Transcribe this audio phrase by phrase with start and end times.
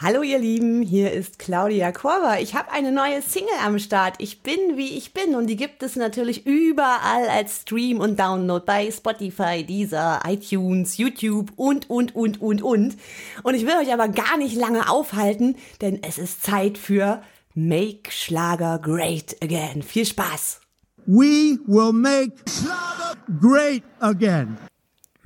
[0.00, 2.40] Hallo ihr Lieben, hier ist Claudia Korber.
[2.40, 4.14] Ich habe eine neue Single am Start.
[4.18, 8.64] Ich bin wie ich bin und die gibt es natürlich überall als Stream und Download
[8.64, 12.96] bei Spotify, Deezer, iTunes, YouTube und und und und und.
[13.42, 17.20] Und ich will euch aber gar nicht lange aufhalten, denn es ist Zeit für
[17.56, 19.82] Make Schlager Great Again.
[19.82, 20.60] Viel Spaß.
[21.06, 24.58] We will make Schlager great again.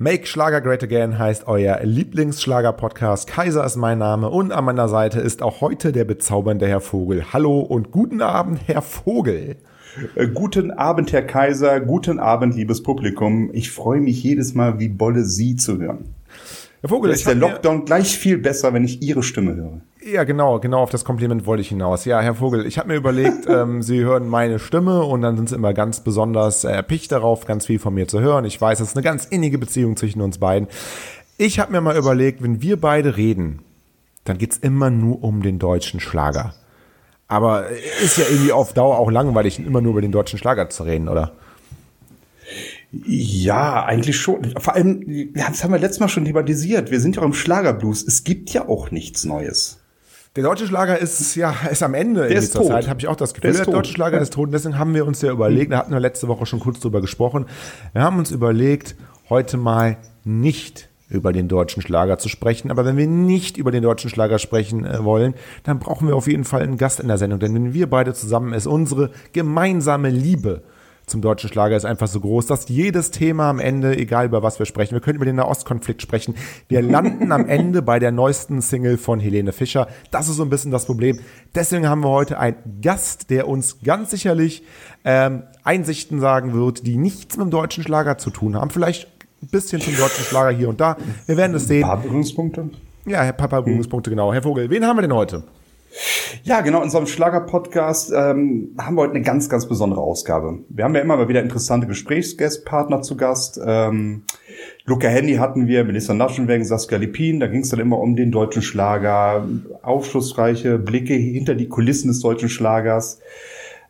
[0.03, 3.25] Make Schlager Great Again heißt euer Lieblingsschlager-Podcast.
[3.25, 7.31] Kaiser ist mein Name und an meiner Seite ist auch heute der bezaubernde Herr Vogel.
[7.31, 9.55] Hallo und guten Abend, Herr Vogel.
[10.15, 11.79] Äh, guten Abend, Herr Kaiser.
[11.79, 13.49] Guten Abend, liebes Publikum.
[13.53, 16.13] Ich freue mich jedes Mal, wie Bolle Sie zu hören.
[16.81, 19.79] Herr Vogel, ist der Lockdown gleich viel besser, wenn ich Ihre Stimme höre.
[20.05, 22.03] Ja, genau, genau auf das Kompliment wollte ich hinaus.
[22.03, 25.49] Ja, Herr Vogel, ich habe mir überlegt, ähm, Sie hören meine Stimme und dann sind
[25.49, 28.43] Sie immer ganz besonders erpicht darauf, ganz viel von mir zu hören.
[28.43, 30.67] Ich weiß, es ist eine ganz innige Beziehung zwischen uns beiden.
[31.37, 33.61] Ich habe mir mal überlegt, wenn wir beide reden,
[34.25, 36.53] dann geht's immer nur um den deutschen Schlager.
[37.27, 40.83] Aber ist ja irgendwie auf Dauer auch langweilig, immer nur über den deutschen Schlager zu
[40.83, 41.33] reden, oder?
[42.91, 44.53] Ja, eigentlich schon.
[44.59, 46.91] Vor allem, das haben wir letztes Mal schon thematisiert.
[46.91, 48.03] Wir sind ja auch im Schlagerblues.
[48.03, 49.82] Es gibt ja auch nichts Neues.
[50.35, 52.67] Der deutsche Schlager ist ja ist am Ende der ist tot.
[52.67, 53.53] Zeit, habe ich auch das Gefühl.
[53.53, 54.47] Der, der deutsche Schlager ist tot.
[54.47, 57.01] Und deswegen haben wir uns ja überlegt, da hatten wir letzte Woche schon kurz drüber
[57.01, 57.45] gesprochen.
[57.93, 58.95] Wir haben uns überlegt,
[59.29, 62.71] heute mal nicht über den deutschen Schlager zu sprechen.
[62.71, 66.27] Aber wenn wir nicht über den deutschen Schlager sprechen äh, wollen, dann brauchen wir auf
[66.27, 67.39] jeden Fall einen Gast in der Sendung.
[67.39, 70.63] Denn wenn wir beide zusammen ist unsere gemeinsame Liebe
[71.05, 74.59] zum deutschen Schlager ist einfach so groß, dass jedes Thema am Ende, egal über was
[74.59, 76.35] wir sprechen, wir können über den Nahostkonflikt sprechen,
[76.69, 79.87] wir landen am Ende bei der neuesten Single von Helene Fischer.
[80.11, 81.19] Das ist so ein bisschen das Problem.
[81.53, 84.63] Deswegen haben wir heute einen Gast, der uns ganz sicherlich
[85.03, 88.69] ähm, Einsichten sagen wird, die nichts mit dem deutschen Schlager zu tun haben.
[88.69, 89.07] Vielleicht
[89.41, 90.97] ein bisschen zum deutschen Schlager hier und da.
[91.25, 91.83] Wir werden es sehen.
[91.83, 92.69] Ein paar Berührungspunkte?
[93.05, 94.33] Ja, Herr Papa Berührungspunkte, genau.
[94.33, 95.43] Herr Vogel, wen haben wir denn heute?
[96.43, 100.59] Ja, genau, in unserem Schlager-Podcast ähm, haben wir heute eine ganz, ganz besondere Ausgabe.
[100.69, 103.59] Wir haben ja immer mal wieder interessante Gesprächsgästpartner zu Gast.
[103.63, 104.23] Ähm,
[104.85, 107.39] Luca Handy hatten wir, Melissa Naschenwegen, Saskia Lipin.
[107.39, 109.47] Da ging es dann immer um den deutschen Schlager,
[109.83, 113.19] aufschlussreiche Blicke hinter die Kulissen des deutschen Schlagers.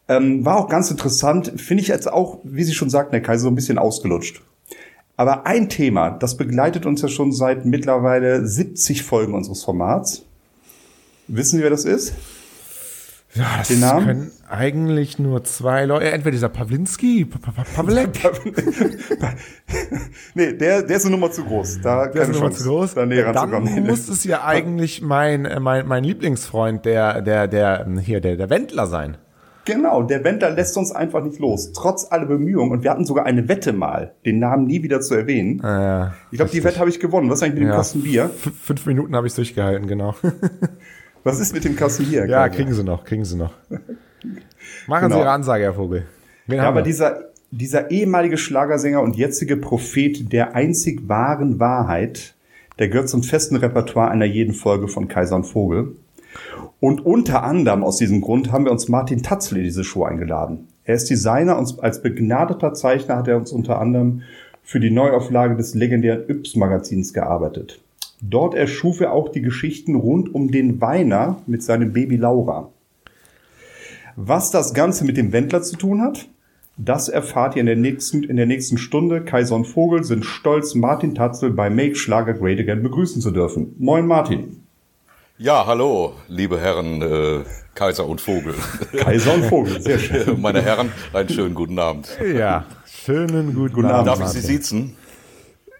[0.08, 3.44] Ähm, war auch ganz interessant, finde ich jetzt auch, wie Sie schon sagten, Herr Kaiser,
[3.44, 4.42] so ein bisschen ausgelutscht.
[5.16, 10.25] Aber ein Thema, das begleitet uns ja schon seit mittlerweile 70 Folgen unseres Formats.
[11.35, 12.13] Wissen Sie, wer das ist?
[13.33, 14.05] Ja, das Den Namen?
[14.05, 16.11] können eigentlich nur zwei Leute.
[16.11, 17.25] Entweder dieser Pawlinski,
[17.75, 18.09] Pawlek.
[20.35, 21.81] nee, der, der ist eine Nummer zu groß.
[21.81, 22.94] Da der ist eine Nummer zu groß.
[22.94, 27.88] Da näher Dann muss es ja eigentlich mein, äh, mein, mein Lieblingsfreund, der, der, der,
[28.03, 29.17] hier, der, der Wendler sein.
[29.65, 32.71] Genau, der Wendler lässt uns einfach nicht los, trotz aller Bemühungen.
[32.71, 35.61] Und wir hatten sogar eine Wette mal, den Namen nie wieder zu erwähnen.
[35.63, 37.29] Ah, ja, ich glaube, die Wette habe ich gewonnen.
[37.31, 38.29] Was ist eigentlich mit dem Kasten Bier?
[38.29, 40.15] fünf Minuten habe ich durchgehalten, genau.
[41.23, 42.25] Was ist mit dem Kassier?
[42.28, 43.53] Ja, kriegen Sie noch, kriegen Sie noch.
[44.88, 45.16] Machen genau.
[45.16, 46.06] Sie Ihre Ansage, Herr Vogel.
[46.47, 52.33] Wen ja, aber dieser, dieser ehemalige Schlagersänger und jetzige Prophet der einzig wahren Wahrheit,
[52.79, 55.95] der gehört zum festen Repertoire einer jeden Folge von Kaiser und Vogel.
[56.79, 60.67] Und unter anderem aus diesem Grund haben wir uns Martin Tatzel in diese Show eingeladen.
[60.83, 64.23] Er ist Designer und als begnadeter Zeichner hat er uns unter anderem
[64.63, 67.79] für die Neuauflage des legendären Yps-Magazins gearbeitet.
[68.25, 72.69] Dort erschuf er auch die Geschichten rund um den Weiner mit seinem Baby Laura.
[74.16, 76.29] Was das Ganze mit dem Wendler zu tun hat,
[76.78, 79.25] das erfahrt ihr in der nächsten, in der nächsten Stunde.
[79.25, 83.75] Kaiser und Vogel sind stolz, Martin Tatzel bei Make Schlager Great Again begrüßen zu dürfen.
[83.78, 84.63] Moin Martin.
[85.38, 87.44] Ja, hallo, liebe Herren äh,
[87.75, 88.53] Kaiser und Vogel.
[88.97, 90.39] Kaiser und Vogel, sehr schön.
[90.39, 92.17] Meine Herren, einen schönen guten Abend.
[92.33, 94.07] Ja, schönen guten, guten Abend.
[94.07, 94.95] Darf ich Sie siezen?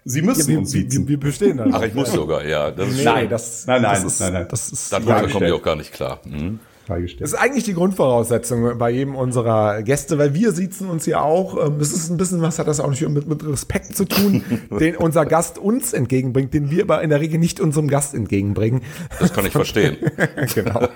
[0.04, 1.02] Sie müssen ja, wir, uns siezen.
[1.04, 1.74] Wir, wir bestehen dann.
[1.74, 2.70] Ach, ich muss sogar, ja.
[2.70, 4.46] Das ist nein, das, nein, nein, das ist, nein, nein.
[4.50, 6.20] Das ist Dann kommen wir auch gar nicht klar.
[6.24, 6.60] Mhm.
[6.86, 11.56] Das ist eigentlich die Grundvoraussetzung bei jedem unserer Gäste, weil wir sitzen uns ja auch.
[11.56, 14.44] Das ähm, ist ein bisschen, was hat das auch nicht mit, mit Respekt zu tun,
[14.78, 18.82] den unser Gast uns entgegenbringt, den wir aber in der Regel nicht unserem Gast entgegenbringen.
[19.18, 19.96] Das kann ich verstehen.
[20.54, 20.88] genau.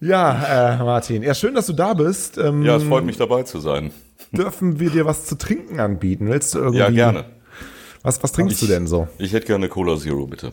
[0.00, 2.38] Ja, äh, Martin, ja, schön, dass du da bist.
[2.38, 3.90] Ähm, ja, es freut mich dabei zu sein.
[4.32, 6.28] Dürfen wir dir was zu trinken anbieten?
[6.28, 6.78] Willst du irgendwie?
[6.78, 7.26] Ja, gerne.
[8.02, 9.08] Was, was trinkst ich, du denn so?
[9.18, 10.52] Ich hätte gerne Cola Zero, bitte.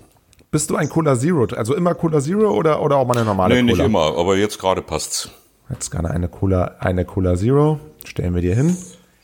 [0.51, 1.46] Bist du ein Cola Zero?
[1.56, 3.74] Also immer Cola Zero oder, oder auch mal eine normale nee, Cola?
[3.74, 5.30] Nee, nicht immer, aber jetzt gerade passt's.
[5.69, 7.80] Jetzt gerade eine Cola, eine Cola Zero.
[8.04, 8.75] Stellen wir dir hin.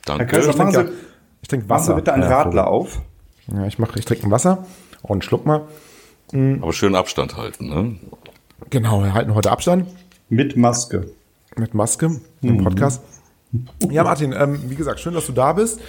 [0.06, 0.38] Danke.
[0.38, 0.92] Herr ich trinke,
[1.42, 1.94] ich trinke Wasser.
[1.94, 3.02] Machen bitte einen Radler auf.
[3.52, 4.66] Ja, ich mache, ich trinke ein Wasser.
[5.04, 5.64] Auch einen Schluck mal.
[6.32, 6.60] Mhm.
[6.62, 7.96] Aber schön Abstand halten, ne?
[8.70, 9.88] Genau, wir halten heute Abstand.
[10.30, 11.08] Mit Maske.
[11.58, 12.64] Mit Maske im mhm.
[12.64, 13.02] Podcast.
[13.90, 15.80] Ja, Martin, ähm, wie gesagt, schön, dass du da bist.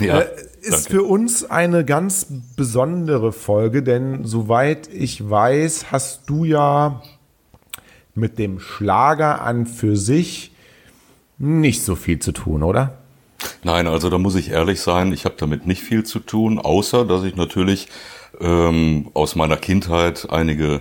[0.00, 0.26] Ja, äh,
[0.60, 0.90] ist danke.
[0.90, 2.26] für uns eine ganz
[2.56, 7.02] besondere Folge, denn soweit ich weiß, hast du ja
[8.14, 10.52] mit dem Schlager an für sich
[11.38, 12.98] nicht so viel zu tun, oder?
[13.62, 17.04] Nein, also da muss ich ehrlich sein, ich habe damit nicht viel zu tun, außer
[17.04, 17.88] dass ich natürlich
[18.40, 20.80] ähm, aus meiner Kindheit einige,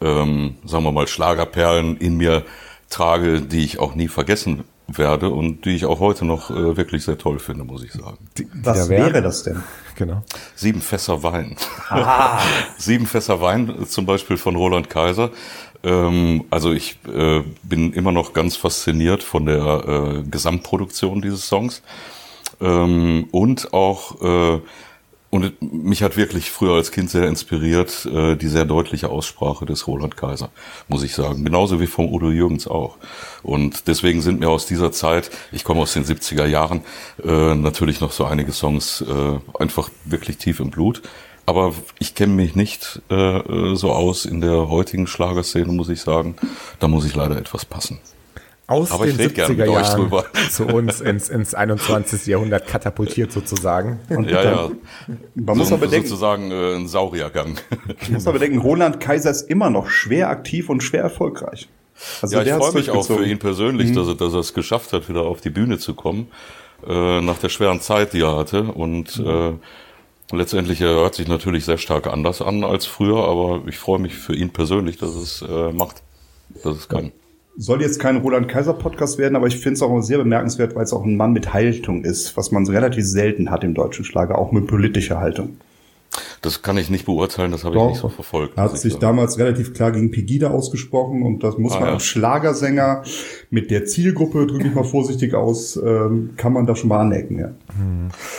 [0.00, 2.44] ähm, sagen wir mal, Schlagerperlen in mir
[2.88, 4.64] trage, die ich auch nie vergessen
[4.98, 8.18] werde und die ich auch heute noch äh, wirklich sehr toll finde, muss ich sagen.
[8.62, 9.06] Was Ja, wer?
[9.06, 9.62] wäre das denn?
[9.96, 10.22] Genau.
[10.54, 11.56] Sieben Fässer Wein.
[12.78, 15.30] Sieben Fässer Wein äh, zum Beispiel von Roland Kaiser.
[15.82, 21.82] Ähm, also ich äh, bin immer noch ganz fasziniert von der äh, Gesamtproduktion dieses Songs.
[22.60, 24.60] Ähm, und auch, äh,
[25.30, 29.86] und mich hat wirklich früher als Kind sehr inspiriert, äh, die sehr deutliche Aussprache des
[29.86, 30.50] Roland Kaiser,
[30.88, 31.44] muss ich sagen.
[31.44, 32.96] Genauso wie vom Udo Jürgens auch.
[33.44, 36.82] Und deswegen sind mir aus dieser Zeit, ich komme aus den 70er Jahren,
[37.24, 41.00] äh, natürlich noch so einige Songs äh, einfach wirklich tief im Blut.
[41.46, 46.00] Aber ich kenne mich nicht äh, äh, so aus in der heutigen Schlagerszene, muss ich
[46.00, 46.36] sagen.
[46.80, 48.00] Da muss ich leider etwas passen.
[48.70, 50.26] Aus Aber den ich red gern 70er mit euch Jahren drüber.
[50.50, 52.26] zu uns ins, ins 21.
[52.26, 53.98] Jahrhundert katapultiert sozusagen.
[54.08, 54.70] Ja, ja.
[55.34, 57.56] Man muss so, aber bedenken, sozusagen äh, ein Sauriergang.
[58.02, 61.68] man muss aber bedenken, Roland Kaiser ist immer noch schwer aktiv und schwer erfolgreich.
[62.22, 64.92] Also Ja, ich freue mich auch für ihn persönlich, dass, er, dass er es geschafft
[64.92, 66.28] hat, wieder auf die Bühne zu kommen,
[66.86, 68.62] äh, nach der schweren Zeit, die er hatte.
[68.62, 69.52] Und äh,
[70.30, 74.14] letztendlich er hört sich natürlich sehr stark anders an als früher, aber ich freue mich
[74.14, 76.04] für ihn persönlich, dass es äh, macht,
[76.62, 77.10] dass es kann.
[77.62, 80.84] Soll jetzt kein Roland Kaiser Podcast werden, aber ich finde es auch sehr bemerkenswert, weil
[80.84, 84.38] es auch ein Mann mit Haltung ist, was man relativ selten hat im deutschen Schlager,
[84.38, 85.58] auch mit politischer Haltung.
[86.42, 88.56] Das kann ich nicht beurteilen, das habe ich nicht so verfolgt.
[88.56, 89.00] Er hat sich sagen.
[89.02, 91.94] damals relativ klar gegen Pegida ausgesprochen und das muss Ah, man ja.
[91.94, 93.04] als Schlagersänger
[93.50, 97.38] mit der Zielgruppe, drücke ich mal vorsichtig aus, ähm, kann man da schon mal anecken.
[97.38, 97.52] Ja.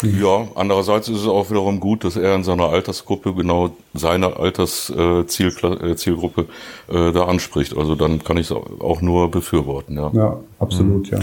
[0.03, 6.47] Ja, andererseits ist es auch wiederum gut, dass er in seiner Altersgruppe genau seine Alterszielgruppe
[6.89, 7.77] äh, äh, da anspricht.
[7.77, 9.95] Also dann kann ich es auch nur befürworten.
[9.95, 10.11] Ja.
[10.13, 11.19] ja, absolut, ja.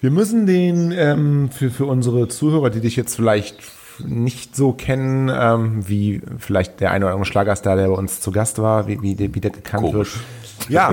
[0.00, 3.56] Wir müssen den ähm, für, für unsere Zuhörer, die dich jetzt vielleicht
[4.04, 8.30] nicht so kennen, ähm, wie vielleicht der eine oder andere Schlagerstar, der bei uns zu
[8.30, 10.14] Gast war, wie, wie, der, wie der gekannt Komisch.
[10.14, 10.70] wird.
[10.70, 10.92] Ja,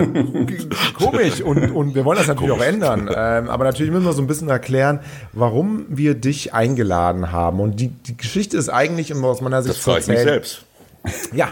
[0.97, 3.09] komisch und, und wir wollen das natürlich auch ändern.
[3.13, 4.99] Ähm, aber natürlich müssen wir so ein bisschen erklären,
[5.31, 7.59] warum wir dich eingeladen haben.
[7.59, 10.65] Und die, die Geschichte ist eigentlich, aus meiner Sicht Das frage ich mich selbst.
[11.33, 11.51] ja,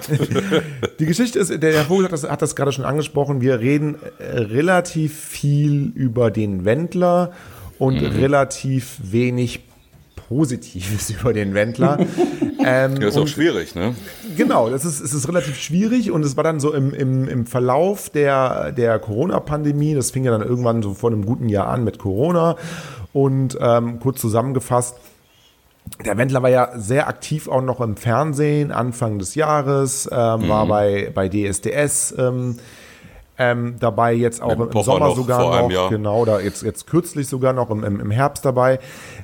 [1.00, 3.96] die Geschichte ist, der Herr Vogel hat das, hat das gerade schon angesprochen, wir reden
[4.20, 7.32] äh, relativ viel über den Wendler
[7.78, 9.62] und relativ wenig
[10.32, 12.00] Positives über den Wendler.
[12.66, 13.94] ähm, Ja, ist auch schwierig, ne?
[14.38, 17.46] Genau, das ist, es ist relativ schwierig und es war dann so im, im, im
[17.46, 21.84] Verlauf der, der Corona-Pandemie, das fing ja dann irgendwann so vor einem guten Jahr an
[21.84, 22.56] mit Corona
[23.12, 24.96] und ähm, kurz zusammengefasst,
[26.06, 30.66] der Wendler war ja sehr aktiv auch noch im Fernsehen Anfang des Jahres, ähm, war
[30.66, 32.58] bei, bei DSDS ähm,
[33.42, 35.90] ähm, dabei, jetzt auch im Sommer noch sogar vor einem noch, Jahr.
[35.90, 38.80] genau, oder jetzt, jetzt kürzlich sogar noch im, im, im Herbst dabei,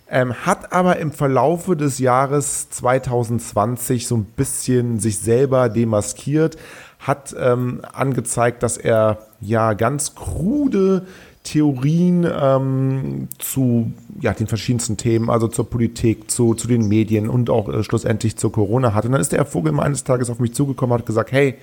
[0.10, 6.58] ähm, hat aber im Verlaufe des Jahres 2020 so ein bisschen sich selber demaskiert,
[7.00, 11.06] hat ähm, angezeigt, dass er ja ganz krude
[11.44, 17.52] Theorien ähm, zu ja, den verschiedensten Themen, also zur Politik, zu, zu den Medien und
[17.52, 19.06] auch äh, schlussendlich zur Corona hat.
[19.06, 21.32] Und dann ist der Herr Vogel mal eines Tages auf mich zugekommen und hat gesagt,
[21.32, 21.56] hey,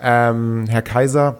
[0.00, 1.38] ähm, Herr Kaiser,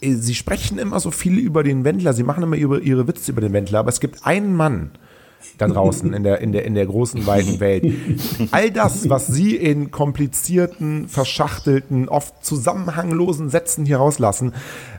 [0.00, 3.40] Sie sprechen immer so viel über den Wendler, Sie machen immer über, Ihre Witze über
[3.40, 4.90] den Wendler, aber es gibt einen Mann
[5.58, 7.84] da draußen in der, in der, in der großen, weiten Welt.
[8.50, 14.52] All das, was Sie in komplizierten, verschachtelten, oft zusammenhanglosen Sätzen hier rauslassen,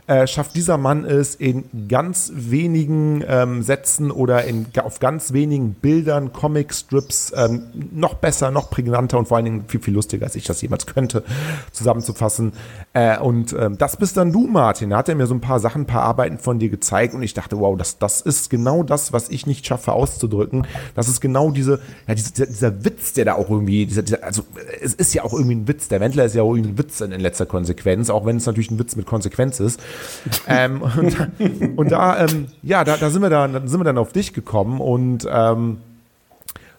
[0.08, 5.74] äh, schafft dieser Mann es in ganz wenigen ähm, Sätzen oder in, auf ganz wenigen
[5.74, 10.34] Bildern, Comicstrips ähm, noch besser, noch prägnanter und vor allen Dingen viel, viel lustiger, als
[10.34, 11.24] ich das jemals könnte,
[11.72, 12.52] zusammenzufassen.
[12.94, 14.90] Äh, und ähm, das bist dann du, Martin.
[14.90, 17.22] Da hat er mir so ein paar Sachen, ein paar Arbeiten von dir gezeigt und
[17.22, 20.66] ich dachte, wow, das, das ist genau das, was ich nicht schaffe auszudrücken.
[20.94, 24.24] Das ist genau diese, ja, diese, dieser, dieser Witz, der da auch irgendwie, dieser, dieser,
[24.24, 24.42] also
[24.80, 25.88] es ist ja auch irgendwie ein Witz.
[25.88, 28.46] Der Wendler ist ja auch irgendwie ein Witz in, in letzter Konsequenz, auch wenn es
[28.46, 29.78] natürlich ein Witz mit Konsequenz ist.
[30.48, 31.28] ähm, und, da-
[31.76, 34.80] und da, ähm, ja, da, da sind wir dann, sind wir dann auf dich gekommen
[34.80, 35.78] und ähm,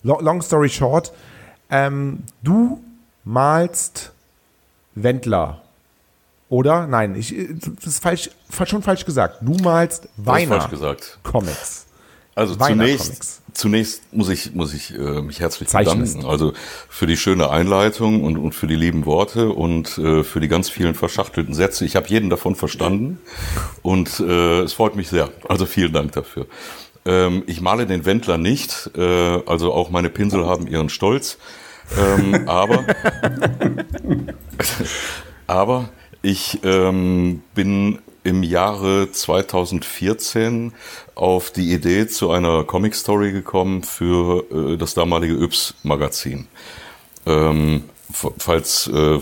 [0.03, 1.11] long, story short,
[1.69, 2.81] ähm, du
[3.23, 4.11] malst
[4.95, 5.61] Wendler.
[6.49, 6.87] Oder?
[6.87, 8.31] Nein, ich, das ist falsch,
[8.65, 9.37] schon falsch gesagt.
[9.41, 11.19] Du malst gesagt.
[11.23, 11.85] Comics.
[12.39, 16.13] Also zunächst, zunächst muss ich, muss ich äh, mich herzlich Zeichnest.
[16.15, 16.31] bedanken.
[16.31, 16.53] Also
[16.87, 20.69] für die schöne Einleitung und, und für die lieben Worte und äh, für die ganz
[20.69, 21.83] vielen verschachtelten Sätze.
[21.83, 23.19] Ich habe jeden davon verstanden
[23.81, 25.29] und äh, es freut mich sehr.
[25.49, 26.47] Also vielen Dank dafür.
[27.03, 31.39] Ähm, ich male den Wendler nicht, äh, also auch meine Pinsel haben ihren Stolz.
[31.97, 32.85] Ähm, aber,
[35.47, 35.89] aber
[36.21, 40.73] ich ähm, bin im Jahre 2014
[41.19, 46.47] auf die Idee zu einer Comic Story gekommen für äh, das damalige Yps Magazin.
[47.25, 49.19] Ähm, falls äh,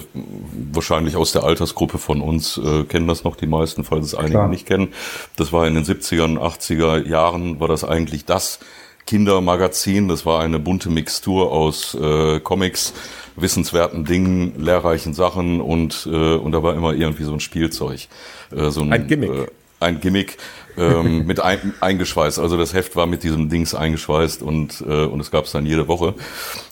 [0.71, 4.33] wahrscheinlich aus der Altersgruppe von uns äh, kennen das noch die meisten, falls es einige
[4.33, 4.47] Klar.
[4.47, 4.93] nicht kennen.
[5.35, 8.59] Das war in den 70er 80er Jahren war das eigentlich das
[9.07, 10.07] Kindermagazin.
[10.07, 12.93] Das war eine bunte Mixtur aus äh, Comics,
[13.35, 18.07] wissenswerten Dingen, lehrreichen Sachen und äh, und da war immer irgendwie so ein Spielzeug,
[18.55, 19.31] äh, so ein, ein Gimmick.
[19.31, 19.47] Äh,
[19.79, 20.37] ein Gimmick
[20.77, 22.39] ähm, mit ein, eingeschweißt.
[22.39, 25.65] Also das Heft war mit diesem Dings eingeschweißt und, äh, und es gab es dann
[25.65, 26.13] jede Woche.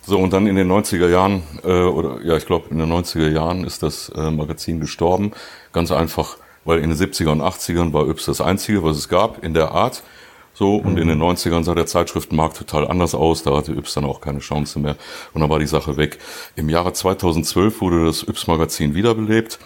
[0.05, 3.29] So, und dann in den 90er Jahren, äh, oder ja, ich glaube in den 90er
[3.29, 5.31] Jahren ist das äh, Magazin gestorben.
[5.73, 9.43] Ganz einfach, weil in den 70er und 80ern war Yps das Einzige, was es gab
[9.43, 10.03] in der Art.
[10.53, 13.43] So, und in den 90ern sah der Zeitschriftenmarkt total anders aus.
[13.43, 14.95] Da hatte Yps dann auch keine Chance mehr.
[15.33, 16.17] Und dann war die Sache weg.
[16.55, 19.59] Im Jahre 2012 wurde das Yps-Magazin wiederbelebt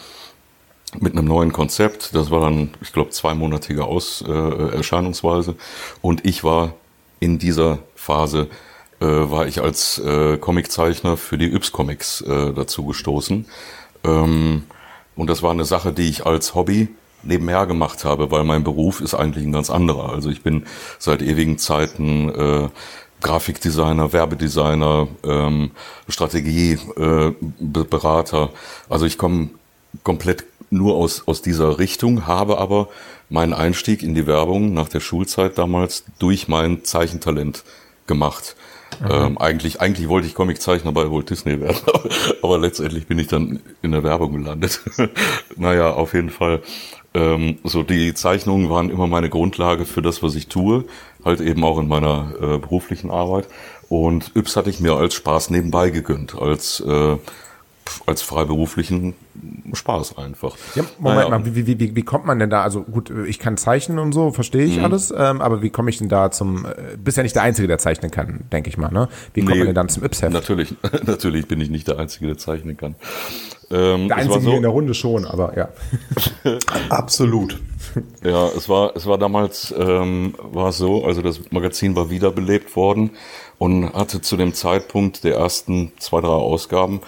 [1.00, 2.16] mit einem neuen Konzept.
[2.16, 5.56] Das war dann, ich glaube, zweimonatige Aus, äh, Erscheinungsweise.
[6.02, 6.74] Und ich war
[7.20, 8.48] in dieser Phase,
[9.00, 13.46] äh, war ich als äh, Comiczeichner für die Yps-Comics äh, dazu gestoßen.
[14.04, 14.64] Ähm,
[15.16, 16.90] und das war eine Sache, die ich als Hobby
[17.24, 20.14] nebenher gemacht habe, weil mein Beruf ist eigentlich ein ganz anderer.
[20.14, 20.66] Also ich bin
[20.98, 22.70] seit ewigen Zeiten äh,
[23.22, 25.72] Grafikdesigner, Werbedesigner, ähm,
[26.08, 28.44] Strategieberater.
[28.44, 28.50] Äh,
[28.90, 29.50] also ich komme
[30.04, 32.90] komplett nur aus, aus dieser Richtung, habe aber
[33.30, 37.64] meinen Einstieg in die Werbung nach der Schulzeit damals durch mein Zeichentalent
[38.08, 38.56] gemacht.
[39.08, 41.78] Ähm, eigentlich, eigentlich wollte ich Comiczeichner bei Walt Disney werden,
[42.42, 44.82] aber letztendlich bin ich dann in der Werbung gelandet.
[45.56, 46.62] naja, auf jeden Fall.
[47.14, 50.86] Ähm, so die Zeichnungen waren immer meine Grundlage für das, was ich tue,
[51.24, 53.48] halt eben auch in meiner äh, beruflichen Arbeit.
[53.90, 57.18] Und Yps hatte ich mir als Spaß nebenbei gegönnt, als äh,
[58.06, 59.14] als freiberuflichen
[59.74, 60.56] Spaß einfach.
[60.76, 61.40] Ja, Moment naja.
[61.40, 62.64] mal, wie, wie, wie, wie kommt man denn da?
[62.64, 64.86] Also gut, ich kann zeichnen und so, verstehe ich mhm.
[64.86, 67.68] alles, ähm, aber wie komme ich denn da zum, äh, bist ja nicht der Einzige,
[67.68, 69.08] der zeichnen kann, denke ich mal, ne?
[69.34, 70.34] Wie kommt nee, man denn dann zum Yps-Heft?
[70.34, 72.96] Natürlich, natürlich bin ich nicht der Einzige, der zeichnen kann.
[73.72, 75.70] Ähm, der Einzige so, in der Runde schon, aber ja.
[76.90, 77.60] Absolut.
[78.24, 82.76] Ja, es war, es war damals, ähm, war es so, also das Magazin war wiederbelebt
[82.76, 83.12] worden
[83.58, 87.02] und hatte zu dem Zeitpunkt der ersten zwei, drei Ausgaben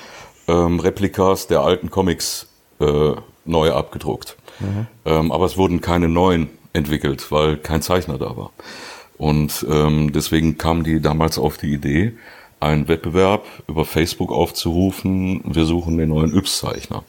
[0.52, 2.48] ähm, Replikas der alten Comics
[2.80, 3.14] äh,
[3.46, 4.38] neu abgedruckt.
[4.60, 4.88] Mhm.
[5.06, 8.52] Ähm, aber es wurden keine neuen entwickelt, weil kein Zeichner da war.
[9.18, 12.14] Und ähm, deswegen kamen die damals auf die Idee,
[12.60, 15.42] einen Wettbewerb über Facebook aufzurufen.
[15.46, 17.04] Wir suchen den neuen Yps-Zeichner.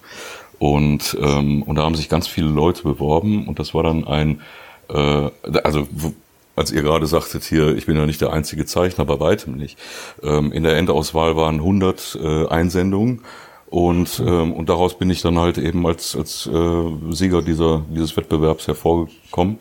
[0.58, 4.40] Und, ähm, und da haben sich ganz viele Leute beworben und das war dann ein,
[4.88, 5.30] äh,
[5.64, 5.88] also
[6.56, 9.78] als ihr gerade sagtet hier, ich bin ja nicht der einzige Zeichner, bei weitem nicht.
[10.23, 13.23] Ähm, in der Endauswahl waren 100 äh, Einsendungen
[13.73, 18.14] und, ähm, und daraus bin ich dann halt eben als, als äh, Sieger dieser, dieses
[18.18, 19.61] Wettbewerbs hervorgekommen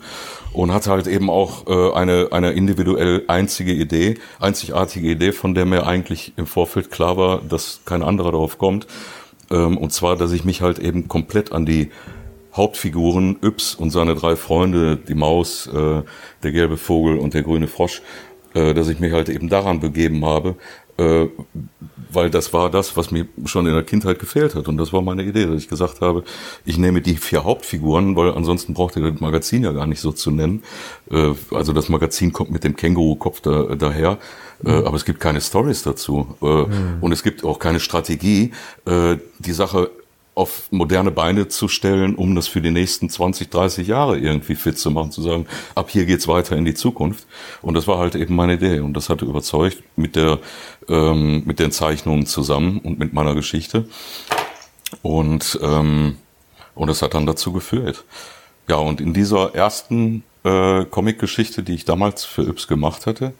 [0.52, 5.64] und hatte halt eben auch äh, eine, eine individuell einzige Idee, einzigartige Idee, von der
[5.64, 8.86] mir eigentlich im Vorfeld klar war, dass kein anderer darauf kommt.
[9.50, 11.90] Ähm, und zwar, dass ich mich halt eben komplett an die
[12.54, 16.02] Hauptfiguren Yps und seine drei Freunde, die Maus, äh,
[16.42, 18.02] der gelbe Vogel und der grüne Frosch,
[18.54, 20.56] äh, dass ich mich halt eben daran begeben habe,
[20.98, 21.26] äh,
[22.10, 24.68] weil das war das, was mir schon in der Kindheit gefehlt hat.
[24.68, 26.24] Und das war meine Idee, dass ich gesagt habe,
[26.66, 30.12] ich nehme die vier Hauptfiguren, weil ansonsten braucht ihr das Magazin ja gar nicht so
[30.12, 30.62] zu nennen.
[31.10, 34.18] Äh, also das Magazin kommt mit dem Känguru-Kopf da, daher.
[34.64, 34.86] Äh, mhm.
[34.86, 36.36] aber es gibt keine Stories dazu.
[36.42, 36.98] Äh, mhm.
[37.00, 38.52] Und es gibt auch keine Strategie,
[38.84, 39.90] äh, die Sache
[40.34, 44.78] auf moderne Beine zu stellen, um das für die nächsten 20, 30 Jahre irgendwie fit
[44.78, 47.26] zu machen, zu sagen, ab hier geht's weiter in die Zukunft.
[47.60, 48.80] Und das war halt eben meine Idee.
[48.80, 50.38] Und das hatte überzeugt mit der,
[50.88, 53.86] ähm, mit den Zeichnungen zusammen und mit meiner Geschichte.
[55.02, 56.16] Und, ähm,
[56.74, 58.04] und das hat dann dazu geführt.
[58.68, 63.34] Ja, und in dieser ersten äh, Comic-Geschichte, die ich damals für Yps gemacht hatte,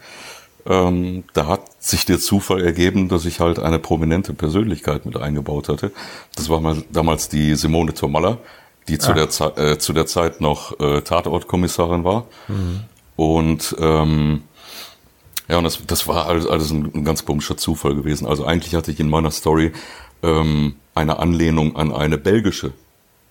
[0.67, 5.69] ähm, da hat sich der Zufall ergeben, dass ich halt eine prominente Persönlichkeit mit eingebaut
[5.69, 5.91] hatte.
[6.37, 8.39] Das war mal damals die Simone Tomalla,
[8.87, 12.27] die zu, der, Ze äh, zu der Zeit noch äh, Tatortkommissarin war.
[12.47, 12.81] Mhm.
[13.17, 14.43] Und ähm,
[15.49, 18.27] ja, und das, das war alles, alles ein, ein ganz komischer Zufall gewesen.
[18.27, 19.73] Also eigentlich hatte ich in meiner Story
[20.23, 22.73] ähm, eine Anlehnung an eine belgische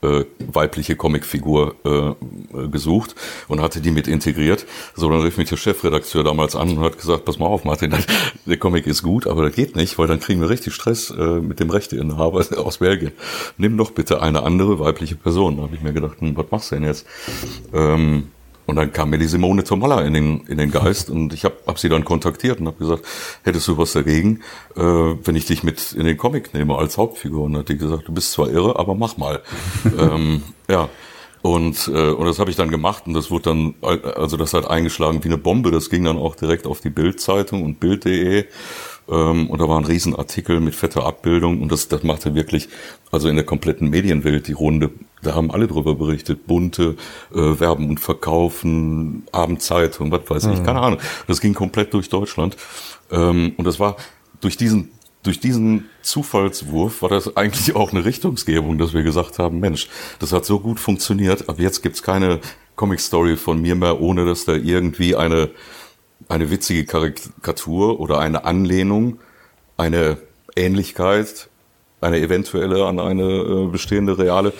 [0.02, 3.16] äh, weibliche Comicfigur äh, gesucht
[3.48, 4.66] und hatte die mit integriert.
[4.96, 7.94] So, dann rief mich der Chefredakteur damals an und hat gesagt, pass mal auf, Martin,
[8.46, 11.40] der Comic ist gut, aber das geht nicht, weil dann kriegen wir richtig Stress äh,
[11.40, 13.12] mit dem Rechteinhaber aus Belgien.
[13.58, 15.58] Nimm doch bitte eine andere weibliche Person.
[15.58, 17.06] Da habe ich mir gedacht, hm, was machst du denn jetzt?
[17.74, 18.30] Ähm,
[18.72, 21.56] Und dann kam mir die Simone Tomalla in den, in den Geist und ich habe
[21.68, 23.06] hab sie dann kontaktiert und habe gesagt,
[23.44, 24.40] hättest du was dagegen,
[24.78, 27.44] äh, wenn ich dich mit in den Comic nehme als Hauptfigur?
[27.44, 29.42] Und hat die gesagt, du bist zwar irre, aber mach mal.
[30.00, 30.88] ähm, ja.
[31.42, 34.70] Und, äh, und das habe ich dann gemacht und das wurde dann, also das hat
[34.70, 35.72] eingeschlagen wie eine Bombe.
[35.72, 38.46] Das ging dann auch direkt auf die Bild-Zeitung und Bild.de.
[39.10, 42.70] Ähm, und da war ein Riesenartikel mit fetter Abbildung und das, das machte wirklich,
[43.12, 44.92] also in der kompletten Medienwelt die Runde.
[45.22, 46.48] Da haben alle drüber berichtet.
[46.48, 46.96] Bunte,
[47.34, 50.64] äh, Werben und Verkaufen, Abendzeitung, was weiß ich, mhm.
[50.64, 51.00] keine Ahnung.
[51.28, 52.58] Das ging komplett durch Deutschland.
[53.12, 53.98] Ähm, und das war
[54.40, 54.92] durch diesen
[55.24, 60.34] durch diesen Zufallswurf war das eigentlich auch eine Richtungsgebung, dass wir gesagt haben, Mensch, das
[60.34, 62.40] hat so gut funktioniert, aber jetzt gibt's keine
[62.76, 65.52] Comic-Story von mir mehr, ohne dass da irgendwie eine,
[66.30, 69.20] eine witzige Karikatur oder eine Anlehnung,
[69.78, 70.18] eine
[70.56, 71.50] Ähnlichkeit,
[72.02, 74.54] eine eventuelle an eine äh, bestehende reale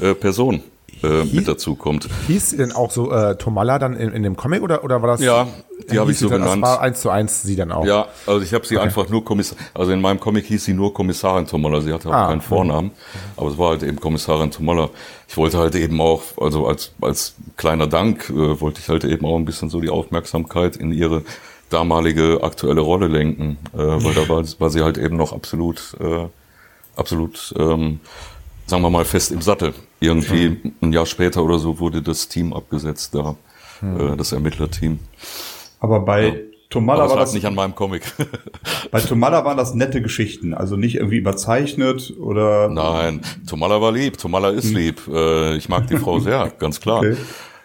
[0.00, 0.62] äh, Person
[1.02, 2.08] äh, mit dazu kommt.
[2.26, 5.08] Hieß sie denn auch so äh, Tomala dann in, in dem Comic oder, oder war
[5.08, 5.20] das?
[5.20, 5.46] Ja,
[5.90, 6.62] die habe ich so dann, genannt.
[6.62, 7.84] Das war eins zu eins sie dann auch.
[7.84, 8.84] Ja, also ich habe sie okay.
[8.84, 12.14] einfach nur Kommissar, also in meinem Comic hieß sie nur Kommissarin Tomala, sie hatte auch
[12.14, 12.90] ah, keinen Vornamen,
[13.36, 14.90] aber es war halt eben Kommissarin Tomala.
[15.28, 19.26] Ich wollte halt eben auch, also als, als kleiner Dank, äh, wollte ich halt eben
[19.26, 21.22] auch ein bisschen so die Aufmerksamkeit in ihre
[21.70, 26.26] damalige aktuelle Rolle lenken, äh, weil da war, war sie halt eben noch absolut, äh,
[26.96, 28.00] absolut ähm,
[28.68, 29.74] sagen wir mal, fest im Sattel.
[30.00, 30.72] Irgendwie mhm.
[30.82, 33.36] ein Jahr später oder so wurde das Team abgesetzt da,
[33.82, 35.00] äh, das Ermittlerteam.
[35.80, 36.34] Aber bei ja.
[36.70, 38.02] Tomala war das nicht an meinem Comic.
[38.90, 42.68] bei Tomala waren das nette Geschichten, also nicht irgendwie überzeichnet oder.
[42.68, 44.76] Nein, Tomala war lieb, Tomala ist hm.
[44.76, 45.00] lieb.
[45.08, 46.98] Äh, ich mag die Frau sehr, ganz klar.
[46.98, 47.16] Okay.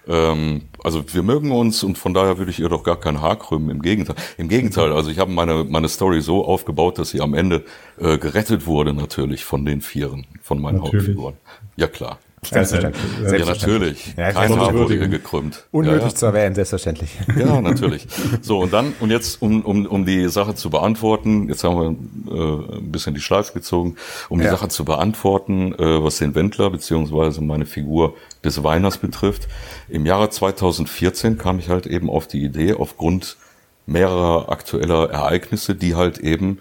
[0.08, 3.38] Ähm, also wir mögen uns und von daher würde ich ihr doch gar kein Haar
[3.38, 3.70] krümmen.
[3.70, 4.16] Im Gegenteil.
[4.38, 7.64] Im Gegenteil, also ich habe meine, meine Story so aufgebaut, dass sie am Ende
[7.98, 11.08] äh, gerettet wurde natürlich von den Vieren, von meinen natürlich.
[11.08, 11.36] Hauptfiguren.
[11.76, 12.20] Ja klar.
[12.48, 13.40] Selbstverständlich.
[13.40, 14.14] Ja, natürlich.
[14.18, 15.66] Ja, Kein Haar wurde gekrümmt.
[15.72, 17.12] Unnötig ja, zu erwähnen, selbstverständlich.
[17.38, 18.08] Ja, natürlich.
[18.42, 21.80] So, und dann, und jetzt, um, um, um die Sache zu beantworten, jetzt haben
[22.28, 23.96] wir äh, ein bisschen die Schleife gezogen,
[24.30, 29.48] um die Sache zu beantworten, äh, was den Wendler beziehungsweise meine Figur des Weiners betrifft.
[29.90, 33.38] Im Jahre 2014 kam ich halt eben auf die Idee, aufgrund
[33.86, 36.60] mehrerer aktueller Ereignisse, die halt eben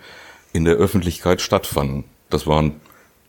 [0.53, 2.05] in der Öffentlichkeit stattfanden.
[2.31, 2.81] Das waren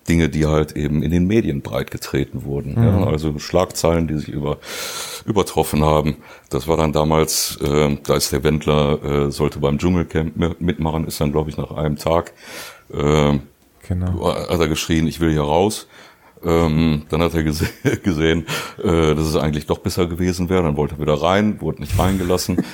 [0.07, 2.75] Dinge, die halt eben in den Medien breit getreten wurden.
[2.75, 2.83] Mhm.
[2.83, 4.57] Ja, also Schlagzeilen, die sich über,
[5.25, 6.17] übertroffen haben.
[6.49, 11.21] Das war dann damals, äh, da ist der Wendler, äh, sollte beim Dschungelcamp mitmachen, ist
[11.21, 12.33] dann, glaube ich, nach einem Tag,
[12.93, 13.39] äh,
[13.87, 14.35] genau.
[14.49, 15.87] hat er geschrien, ich will hier raus.
[16.45, 17.67] Ähm, dann hat er gese
[18.03, 18.45] gesehen,
[18.83, 20.63] äh, dass es eigentlich doch besser gewesen wäre.
[20.63, 22.57] Dann wollte er wieder rein, wurde nicht reingelassen.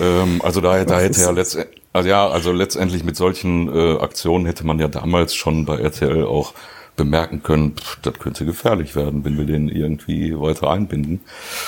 [0.00, 4.46] ähm, also da, da hätte er letztendlich, also ja, also letztendlich mit solchen äh, Aktionen
[4.46, 6.54] hätte man ja damals schon bei RTL auch
[6.96, 11.20] bemerken können, pff, das könnte gefährlich werden, wenn wir den irgendwie weiter einbinden,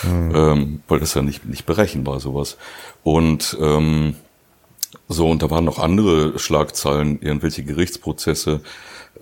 [0.03, 0.33] mhm.
[0.35, 2.57] ähm, weil das ja nicht, nicht berechenbar sowas.
[3.03, 4.15] Und ähm,
[5.09, 8.61] so, und da waren noch andere Schlagzeilen, irgendwelche Gerichtsprozesse.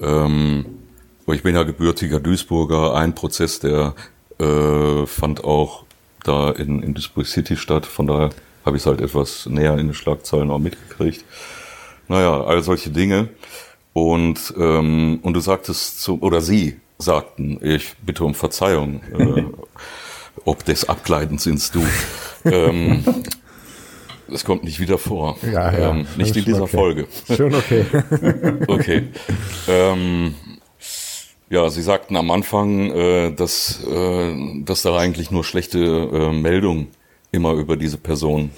[0.01, 0.67] Ähm,
[1.27, 2.95] ich bin ja gebürtiger Duisburger.
[2.95, 3.95] Ein Prozess, der
[4.39, 5.85] äh, fand auch
[6.25, 7.87] da in, in Duisburg City statt.
[7.87, 8.31] Von daher
[8.65, 11.25] habe ich es halt etwas näher in den Schlagzeilen auch mitgekriegt.
[12.09, 13.29] Naja, all solche Dinge.
[13.93, 19.45] Und, ähm, und du sagtest zu, oder sie sagten, ich bitte um Verzeihung, äh,
[20.45, 21.85] ob des Abkleidens ins Du.
[22.45, 23.05] ähm,
[24.29, 25.39] das kommt nicht wieder vor.
[25.43, 25.91] Ja, ja.
[25.91, 26.77] Ähm, nicht in dieser okay.
[26.77, 27.07] Folge.
[27.35, 27.85] Schon okay.
[28.69, 29.09] okay.
[29.69, 30.35] Ähm,
[31.49, 36.89] ja, Sie sagten am Anfang, äh, dass, äh, dass da eigentlich nur schlechte äh, Meldungen
[37.33, 38.51] immer über diese Person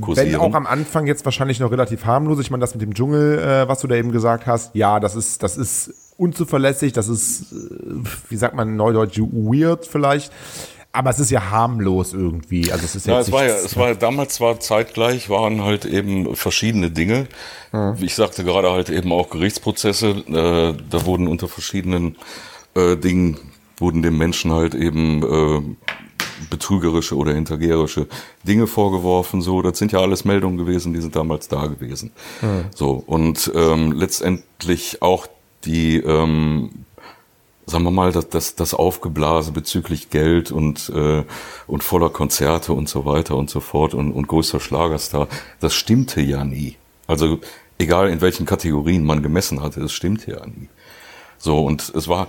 [0.00, 0.32] kursieren.
[0.32, 2.38] Wenn auch am Anfang jetzt wahrscheinlich noch relativ harmlos.
[2.40, 5.16] Ich meine, das mit dem Dschungel, äh, was du da eben gesagt hast, ja, das
[5.16, 7.56] ist, das ist unzuverlässig, das ist, äh,
[8.28, 10.32] wie sagt man neudeutsch, weird vielleicht.
[10.92, 12.72] Aber es ist ja harmlos irgendwie.
[12.72, 15.84] Also es ist ja, es war ja, es war ja damals zwar zeitgleich, waren halt
[15.84, 17.28] eben verschiedene Dinge.
[17.70, 17.96] Mhm.
[18.00, 20.08] Ich sagte gerade halt eben auch Gerichtsprozesse.
[20.08, 22.16] Äh, da wurden unter verschiedenen
[22.74, 23.38] äh, Dingen
[23.78, 25.76] wurden dem Menschen halt eben äh,
[26.48, 28.06] betrügerische oder hintergeherische
[28.46, 29.42] Dinge vorgeworfen.
[29.42, 32.12] So, das sind ja alles Meldungen gewesen, die sind damals da gewesen.
[32.40, 32.64] Mhm.
[32.74, 35.26] So und ähm, letztendlich auch
[35.64, 36.70] die ähm,
[37.70, 41.24] sagen wir mal, das, das, das Aufgeblase bezüglich Geld und, äh,
[41.66, 45.28] und voller Konzerte und so weiter und so fort und, und größter Schlagerstar,
[45.60, 46.76] das stimmte ja nie.
[47.06, 47.38] Also
[47.78, 50.68] egal in welchen Kategorien man gemessen hatte, es stimmte ja nie.
[51.38, 52.28] So, und es war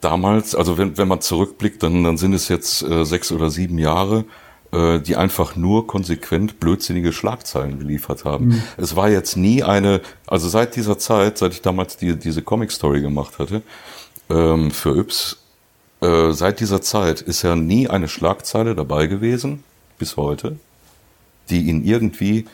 [0.00, 3.78] damals, also wenn, wenn man zurückblickt, dann, dann sind es jetzt äh, sechs oder sieben
[3.78, 4.24] Jahre,
[4.72, 8.46] äh, die einfach nur konsequent blödsinnige Schlagzeilen geliefert haben.
[8.46, 8.62] Mhm.
[8.76, 13.00] Es war jetzt nie eine, also seit dieser Zeit, seit ich damals die, diese Comic-Story
[13.00, 13.62] gemacht hatte,
[14.28, 15.38] ähm, für Yps.
[16.00, 19.64] Äh, seit dieser Zeit ist ja nie eine Schlagzeile dabei gewesen,
[19.98, 20.58] bis heute,
[21.50, 22.46] die ihn irgendwie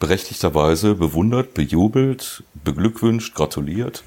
[0.00, 4.04] berechtigterweise bewundert, bejubelt, beglückwünscht, gratuliert,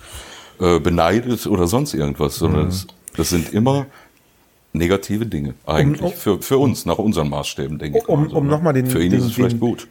[0.59, 2.69] äh, beneidet oder sonst irgendwas, sondern mhm.
[2.69, 3.85] das, das sind immer
[4.73, 8.07] negative Dinge eigentlich um, um, für, für uns nach unseren Maßstäben denke ich.
[8.07, 8.51] Um, also, um ne?
[8.51, 9.87] nochmal den für ihn den, ist es vielleicht gut.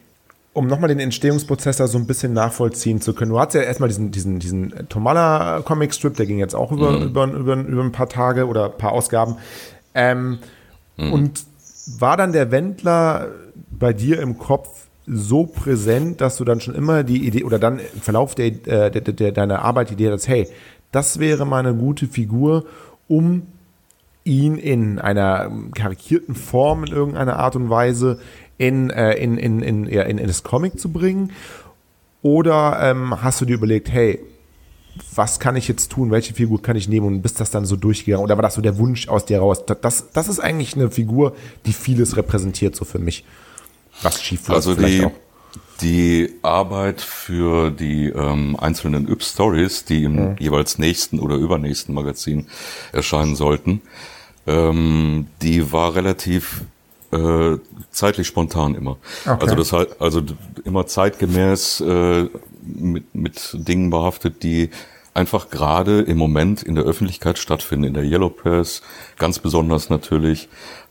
[0.53, 3.31] Um nochmal den Entstehungsprozess da so ein bisschen nachvollziehen zu können.
[3.31, 6.93] Du hattest ja erstmal diesen, diesen, diesen Tomala Comic Strip, der ging jetzt auch über,
[6.93, 7.03] mhm.
[7.03, 9.37] über, über, über ein paar Tage oder ein paar Ausgaben.
[9.95, 10.39] Ähm,
[10.97, 11.13] mhm.
[11.13, 11.45] Und
[11.99, 13.29] war dann der Wendler
[13.71, 17.79] bei dir im Kopf so präsent, dass du dann schon immer die Idee oder dann
[17.79, 20.49] im Verlauf der, äh, der, der, deiner Arbeit die Idee hast, hey,
[20.93, 22.65] das wäre mal eine gute Figur,
[23.09, 23.43] um
[24.25, 28.19] ihn in einer karikierten Form in irgendeiner Art und Weise
[28.59, 31.33] in, äh, in, in, in, ja, in, in das Comic zu bringen?
[32.23, 34.19] Oder ähm, hast du dir überlegt, hey,
[35.15, 37.77] was kann ich jetzt tun, welche Figur kann ich nehmen und bist das dann so
[37.77, 38.25] durchgegangen?
[38.25, 39.65] Oder war das so der Wunsch aus dir raus?
[39.67, 43.25] Das, das ist eigentlich eine Figur, die vieles repräsentiert, so für mich.
[44.03, 45.13] Was schief Also die, auch.
[45.81, 50.37] die Arbeit für die ähm, einzelnen Yp-Stories, die im mhm.
[50.39, 52.47] jeweils nächsten oder übernächsten Magazin
[52.93, 53.83] erscheinen sollten,
[54.47, 56.63] ähm, die war relativ
[57.13, 57.59] äh,
[57.91, 58.99] zeitlich spontan immer.
[59.25, 59.37] Okay.
[59.41, 60.23] Also das halt, also
[60.65, 62.29] immer zeitgemäß äh,
[62.63, 64.71] mit, mit Dingen behaftet, die
[65.15, 68.83] einfach gerade im Moment in der Öffentlichkeit stattfinden, in der Yellow Press,
[69.19, 70.49] ganz besonders natürlich,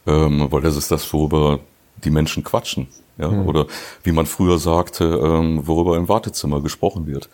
[0.08, 1.60] ähm, weil das ist das, worüber
[2.04, 2.88] die Menschen quatschen.
[3.18, 3.48] Ja, mhm.
[3.48, 3.68] Oder
[4.04, 7.30] wie man früher sagte, ähm, worüber im Wartezimmer gesprochen wird.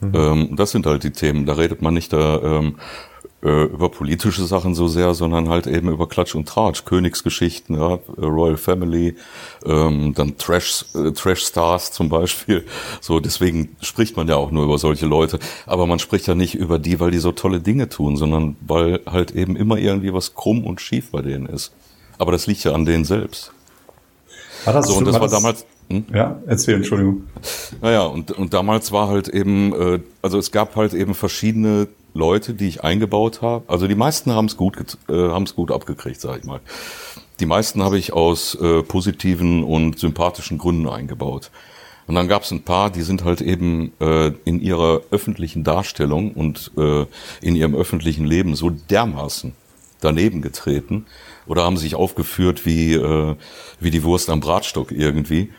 [0.00, 0.12] Mhm.
[0.14, 1.44] Ähm, das sind halt die Themen.
[1.44, 2.76] Da redet man nicht da ähm,
[3.42, 7.98] äh, über politische Sachen so sehr, sondern halt eben über Klatsch und Tratsch, Königsgeschichten, ja,
[8.16, 9.16] Royal Family,
[9.64, 12.64] ähm, dann Trash, äh, Trash Stars zum Beispiel.
[13.00, 15.38] So, deswegen spricht man ja auch nur über solche Leute.
[15.66, 19.00] Aber man spricht ja nicht über die, weil die so tolle Dinge tun, sondern weil
[19.06, 21.72] halt eben immer irgendwie was krumm und schief bei denen ist.
[22.16, 23.52] Aber das liegt ja an denen selbst.
[24.64, 25.66] War das so, und das war, das, damals.
[25.88, 26.04] Hm?
[26.12, 27.24] Ja, erzähl, Entschuldigung.
[27.80, 32.54] Naja, und, und damals war halt eben, äh, also es gab halt eben verschiedene Leute,
[32.54, 33.64] die ich eingebaut habe.
[33.68, 36.60] Also die meisten haben es gut, äh, haben es gut abgekriegt, sag ich mal.
[37.40, 41.50] Die meisten habe ich aus äh, positiven und sympathischen Gründen eingebaut.
[42.08, 46.32] Und dann gab es ein paar, die sind halt eben äh, in ihrer öffentlichen Darstellung
[46.32, 47.04] und äh,
[47.42, 49.52] in ihrem öffentlichen Leben so dermaßen
[50.00, 51.06] daneben getreten
[51.48, 53.34] oder haben sich aufgeführt wie, äh,
[53.80, 55.50] wie die Wurst am Bratstock irgendwie,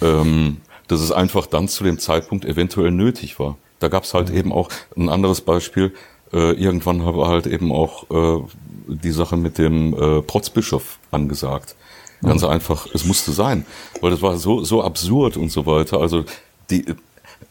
[0.00, 3.56] ähm, dass es einfach dann zu dem Zeitpunkt eventuell nötig war.
[3.78, 4.36] Da gab es halt mhm.
[4.36, 5.92] eben auch ein anderes Beispiel.
[6.32, 8.42] Äh, irgendwann habe halt eben auch äh,
[8.88, 11.76] die Sache mit dem äh, Protzbischof angesagt.
[12.20, 12.28] Mhm.
[12.28, 13.66] Ganz einfach, es musste sein,
[14.00, 16.00] weil das war so so absurd und so weiter.
[16.00, 16.24] Also
[16.70, 16.86] die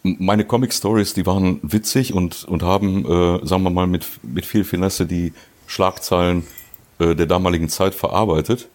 [0.01, 4.45] meine Comic Stories, die waren witzig und und haben, äh, sagen wir mal, mit mit
[4.45, 5.34] viel Finesse die
[5.67, 6.45] Schlagzeilen
[6.99, 8.67] äh, der damaligen Zeit verarbeitet.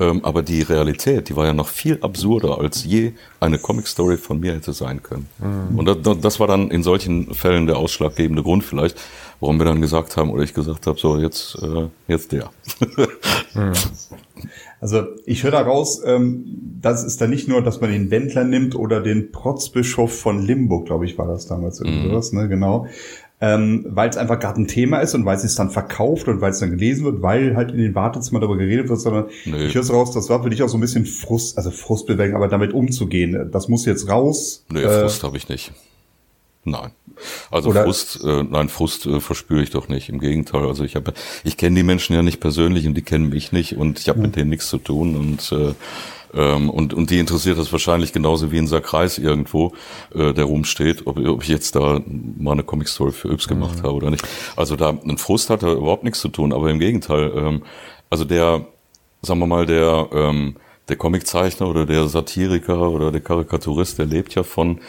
[0.00, 4.38] Ähm, aber die Realität, die war ja noch viel absurder, als je eine Comic-Story von
[4.38, 5.26] mir hätte sein können.
[5.38, 5.78] Mhm.
[5.78, 8.96] Und das, das, war dann in solchen Fällen der ausschlaggebende Grund vielleicht,
[9.40, 12.50] warum wir dann gesagt haben, oder ich gesagt habe, so jetzt, äh, jetzt der.
[13.54, 13.72] mhm.
[14.80, 16.44] Also ich höre daraus, ähm,
[16.80, 20.86] das ist dann nicht nur, dass man den Wendler nimmt oder den Protzbischof von Limburg,
[20.86, 22.20] glaube ich, war das damals mhm.
[22.32, 22.86] ne, genau
[23.40, 26.40] ähm, weil es einfach gerade ein Thema ist und weil es sich dann verkauft und
[26.40, 29.66] weil es dann gelesen wird, weil halt in den Wartezimmern darüber geredet wird, sondern nee.
[29.66, 32.48] ich höre raus, das war für dich auch so ein bisschen Frust, also Frustbewältigung, aber
[32.48, 33.50] damit umzugehen.
[33.52, 34.64] Das muss jetzt raus.
[34.72, 35.72] Nee, äh, Frust habe ich nicht.
[36.64, 36.90] Nein.
[37.50, 40.08] Also Oder Frust, äh, nein, Frust äh, verspüre ich doch nicht.
[40.08, 40.66] Im Gegenteil.
[40.66, 41.12] Also ich habe,
[41.44, 44.18] ich kenne die Menschen ja nicht persönlich und die kennen mich nicht und ich habe
[44.18, 44.26] mhm.
[44.26, 45.74] mit denen nichts zu tun und äh,
[46.34, 49.72] ähm, und, und die interessiert das wahrscheinlich genauso wie ein Kreis irgendwo,
[50.14, 52.00] äh, der rumsteht, ob, ob ich jetzt da
[52.38, 53.82] mal eine Comic-Story für Yps gemacht mhm.
[53.82, 54.26] habe oder nicht.
[54.56, 57.32] Also da ein Frust hat da überhaupt nichts zu tun, aber im Gegenteil.
[57.34, 57.62] Ähm,
[58.10, 58.66] also der,
[59.22, 60.56] sagen wir mal, der, ähm,
[60.88, 64.80] der Comiczeichner oder der Satiriker oder der Karikaturist, der lebt ja von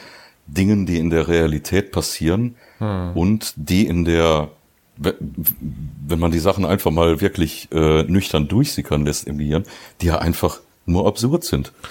[0.47, 3.11] Dingen, die in der Realität passieren hm.
[3.15, 4.49] und die in der,
[4.97, 9.63] wenn man die Sachen einfach mal wirklich äh, nüchtern durchsickern lässt im Gehirn,
[10.01, 11.71] die ja einfach nur absurd sind.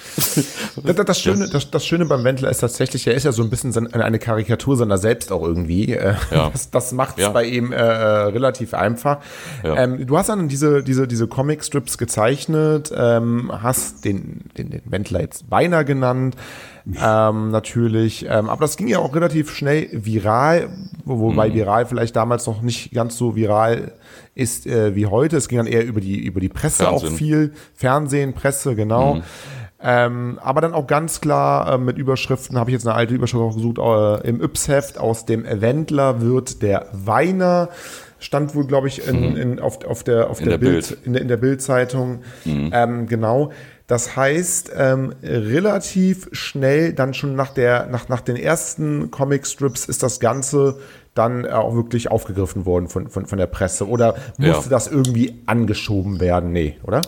[0.81, 3.49] Das, das, Schöne, das, das, Schöne beim Wendler ist tatsächlich, er ist ja so ein
[3.49, 5.93] bisschen eine Karikatur seiner selbst auch irgendwie.
[5.93, 6.49] Äh, ja.
[6.49, 7.29] Das, das macht es ja.
[7.31, 9.17] bei ihm äh, relativ einfach.
[9.63, 9.75] Ja.
[9.75, 15.21] Ähm, du hast dann diese, diese, diese Comic-Strips gezeichnet, ähm, hast den, den, den Wendler
[15.21, 16.35] jetzt Weiner genannt,
[17.01, 18.25] ähm, natürlich.
[18.29, 20.69] Ähm, aber das ging ja auch relativ schnell viral,
[21.05, 21.53] wobei mhm.
[21.53, 23.93] viral vielleicht damals noch nicht ganz so viral
[24.35, 25.37] ist äh, wie heute.
[25.37, 27.09] Es ging dann eher über die, über die Presse Fernsehen.
[27.09, 27.53] auch viel.
[27.75, 29.15] Fernsehen, Presse, genau.
[29.15, 29.23] Mhm.
[29.81, 33.41] Ähm, aber dann auch ganz klar äh, mit Überschriften, habe ich jetzt eine alte Überschrift
[33.41, 37.69] auch gesucht, äh, im Yps-Heft aus dem Wendler wird der Weiner.
[38.19, 41.05] stand wohl, glaube ich, in, in, auf, auf der, auf In der, der Bild, Bild.
[41.05, 42.19] in der, in der Bildzeitung.
[42.45, 43.51] Ähm, genau.
[43.89, 50.03] Das heißt, ähm, relativ schnell, dann schon nach, der, nach, nach den ersten Comicstrips ist
[50.03, 50.79] das Ganze
[51.15, 53.87] dann auch wirklich aufgegriffen worden von, von, von der Presse.
[53.87, 54.69] Oder musste Ja.
[54.69, 56.51] das irgendwie angeschoben werden?
[56.51, 57.01] Nee, oder?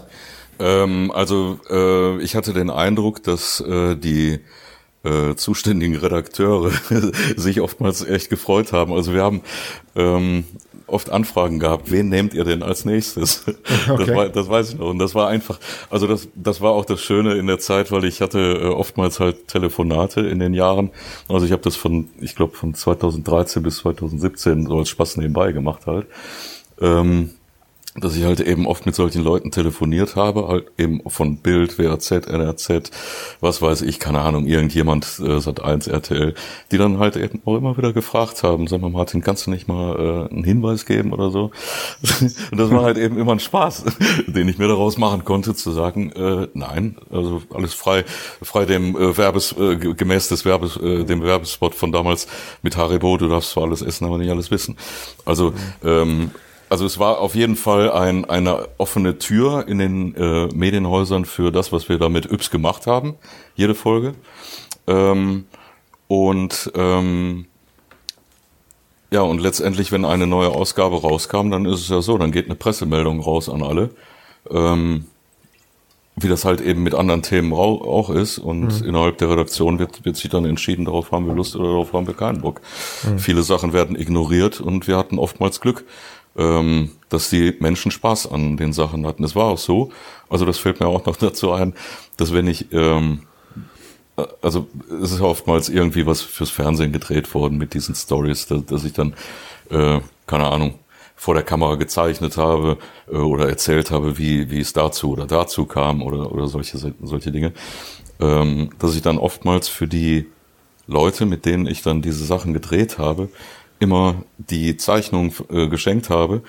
[0.58, 4.39] Ähm, also äh, ich hatte den Eindruck, dass äh, die
[5.04, 6.72] äh, zuständigen Redakteure
[7.38, 8.91] sich oftmals echt gefreut haben.
[8.91, 9.41] Also wir haben
[9.96, 10.46] ähm,
[10.91, 13.45] oft Anfragen gehabt, wen nehmt ihr denn als nächstes?
[13.89, 14.06] Okay.
[14.06, 14.89] Das, war, das weiß ich noch.
[14.89, 18.06] Und das war einfach, also das, das war auch das Schöne in der Zeit, weil
[18.06, 20.91] ich hatte äh, oftmals halt Telefonate in den Jahren.
[21.27, 25.51] Also ich habe das von, ich glaube, von 2013 bis 2017 so als Spaß nebenbei
[25.51, 26.08] gemacht halt.
[26.80, 27.32] Ähm,
[27.95, 32.12] dass ich halt eben oft mit solchen Leuten telefoniert habe, halt eben von Bild, WAZ,
[32.12, 32.89] NRZ,
[33.41, 36.34] was weiß ich, keine Ahnung, irgendjemand, äh, Sat 1, RTL,
[36.71, 39.67] die dann halt eben auch immer wieder gefragt haben, sag mal Martin, kannst du nicht
[39.67, 41.51] mal äh, einen Hinweis geben oder so?
[42.51, 43.84] Und das war halt eben immer ein Spaß,
[44.27, 48.06] den ich mir daraus machen konnte, zu sagen, äh, nein, also alles frei,
[48.41, 52.27] frei dem äh, Werbes, äh, ge- gemäß des Werbes, äh, dem Werbespot von damals
[52.62, 54.77] mit Haribo, du darfst zwar alles essen, aber nicht alles wissen.
[55.25, 56.32] Also, ähm,
[56.71, 61.51] also es war auf jeden Fall ein, eine offene Tür in den äh, Medienhäusern für
[61.51, 63.15] das, was wir da mit Yps gemacht haben,
[63.55, 64.13] jede Folge.
[64.88, 65.47] Ähm,
[66.07, 67.45] und ähm,
[69.12, 72.45] ja, und letztendlich, wenn eine neue Ausgabe rauskam, dann ist es ja so, dann geht
[72.45, 73.89] eine Pressemeldung raus an alle.
[74.49, 75.07] Ähm,
[76.15, 78.38] wie das halt eben mit anderen Themen auch ist.
[78.38, 81.93] Und innerhalb der Redaktion wird, wird sich dann entschieden, darauf haben wir Lust oder darauf
[81.93, 82.62] haben wir keinen Bock.
[83.17, 85.86] Viele Sachen werden ignoriert und wir hatten oftmals Glück,
[86.38, 89.24] ähm, dass die Menschen Spaß an den Sachen hatten.
[89.24, 89.91] Es war auch so,
[90.30, 91.74] also das fällt mir auch noch dazu ein,
[92.17, 93.24] dass wenn ich, ähm,
[94.41, 94.67] also
[95.02, 98.94] es ist oftmals irgendwie was fürs Fernsehen gedreht worden mit diesen Stories, dass, dass ich
[98.94, 99.13] dann,
[99.70, 100.76] äh, keine Ahnung,
[101.15, 105.65] vor der Kamera gezeichnet habe äh, oder erzählt habe, wie, wie es dazu oder dazu
[105.65, 107.54] kam oder, oder solche, solche Dinge,
[108.20, 110.28] ähm, dass ich dann oftmals für die
[110.88, 113.30] Leute, mit denen ich dann diese Sachen gedreht habe,
[113.82, 116.44] immer die Zeichnung äh, geschenkt habe,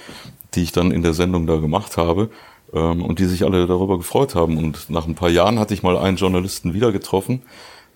[0.55, 2.31] die ich dann in der Sendung da gemacht habe
[2.73, 4.59] ähm, und die sich alle darüber gefreut haben.
[4.59, 7.42] Und nach ein paar Jahren hatte ich mal einen Journalisten wieder getroffen,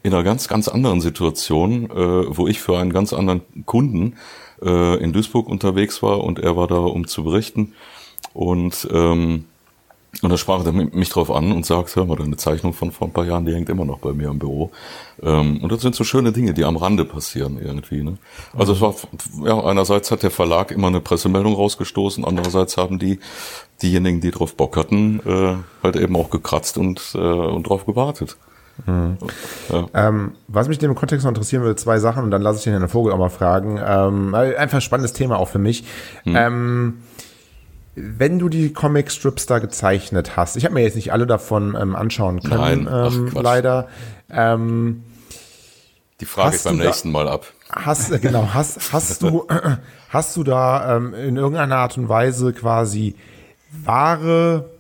[0.02, 4.16] in einer ganz, ganz anderen Situation, äh, wo ich für einen ganz anderen Kunden
[4.62, 7.74] äh, in Duisburg unterwegs war und er war da, um zu berichten.
[8.32, 9.44] Und ähm,
[10.22, 12.90] und da sprach er mi- mich drauf an und sagte, hör mal, deine Zeichnung von
[12.90, 14.70] vor ein paar Jahren, die hängt immer noch bei mir im Büro.
[15.22, 18.02] Ähm, und das sind so schöne Dinge, die am Rande passieren irgendwie.
[18.02, 18.16] Ne?
[18.56, 18.94] Also es war,
[19.44, 23.20] ja, einerseits hat der Verlag immer eine Pressemeldung rausgestoßen, andererseits haben die
[23.82, 28.36] diejenigen, die drauf Bock hatten, äh, halt eben auch gekratzt und, äh, und drauf gewartet.
[28.86, 29.16] Ja.
[29.94, 32.64] Ähm, was mich in dem Kontext noch interessieren würde, zwei Sachen und dann lasse ich
[32.64, 33.80] den Herrn Vogel auch mal fragen.
[33.82, 35.84] Ähm, einfach ein spannendes Thema auch für mich.
[36.26, 36.98] Ähm,
[37.98, 41.96] wenn du die Comic-Strips da gezeichnet hast, ich habe mir jetzt nicht alle davon ähm,
[41.96, 43.88] anschauen können, Nein, ach, ähm, leider.
[44.30, 45.02] Ähm,
[46.20, 47.46] Die frage ich beim du da- nächsten Mal ab.
[47.70, 49.46] Hast äh, genau, hast, hast du
[50.10, 53.16] hast du da ähm, in irgendeiner Art und Weise quasi
[53.84, 54.70] wahre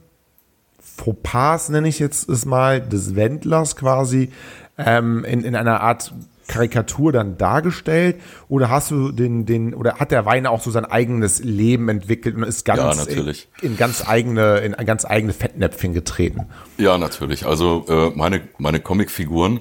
[0.80, 4.30] Fauxpas, nenne ich jetzt es mal, des Wendlers quasi
[4.78, 6.12] ähm, in, in einer Art
[6.48, 8.16] Karikatur dann dargestellt
[8.48, 12.36] oder hast du den den oder hat der Wein auch so sein eigenes Leben entwickelt
[12.36, 13.48] und ist ganz Ja, natürlich.
[13.60, 16.46] In, in ganz eigene in ganz eigene Fettnäpfchen getreten?
[16.78, 17.46] Ja, natürlich.
[17.46, 19.60] Also äh, meine, meine Comicfiguren,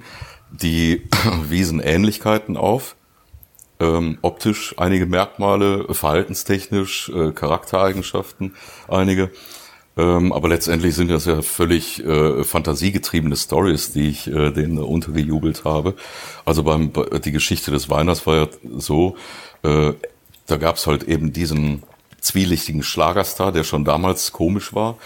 [0.52, 1.08] die
[1.50, 2.96] wiesen Ähnlichkeiten auf.
[3.78, 8.56] Ähm, optisch einige Merkmale, verhaltenstechnisch, äh, Charaktereigenschaften
[8.88, 9.32] einige.
[9.98, 15.64] Ähm, aber letztendlich sind das ja völlig äh, fantasiegetriebene Stories, die ich äh, denen untergejubelt
[15.64, 15.96] habe.
[16.44, 19.16] Also beim bei- die Geschichte des Weiners war ja so,
[19.64, 19.94] äh,
[20.48, 21.84] da gab's halt eben diesen
[22.20, 24.98] zwielichtigen Schlagerstar, der schon damals komisch war,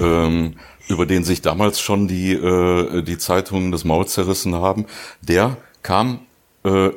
[0.00, 0.56] ähm,
[0.88, 4.86] über den sich damals schon die, äh, die Zeitungen das Maul zerrissen haben.
[5.22, 6.20] Der kam,
[6.64, 6.90] äh,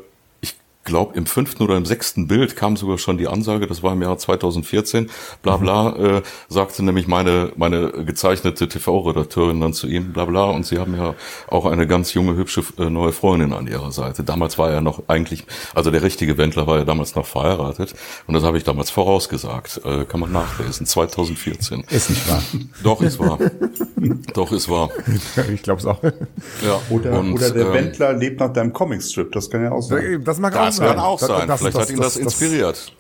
[0.89, 4.01] glaube, im fünften oder im sechsten Bild kam sogar schon die Ansage, das war im
[4.01, 5.09] Jahr 2014,
[5.41, 10.65] bla bla, äh, sagte nämlich meine, meine gezeichnete TV-Redakteurin dann zu ihm, bla bla, und
[10.65, 11.15] sie haben ja
[11.47, 14.23] auch eine ganz junge, hübsche äh, neue Freundin an ihrer Seite.
[14.23, 17.93] Damals war er noch eigentlich, also der richtige Wendler war ja damals noch verheiratet,
[18.27, 21.85] und das habe ich damals vorausgesagt, äh, kann man nachlesen, 2014.
[21.89, 22.41] Ist nicht wahr.
[22.83, 23.37] Doch, es war.
[24.33, 24.89] Doch, es war.
[25.53, 26.01] ich glaube es auch.
[26.03, 26.81] Ja.
[26.89, 30.23] Oder, Und, oder der ähm, Wendler lebt nach deinem Comicstrip, das kann ja auch sein.
[30.23, 30.87] Das mag Das auch sein.
[30.89, 31.47] kann auch sein.
[31.47, 32.93] Das- Vielleicht das- hat ihn das, das- inspiriert.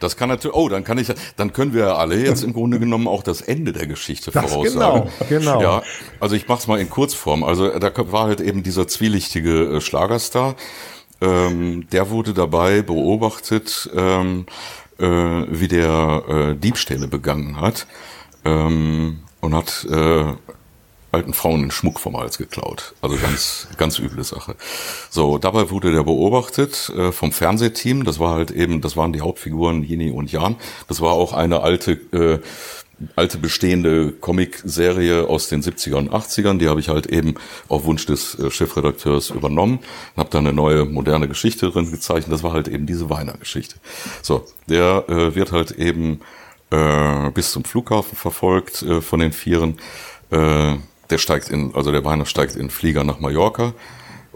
[0.00, 0.56] Das kann natürlich.
[0.56, 1.08] Oh, dann kann ich.
[1.36, 4.50] Dann können wir ja alle jetzt im Grunde genommen auch das Ende der Geschichte Das-
[4.50, 5.10] voraussagen.
[5.28, 5.60] genau, genau.
[5.62, 5.82] Ja,
[6.20, 7.44] also ich mach's mal in Kurzform.
[7.44, 10.54] Also da war halt eben dieser zwielichtige äh, Schlagerstar.
[11.20, 13.90] Ähm, der wurde dabei beobachtet.
[13.94, 14.46] Ähm,
[14.98, 15.04] äh,
[15.48, 17.86] wie der äh, Diebstähle begangen hat
[18.44, 20.34] ähm, und hat äh,
[21.12, 22.94] alten Frauen den Schmuck vom Hals geklaut.
[23.02, 24.54] Also ganz, ganz üble Sache.
[25.10, 28.04] So, dabei wurde der beobachtet äh, vom Fernsehteam.
[28.04, 30.56] Das war halt eben, das waren die Hauptfiguren Yini und Jan.
[30.88, 32.38] Das war auch eine alte, äh,
[33.16, 36.58] alte bestehende Comic-Serie aus den 70er und 80ern.
[36.58, 37.34] Die habe ich halt eben
[37.68, 39.80] auf Wunsch des äh, Chefredakteurs übernommen.
[40.16, 42.32] Habe da eine neue, moderne Geschichte drin gezeichnet.
[42.32, 43.76] Das war halt eben diese Weiner-Geschichte.
[44.22, 46.20] So, der äh, wird halt eben
[46.70, 49.78] äh, bis zum Flughafen verfolgt äh, von den Vieren.
[50.30, 50.76] Äh,
[51.10, 53.74] der steigt in, also der Weiner steigt in Flieger nach Mallorca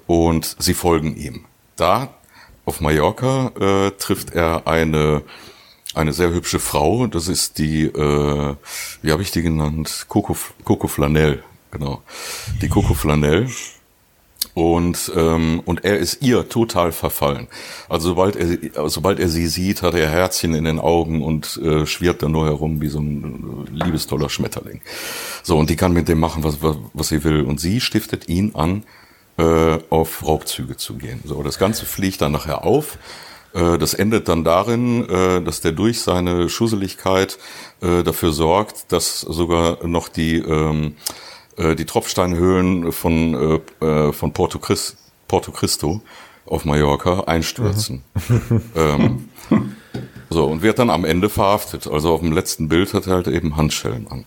[0.07, 1.45] und sie folgen ihm.
[1.77, 2.15] Da
[2.65, 5.23] auf Mallorca äh, trifft er eine
[5.95, 7.07] eine sehr hübsche Frau.
[7.07, 8.57] Das ist die, äh,
[9.03, 10.07] wie habe ich die genannt?
[10.09, 12.03] Coco, Coco Flanell, genau.
[12.61, 13.49] Die Coco Flanell
[14.55, 17.49] und ähm, und er ist ihr total verfallen.
[17.89, 21.87] Also sobald er sobald er sie sieht, hat er Herzchen in den Augen und äh,
[21.87, 24.81] schwirrt dann nur herum wie so ein äh, liebestoller Schmetterling.
[25.43, 28.29] So und die kann mit dem machen, was was, was sie will und sie stiftet
[28.29, 28.85] ihn an,
[29.39, 31.21] äh, auf Raubzüge zu gehen.
[31.25, 32.99] So das Ganze fliegt dann nachher auf.
[33.55, 37.39] Äh, das endet dann darin, äh, dass der durch seine Schusseligkeit
[37.81, 40.95] äh, dafür sorgt, dass sogar noch die ähm,
[41.57, 44.97] äh, die Tropfsteinhöhlen von, äh, äh, von Porto, Christ,
[45.29, 46.03] Porto Cristo
[46.47, 48.03] auf Mallorca einstürzen.
[48.29, 48.61] Mhm.
[48.77, 49.29] ähm,
[50.31, 51.87] so, und wird dann am Ende verhaftet.
[51.87, 54.25] Also auf dem letzten Bild hat er halt eben Handschellen an.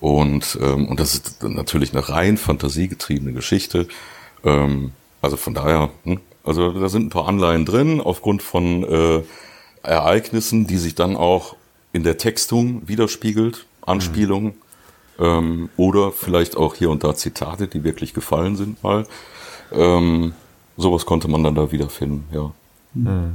[0.00, 3.86] Und, ähm, und das ist natürlich eine rein fantasiegetriebene Geschichte.
[4.44, 9.22] Ähm, also von daher, hm, also da sind ein paar Anleihen drin, aufgrund von äh,
[9.84, 11.54] Ereignissen, die sich dann auch
[11.92, 14.54] in der Textung widerspiegelt, Anspielungen.
[15.22, 19.06] Ähm, oder vielleicht auch hier und da Zitate, die wirklich gefallen sind mal.
[19.70, 20.32] Ähm,
[20.76, 22.52] sowas konnte man dann da wiederfinden, ja.
[22.94, 23.34] Mhm.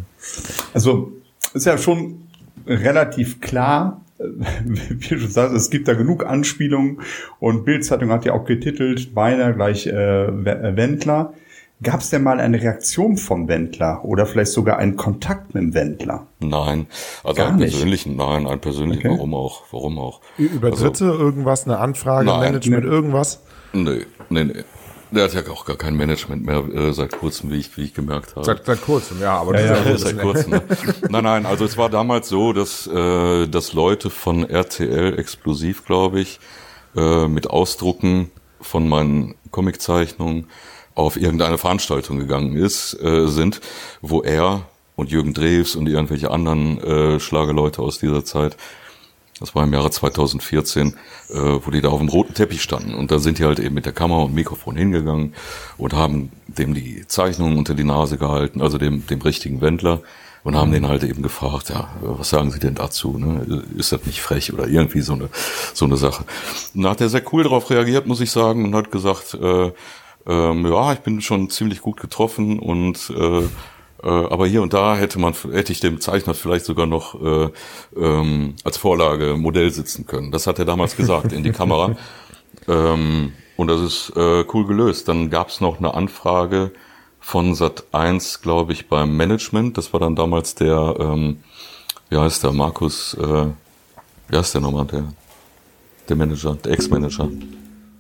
[0.74, 1.14] Also
[1.54, 2.28] ist ja schon
[2.68, 4.02] relativ klar,
[4.66, 7.00] wie du schon sagst, es gibt da genug Anspielungen
[7.40, 11.34] und Bildzeitung hat ja auch getitelt, beinahe gleich äh, Wendler.
[11.84, 15.74] Gab es denn mal eine Reaktion vom Wendler oder vielleicht sogar einen Kontakt mit dem
[15.76, 16.26] Wendler?
[16.40, 16.88] Nein,
[17.24, 19.16] also Gar einen persönlichen, nein, einen persönlichen, okay.
[19.16, 20.22] warum auch, warum auch.
[20.40, 22.90] Über also, Dritte irgendwas, eine Anfrage, nein, Management, nee.
[22.90, 23.44] irgendwas?
[23.74, 24.64] Nee, nee, nee.
[25.12, 27.94] Der hat ja auch gar kein Management mehr äh, seit kurzem, wie ich, wie ich
[27.94, 28.44] gemerkt habe.
[28.44, 30.52] Seit, seit kurzem, ja, aber ja, ja, ja seit kurzem.
[30.52, 30.64] Ne?
[31.10, 36.22] nein, nein, also es war damals so, dass, äh, dass Leute von RTL Explosiv, glaube
[36.22, 36.40] ich,
[36.96, 40.48] äh, mit Ausdrucken von meinen Comiczeichnungen
[40.98, 43.62] auf irgendeine Veranstaltung gegangen ist, äh, sind,
[44.02, 44.64] wo er
[44.96, 48.58] und Jürgen Drews und irgendwelche anderen äh, Schlagerleute aus dieser Zeit,
[49.40, 50.96] das war im Jahre 2014,
[51.30, 52.96] äh, wo die da auf dem roten Teppich standen.
[52.96, 55.36] Und da sind die halt eben mit der Kamera und Mikrofon hingegangen
[55.78, 60.02] und haben dem die Zeichnungen unter die Nase gehalten, also dem, dem richtigen Wendler,
[60.44, 63.18] und haben den halt eben gefragt, ja, was sagen Sie denn dazu?
[63.18, 63.64] Ne?
[63.78, 65.30] Ist das nicht frech oder irgendwie so eine,
[65.74, 66.24] so eine Sache?
[66.74, 69.72] Und da hat er sehr cool darauf reagiert, muss ich sagen, und hat gesagt, äh,
[70.28, 73.44] ähm, ja, ich bin schon ziemlich gut getroffen und äh,
[74.04, 77.50] äh, aber hier und da hätte man hätte ich dem Zeichner vielleicht sogar noch äh,
[77.96, 80.32] ähm, als Vorlage Modell sitzen können.
[80.32, 81.96] Das hat er damals gesagt in die Kamera.
[82.68, 85.08] Ähm, und das ist äh, cool gelöst.
[85.08, 86.72] Dann gab es noch eine Anfrage
[87.20, 89.78] von Sat 1, glaube ich, beim Management.
[89.78, 91.44] Das war dann damals der, ähm,
[92.10, 93.48] wie heißt der, Markus, äh,
[94.30, 95.06] wie heißt der nochmal, der,
[96.08, 97.30] der Manager, der Ex-Manager.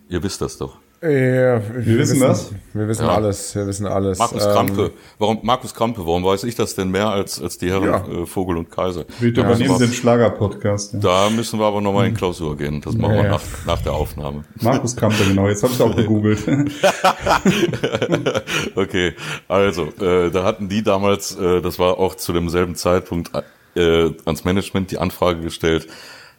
[0.09, 0.77] Ihr wisst das doch.
[0.99, 2.51] Ja, wir, wir, wissen das.
[2.73, 3.13] Wir wissen ja.
[3.13, 3.53] alles.
[3.53, 4.17] Wir wissen alles.
[4.17, 4.91] Markus ähm, Krampe.
[5.19, 6.01] Warum Markus Krampe?
[6.01, 8.07] Warum weiß ich das denn mehr als als die Herren ja.
[8.07, 9.05] äh, Vogel und Kaiser?
[9.19, 10.93] Wir übernehmen den Schlager-Podcast.
[10.93, 10.99] Ja.
[10.99, 12.81] Da müssen wir aber nochmal in Klausur gehen.
[12.81, 14.43] Das machen wir nach, nach der Aufnahme.
[14.59, 15.47] Markus Krampe, genau.
[15.47, 16.39] Jetzt habe ich auch gegoogelt.
[18.75, 19.13] okay,
[19.47, 23.29] also äh, da hatten die damals, äh, das war auch zu demselben Zeitpunkt
[23.75, 25.87] äh, ans Management die Anfrage gestellt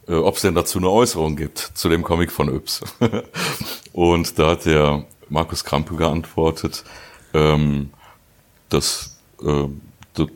[0.08, 2.82] äh, ob es denn dazu eine Äußerung gibt zu dem Comic von Yps.
[3.92, 6.84] und da hat der Markus Krampe geantwortet,
[7.34, 7.90] ähm,
[8.68, 9.64] dass, äh,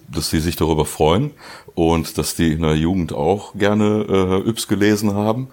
[0.08, 1.32] dass sie sich darüber freuen
[1.74, 5.48] und dass die in der Jugend auch gerne äh, Yps gelesen haben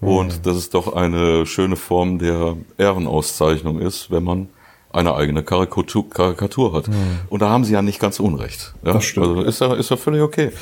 [0.00, 0.08] mhm.
[0.08, 4.48] und dass es doch eine schöne Form der Ehrenauszeichnung ist, wenn man
[4.92, 6.86] eine eigene Karikatur, Karikatur hat.
[6.86, 7.20] Mhm.
[7.28, 8.74] Und da haben sie ja nicht ganz Unrecht.
[8.84, 8.92] Ja?
[8.92, 9.26] Das stimmt.
[9.26, 10.52] Also ist ja, ist ja völlig okay.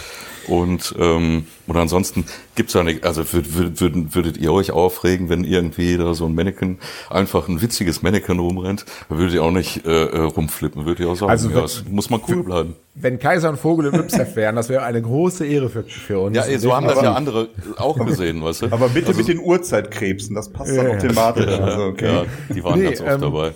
[0.49, 2.25] Und, ähm, und ansonsten
[2.55, 6.35] gibt's ja nicht, also würd, würd, würdet ihr euch aufregen, wenn irgendwie da so ein
[6.35, 6.79] Mannequin,
[7.11, 11.11] einfach ein witziges Mannequin rumrennt, dann würdet ihr auch nicht äh, äh rumflippen, würdet ihr
[11.11, 12.77] auch sagen, also ja, muss man cool bleiben.
[12.95, 16.37] Wenn Kaiser und Vogel im Ypsef wären, das wäre eine große Ehre für, für uns.
[16.37, 18.67] Ja, so haben das ja andere auch gesehen, weißt du.
[18.67, 21.47] Aber bitte also, mit den Uhrzeitkrebsen, das passt ja, dann auch thematisch.
[21.47, 22.07] Ja, also, okay.
[22.07, 22.25] ja,
[22.55, 23.53] die waren nee, ganz oft ähm, dabei.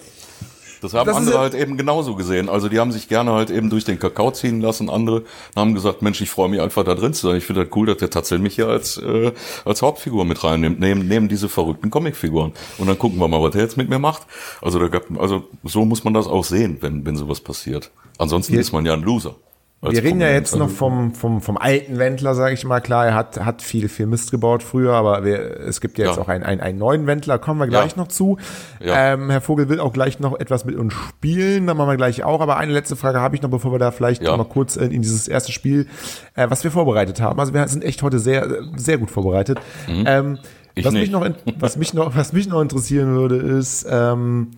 [0.80, 2.48] Das haben Das andere ja- halt eben genauso gesehen.
[2.48, 4.90] Also die haben sich gerne halt eben durch den Kakao ziehen lassen.
[4.90, 5.22] Andere
[5.54, 7.36] haben gesagt, Mensch, ich freue mich einfach da drin zu sein.
[7.36, 9.32] Ich finde das cool, dass der tatsächlich mich hier als, äh,
[9.64, 10.78] als Hauptfigur mit reinnimmt.
[10.80, 12.52] Nehmen, nehmen diese verrückten Comicfiguren.
[12.78, 14.22] Und dann gucken wir mal, was der jetzt mit mir macht.
[14.60, 17.90] Also da gab, also so muss man das auch sehen, wenn, wenn sowas passiert.
[18.18, 19.36] Ansonsten ist man ja ein Loser.
[19.82, 20.34] Wir reden ja Prominent.
[20.36, 22.80] jetzt noch vom, vom, vom alten Wendler, sage ich mal.
[22.80, 26.16] Klar, er hat, hat viel, viel Mist gebaut früher, aber wir, es gibt ja jetzt
[26.16, 26.22] Ja.
[26.22, 27.98] auch einen, einen, einen neuen Wendler, kommen wir gleich Ja.
[27.98, 28.38] noch zu.
[28.80, 29.12] Ja.
[29.12, 32.24] Ähm, Herr Vogel will auch gleich noch etwas mit uns spielen, da machen wir gleich
[32.24, 32.40] auch.
[32.40, 34.36] Aber eine letzte Frage habe ich noch, bevor wir da vielleicht Ja.
[34.36, 35.86] mal kurz in, in dieses erste Spiel,
[36.34, 37.38] äh, was wir vorbereitet haben.
[37.38, 39.60] Also wir sind echt heute sehr, sehr gut vorbereitet.
[39.88, 40.38] Ähm, Mhm.
[40.78, 41.26] Ich was, mich noch,
[41.58, 44.50] was, mich noch, was mich noch interessieren würde, ist, ähm,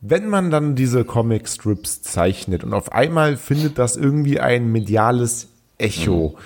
[0.00, 6.34] wenn man dann diese Comic-Strips zeichnet und auf einmal findet das irgendwie ein mediales Echo,
[6.36, 6.42] Mhm.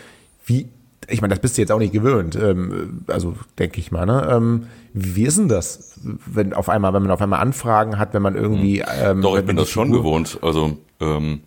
[0.46, 0.68] wie,
[1.08, 4.28] ich meine, das bist du jetzt auch nicht gewöhnt, ähm, also denke ich mal, ne?
[4.30, 8.22] Ähm, wie ist denn das, wenn auf einmal, wenn man auf einmal Anfragen hat, wenn
[8.22, 9.22] man irgendwie, ähm, Mhm.
[9.22, 10.38] Doch, ich bin das schon gewohnt.
[10.42, 11.40] Also ähm,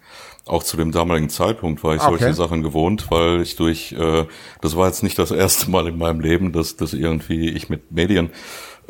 [0.45, 2.20] auch zu dem damaligen Zeitpunkt war ich Ah, Okay.
[2.20, 4.26] solche Sachen gewohnt, weil ich durch, äh,
[4.62, 7.91] das war jetzt nicht das erste Mal in meinem Leben, dass, dass irgendwie ich mit
[7.91, 8.30] Medien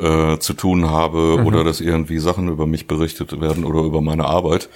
[0.00, 1.46] äh, zu tun habe Mhm.
[1.46, 4.68] oder dass irgendwie Sachen über mich berichtet werden oder über meine Arbeit.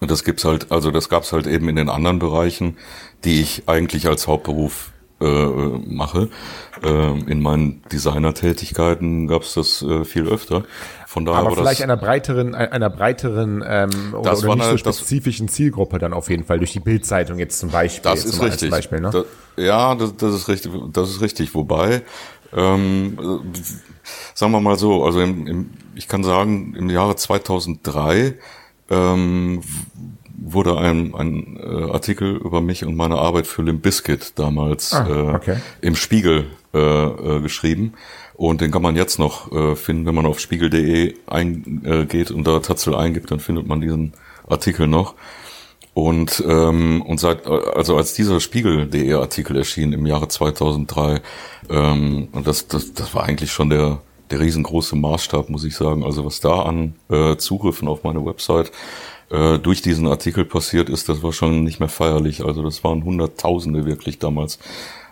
[0.00, 2.76] Und das gibt's halt, also das gab's halt eben in den anderen Bereichen,
[3.24, 4.90] die ich eigentlich als Hauptberuf
[5.20, 5.24] äh,
[5.86, 6.28] mache.
[6.82, 7.82] Äh, in meinen
[8.38, 10.64] Designer-Tätigkeiten gab's das äh, viel öfter.
[11.06, 14.64] Von daher aber war vielleicht das, einer breiteren, einer breiteren ähm, oder, Das oder nicht
[14.64, 18.10] so eine- das- spezifischen Zielgruppe dann auf jeden Fall durch die Bildzeitung jetzt zum Beispiel.
[18.10, 18.70] Das ist richtig.
[18.70, 19.10] Beispiel, ne?
[19.10, 20.72] Da, ja, das, das ist richtig.
[20.92, 21.54] Das ist richtig.
[21.54, 22.02] Wobei,
[22.54, 23.58] ähm, äh,
[24.34, 28.34] sagen wir mal so, also im, im, ich kann sagen, im Jahre 2003
[28.90, 29.62] ähm,
[30.36, 35.06] wurde ein, ein äh, Artikel über mich und meine Arbeit für Limp Bizkit damals Ah,
[35.08, 35.56] äh, okay.
[35.80, 37.94] im Spiegel äh, äh, geschrieben.
[38.34, 42.46] Und den kann man jetzt noch äh, finden, wenn man auf spiegel.de eingeht äh, und
[42.46, 44.12] da Tatzel eingibt, dann findet man diesen
[44.48, 45.14] Artikel noch.
[45.94, 51.22] Und, ähm, und seit, also als dieser Spiegel.de Artikel erschien im Jahre 2003,
[51.70, 56.04] ähm, und das, das, das war eigentlich schon der, der riesengroße Maßstab, muss ich sagen.
[56.04, 58.72] Also was da an äh, Zugriffen auf meine Website
[59.30, 62.44] äh, durch diesen Artikel passiert ist, das war schon nicht mehr feierlich.
[62.44, 64.58] Also das waren Hunderttausende wirklich damals.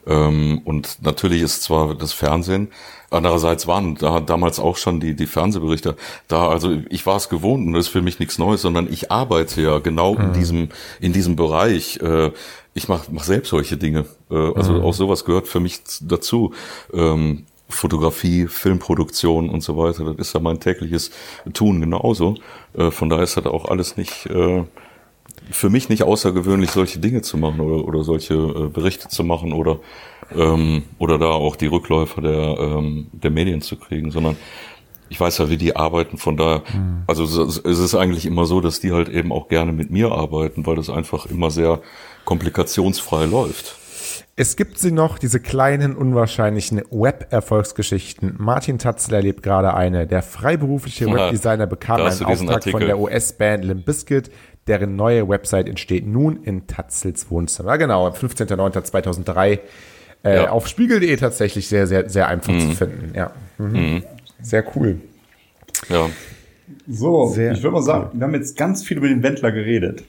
[0.07, 2.69] Ähm, und natürlich ist zwar das Fernsehen,
[3.11, 5.97] andererseits waren da damals auch schon die, die Fernsehberichte
[6.29, 6.49] da.
[6.49, 9.63] Also ich war es gewohnt und das ist für mich nichts Neues, sondern ich arbeite
[9.63, 10.69] ja genau in diesem,
[11.01, 12.01] in diesem Bereich.
[12.01, 12.33] Äh,
[12.75, 14.07] ich mache mach selbst solche Dinge.
[14.31, 16.53] Äh, also auch sowas gehört für mich dazu.
[16.93, 21.11] Ähm, Fotografie, Filmproduktion und so weiter, das ist ja mein tägliches
[21.55, 22.37] Tun genauso.
[22.77, 24.29] Äh, von daher ist das auch alles nicht,
[25.51, 29.53] für mich nicht außergewöhnlich, solche Dinge zu machen oder, oder solche äh, Berichte zu machen
[29.53, 29.81] oder,
[30.35, 34.37] ähm, oder da auch die Rückläufer der, ähm, der Medien zu kriegen, sondern
[35.09, 36.63] ich weiß ja, wie die arbeiten, von daher,
[37.07, 40.65] also es ist eigentlich immer so, dass die halt eben auch gerne mit mir arbeiten,
[40.65, 41.83] weil das einfach immer sehr
[42.25, 43.77] komplikationsfrei läuft.
[44.35, 48.37] Es gibt sie noch, diese kleinen, unwahrscheinlichen Web-Erfolgsgeschichten.
[48.39, 50.07] Martin Tatzel erlebt gerade eine.
[50.07, 54.31] Der freiberufliche Webdesigner bekam einen Auftrag von der US-Band Limp Bizkit.
[54.69, 57.71] Deren neue Website entsteht nun in Tatzels Wohnzimmer.
[57.71, 59.59] Ja, genau, am 15.09.2003
[60.25, 60.51] äh, Ja.
[60.51, 63.13] auf spiegel.de tatsächlich sehr, sehr, sehr einfach zu finden.
[63.17, 63.33] Ja.
[63.59, 64.05] Mhm.
[64.41, 65.01] Sehr cool.
[65.89, 66.09] Ja.
[66.89, 70.05] So, Sehr ich würde mal sagen, wir haben jetzt ganz viel über den Wendler geredet.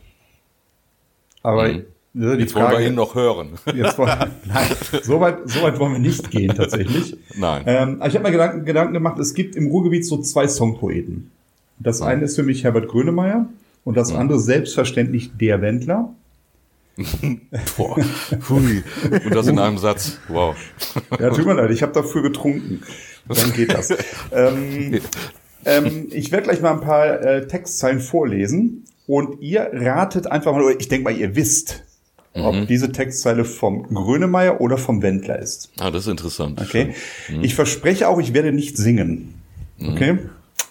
[1.42, 1.84] Aber Mhm.
[2.14, 3.50] die Jetzt wollen wir Frage, ihn noch hören.
[3.76, 4.10] Jetzt wollen,
[4.46, 4.68] nein,
[5.02, 7.18] so weit, so weit wollen wir nicht gehen tatsächlich.
[7.36, 7.64] Nein.
[7.66, 11.32] Ähm, aber ich habe mir Gedanken, Gedanken gemacht, es gibt im Ruhrgebiet so zwei Songpoeten.
[11.80, 13.48] Das eine ist für mich Herbert Grönemeyer
[13.84, 16.14] und das andere selbstverständlich der Wendler.
[17.78, 17.98] Boah.
[18.50, 18.84] Hui.
[19.26, 20.20] Und das in einem Satz.
[20.28, 20.56] Wow.
[21.20, 22.84] Ja, tut mir leid, ich habe dafür getrunken.
[23.28, 23.90] Dann geht das.
[24.32, 25.00] ähm,
[25.66, 30.76] ähm, ich werde gleich mal ein paar äh, Textzeilen vorlesen und ihr ratet einfach mal,
[30.78, 31.84] ich denke mal, ihr wisst,
[32.36, 35.72] ob diese Textzeile vom Grönemeyer oder vom Wendler ist.
[35.80, 36.60] Ah, das ist interessant.
[36.60, 36.96] Okay.
[37.42, 39.36] Ich verspreche auch, ich werde nicht singen.
[39.80, 40.18] Okay.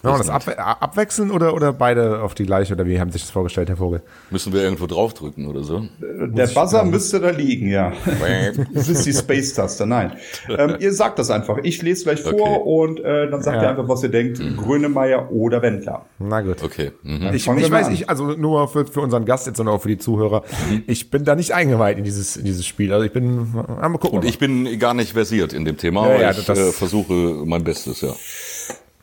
[0.03, 2.73] Wollen wir das abwe abwechseln oder, oder beide auf die gleiche?
[2.73, 4.01] Oder wie haben Sie sich das vorgestellt, Herr Vogel?
[4.31, 5.85] Müssen wir irgendwo draufdrücken oder so?
[6.01, 7.93] Der Buzzer müsste da liegen, ja.
[8.73, 10.11] Das ist die Space-Taste, nein.
[10.49, 11.57] Ähm, ihr sagt das einfach.
[11.63, 12.59] Ich lese gleich vor Okay.
[12.65, 13.63] und äh, dann sagt Ja.
[13.63, 14.41] ihr einfach, was ihr denkt.
[14.57, 16.05] Grönemeyer oder Wendler.
[16.19, 16.61] Na gut.
[16.63, 16.91] Okay.
[17.03, 17.29] Mhm.
[17.33, 17.93] Ich, ich weiß, an.
[17.93, 20.43] ich, also nur für, für unseren Gast jetzt, sondern auch für die Zuhörer.
[20.85, 22.91] Ich bin da nicht eingeweiht in dieses, in dieses Spiel.
[22.91, 24.19] Also ich bin, mal gucken.
[24.19, 26.71] Und ich bin gar nicht versiert in dem Thema, Ja, aber ja, ich das- äh,
[26.73, 27.13] versuche
[27.45, 28.13] mein Bestes, ja.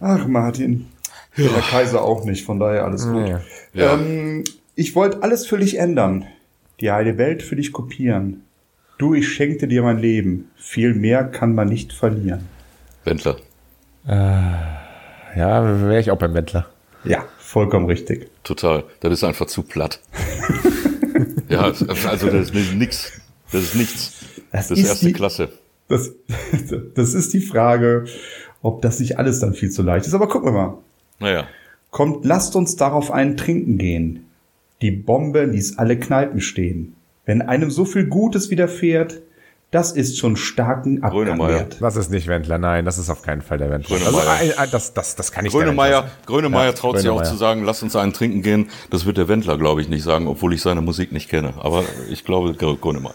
[0.01, 0.87] Ach, Martin.
[1.37, 3.29] Der Kaiser auch nicht, von daher alles gut.
[3.29, 3.41] Ja.
[3.73, 3.95] Ja.
[3.95, 4.45] Ähm,
[4.75, 6.27] ich wollte alles für dich ändern.
[6.81, 8.43] Die heile Welt für dich kopieren.
[8.99, 10.51] Du, ich schenkte dir mein Leben.
[10.57, 12.49] Viel mehr kann man nicht verlieren.
[13.05, 13.37] Wendler.
[14.07, 14.81] mal.
[15.37, 16.67] Ja, wäre ich auch beim Wendler.
[17.05, 18.29] Ja, vollkommen richtig.
[18.45, 18.85] Total.
[19.01, 20.01] Das ist einfach zu platt.
[21.49, 23.13] ja, also das ist nichts.
[23.53, 24.25] Das ist nichts.
[24.53, 25.49] Das, das ist erste die, Klasse.
[25.89, 26.11] Das,
[26.95, 28.05] das ist die Frage,
[28.63, 30.15] ob das nicht alles dann viel zu leicht ist.
[30.15, 30.79] Aber gucken wir mal.
[31.19, 31.45] Naja.
[31.91, 34.27] Kommt, lasst uns darauf einen trinken gehen.
[34.83, 36.95] Die Bombe ließ alle Kneipen stehen.
[37.27, 39.21] Wenn einem so viel Gutes widerfährt,
[39.71, 41.77] das ist schon starken Abgang wert.
[41.81, 43.99] Das ist nicht Wendler, nein, das ist auf keinen Fall der Wendler.
[44.05, 44.21] Also,
[44.73, 47.95] das, das, das kann ich Grönemeyer, Grönemeyer ja, traut sich auch zu sagen, lass uns
[47.95, 48.69] einen trinken gehen.
[48.91, 51.55] Das wird der Wendler, glaube ich, nicht sagen, obwohl ich seine Musik nicht kenne.
[51.61, 53.15] Aber ich glaube, Grönemeyer.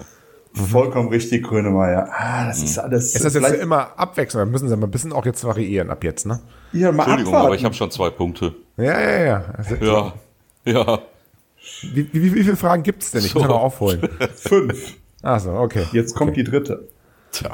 [0.55, 2.09] Vollkommen richtig, Grönemeyer.
[2.11, 3.13] Ah, das ist alles.
[3.13, 4.51] Ist das jetzt immer abwechselnd?
[4.51, 6.39] müssen sie mal ein bisschen auch jetzt variieren ab jetzt, ne?
[6.71, 7.47] Ja, mal Entschuldigung, abwarten.
[7.47, 8.55] aber ich habe schon zwei Punkte.
[8.77, 9.45] Ja, ja, ja.
[9.57, 10.13] Also, ja,
[10.63, 10.99] ja.
[11.81, 13.25] Wie, wie, wie viele Fragen gibt es denn?
[13.25, 13.39] Ich so.
[13.39, 14.07] muss noch aufholen.
[14.35, 14.93] Fünf.
[15.23, 15.85] Ach so, okay.
[15.91, 16.43] Jetzt kommt okay.
[16.43, 16.87] die dritte.
[17.31, 17.51] Tja.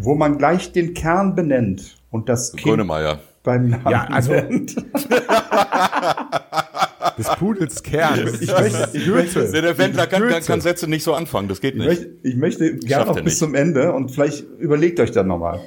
[0.00, 3.20] Wo man gleich den Kern benennt und das Kind Grönemeyer.
[3.42, 4.76] beim Namen ja, also, nennt.
[7.18, 8.28] des Pudels Kern.
[8.40, 11.76] Ich möchte, ich möchte, der Wendler kann, kann, kann, Sätze nicht so anfangen, das geht
[11.76, 12.06] nicht.
[12.22, 13.38] Ich möchte, ich möchte gerne noch bis nicht.
[13.38, 15.60] zum Ende und vielleicht überlegt euch dann nochmal.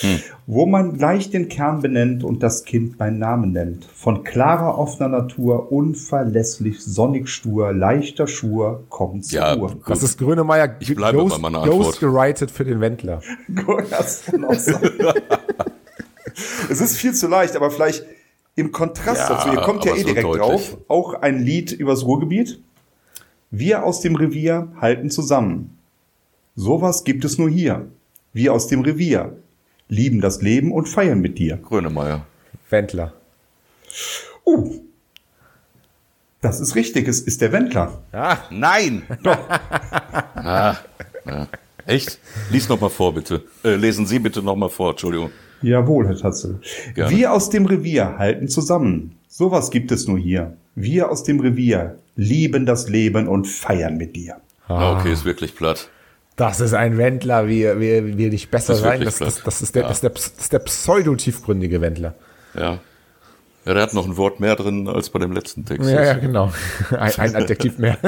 [0.00, 0.18] Hm.
[0.46, 3.84] Wo man gleich den Kern benennt und das Kind beim Namen nennt.
[3.84, 9.76] Von klarer, offener Natur, unverlässlich, sonnig stur, leichter Schur, kommt zur ja, Uhr.
[9.86, 13.20] Das ist Grönemeyer ich bleibe Ghost, bei meiner Ghost gerighted für den Wendler.
[16.70, 18.04] es ist viel zu leicht, aber vielleicht
[18.58, 20.46] im Kontrast ja, dazu, ihr kommt ja eh direkt deutlich.
[20.46, 22.60] drauf, auch ein Lied übers Ruhrgebiet.
[23.50, 25.78] Wir aus dem Revier halten zusammen.
[26.56, 27.86] Sowas gibt es nur hier.
[28.32, 29.36] Wir aus dem Revier
[29.88, 31.56] lieben das Leben und feiern mit dir.
[31.56, 32.26] Grönemeyer.
[32.68, 33.12] Wendler.
[34.44, 34.80] Uh.
[36.40, 38.02] Das ist richtig, es ist der Wendler.
[38.12, 39.02] Ah, nein!
[39.22, 39.38] Doch.
[39.48, 40.76] ah,
[41.24, 41.48] ja.
[41.86, 42.18] Echt?
[42.50, 43.44] Lies noch mal vor, bitte.
[43.64, 45.30] Äh, lesen Sie bitte noch mal vor, Entschuldigung.
[45.62, 46.60] Jawohl, Herr Tatzel.
[46.94, 47.16] Gerne.
[47.16, 49.16] Wir aus dem Revier halten zusammen.
[49.28, 50.56] Sowas gibt es nur hier.
[50.74, 54.36] Wir aus dem Revier lieben das Leben und feiern mit dir.
[54.68, 55.88] Ah, okay, ist wirklich platt.
[56.36, 59.00] Das ist ein Wendler, wie, wie, wie nicht besser das sein.
[59.00, 59.88] Das, das, das, ist der, ja.
[59.88, 62.14] das, ist der, das ist der pseudo-tiefgründige Wendler.
[62.54, 62.78] Ja.
[63.64, 65.90] Ja, der hat noch ein Wort mehr drin als bei dem letzten Text.
[65.90, 66.52] Ja, ja, genau.
[66.90, 67.98] Ein, ein Adjektiv mehr.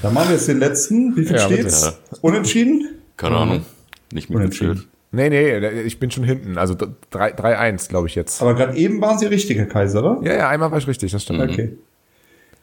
[0.00, 1.14] Dann machen wir jetzt den letzten.
[1.16, 1.82] Wie viel ja, steht's?
[1.82, 1.92] Ja.
[2.22, 2.88] Unentschieden?
[3.16, 3.66] Keine Ahnung.
[4.10, 4.86] Nicht mit dem Schild.
[5.14, 6.58] Nee, nee, ich bin schon hinten.
[6.58, 8.42] Also 3-1, glaube ich jetzt.
[8.42, 10.26] Aber gerade eben waren Sie richtig, Herr Kaiser, oder?
[10.26, 11.40] Ja, ja, einmal war ich richtig, das stimmt.
[11.40, 11.76] Okay.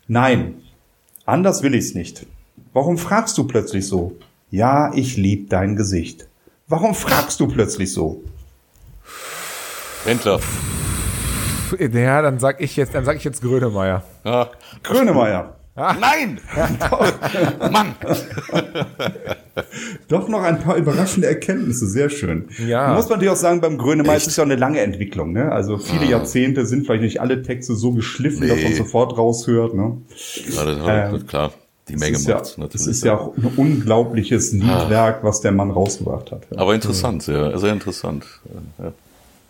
[0.08, 0.56] Nein,
[1.26, 2.26] anders will ich's nicht.
[2.74, 4.18] Warum fragst du plötzlich so?
[4.50, 6.28] Ja, ich lieb dein Gesicht.
[6.68, 8.22] Warum fragst du plötzlich so?
[10.04, 10.40] Wendler.
[11.80, 14.04] Ja, dann sag ich jetzt, dann sag ich jetzt Grönemeyer.
[14.26, 14.50] Ja.
[14.84, 15.56] Grönemeyer.
[15.76, 15.96] Ah.
[16.00, 16.40] Nein!
[17.72, 17.96] Mann!
[20.10, 22.50] Doch noch ein paar überraschende Erkenntnisse, sehr schön.
[22.66, 22.94] Ja.
[22.94, 25.32] Muss man natürlich auch sagen, beim Grönemeyer ist es ja eine lange Entwicklung.
[25.32, 25.50] Ne?
[25.52, 26.10] Also viele ah.
[26.10, 28.50] Jahrzehnte sind vielleicht nicht alle Texte so geschliffen, nee.
[28.50, 29.74] dass man sofort raushört.
[29.74, 29.98] Ne?
[30.50, 31.54] Ja, das, ähm, klar.
[31.88, 32.72] Die Menge macht ja, natürlich.
[32.74, 35.24] Das ist ja auch ein unglaubliches Liedwerk, ah.
[35.24, 36.44] was der Mann rausgebracht hat.
[36.52, 36.60] Ja.
[36.60, 38.26] Aber interessant, sehr, sehr interessant.
[38.78, 38.92] Ja.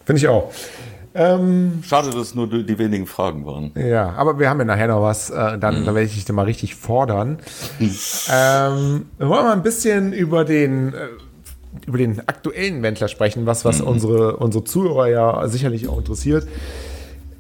[0.06, 0.52] Finde ich auch.
[1.14, 3.72] Ähm, Schade, dass es nur die wenigen Fragen waren.
[3.76, 5.30] Ja, aber wir haben ja nachher noch was.
[5.30, 5.86] Äh, dann, mhm.
[5.86, 7.40] dann werde ich dich dann mal richtig fordern.
[7.80, 7.96] Mhm.
[8.32, 11.08] Ähm, wir wollen mal ein bisschen über den, äh,
[11.86, 13.88] über den aktuellen Wendler sprechen, was, was mhm.
[13.88, 16.48] unsere, unsere Zuhörer ja sicherlich auch interessiert.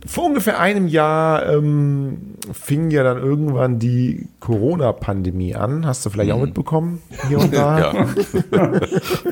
[0.05, 5.86] Vor ungefähr einem Jahr ähm, fing ja dann irgendwann die Corona-Pandemie an.
[5.86, 6.45] Hast du vielleicht auch mhm.
[6.45, 7.01] mitbekommen?
[7.30, 7.93] Hier und da.
[8.51, 8.82] ja.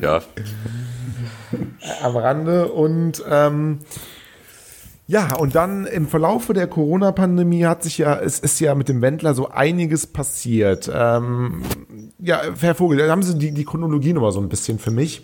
[0.00, 0.22] ja.
[2.02, 2.68] Am Rande.
[2.68, 3.80] Und ähm,
[5.10, 9.02] ja, und dann im Verlaufe der Corona-Pandemie hat sich ja, es ist ja mit dem
[9.02, 10.88] Wendler so einiges passiert.
[10.94, 11.62] Ähm,
[12.20, 15.22] ja, Herr Vogel, da haben Sie die, die Chronologie nochmal so ein bisschen für mich.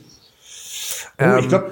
[1.18, 1.70] Oh, ähm, ich glaube,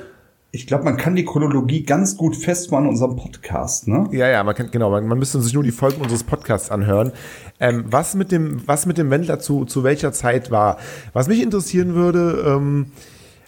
[0.53, 4.07] ich glaube, man kann die Chronologie ganz gut festmachen in unserem Podcast, ne?
[4.13, 7.11] Ja, ja, man kann, genau, man, man müsste sich nur die Folgen unseres Podcasts anhören.
[7.59, 10.79] Ähm, was mit dem, was mit dem Wendler zu, zu welcher Zeit war?
[11.15, 12.93] Was mich interessieren würde, ähm,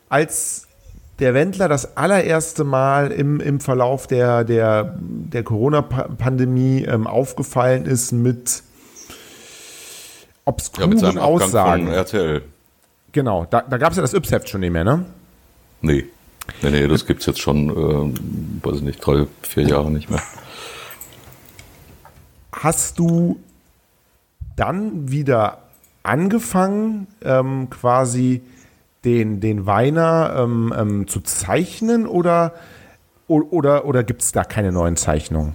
[0.09, 0.66] als
[1.19, 8.13] der Wendler das allererste Mal im, im Verlauf der, der, der Corona-Pandemie ähm, aufgefallen ist
[8.13, 8.63] mit
[10.45, 11.89] obskuren ja, mit Aussagen.
[11.89, 12.43] RTL.
[13.13, 15.07] Genau, da, da gab es ja das Yps-Heft schon nicht mehr, ne?
[15.81, 16.05] Nee.
[16.63, 20.11] Nee, nee, das gibt es jetzt schon, äh, weiß ich nicht, drei, vier Jahre nicht
[20.11, 20.23] mehr.
[22.53, 23.41] Hast du
[24.55, 25.63] dann wieder
[26.03, 28.43] angefangen, ähm, quasi
[29.07, 32.53] den, den Weiner ähm, ähm, zu zeichnen oder,
[33.29, 35.55] oder, oder gibt es da keine neuen Zeichnungen?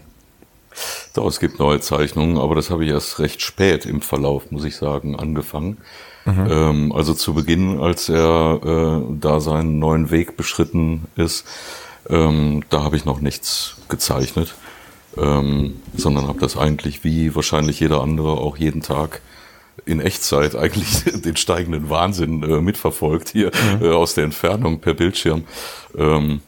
[1.13, 4.63] Doch, es gibt neue Zeichnungen, aber das habe ich erst recht spät im Verlauf, muss
[4.63, 5.77] ich sagen, angefangen.
[6.25, 6.47] Mhm.
[6.49, 11.45] Ähm, also zu Beginn, als er äh, da seinen neuen Weg beschritten ist,
[12.09, 14.55] ähm, da habe ich noch nichts gezeichnet.
[15.17, 19.21] ähm, sondern habe das eigentlich wie wahrscheinlich jeder andere auch jeden Tag
[19.85, 23.85] in Echtzeit eigentlich den steigenden Wahnsinn äh, mitverfolgt hier mhm.
[23.85, 25.45] äh, aus der Entfernung per Bildschirm.
[25.97, 26.41] Ähm,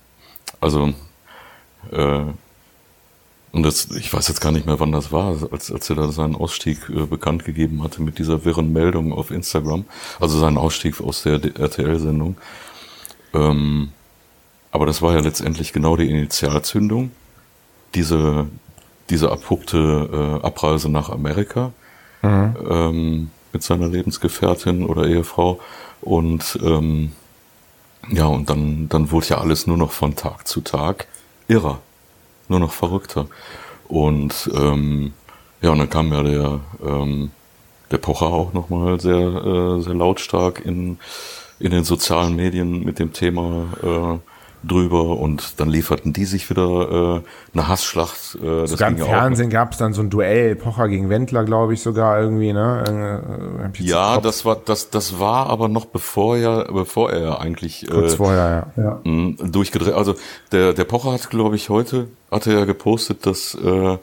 [0.60, 0.94] also
[1.92, 2.26] äh,
[3.54, 6.12] und das, ich weiß jetzt gar nicht mehr, wann das war, als, als er da
[6.12, 9.86] seinen Ausstieg äh, bekannt gegeben hatte mit dieser wirren Meldung auf Instagram.
[10.20, 12.36] Also seinen Ausstieg aus der RTL-Sendung.
[13.34, 13.92] Ähm,
[14.72, 17.12] aber das war ja letztendlich genau die Initialzündung.
[17.94, 18.48] Diese,
[19.12, 21.74] diese abhuckte äh, Abreise nach Amerika
[22.24, 22.56] mhm.
[22.68, 25.60] ähm, mit seiner Lebensgefährtin oder Ehefrau.
[26.02, 27.12] Und ähm,
[28.10, 31.08] ja, und dann, dann wurde ja alles nur noch von Tag zu Tag
[31.48, 31.80] irrer
[32.48, 33.28] nur noch verrückter.
[33.88, 35.14] Und ähm,
[35.62, 37.32] ja, und dann kam ja der, ähm,
[37.92, 40.98] der Pocher auch nochmal sehr, äh, sehr lautstark in,
[41.60, 44.33] in den sozialen Medien mit dem Thema äh,
[44.64, 47.22] drüber und dann lieferten die sich wieder äh,
[47.54, 48.38] eine Hassschlacht.
[48.42, 51.74] Äh, das sogar im Fernsehen gab es dann so ein Duell, Pocher gegen Wendler, glaube
[51.74, 52.54] ich sogar irgendwie.
[52.54, 53.74] Ne?
[53.78, 58.14] Äh, ja, das war das das war aber noch bevor er bevor er eigentlich kurz
[58.14, 59.02] äh, vorher ja.
[59.04, 59.34] ja.
[59.48, 59.94] durchgedreht.
[59.94, 60.16] Also
[60.52, 63.98] der der Pocher hat glaube ich heute hatte ja gepostet, dass äh, äh,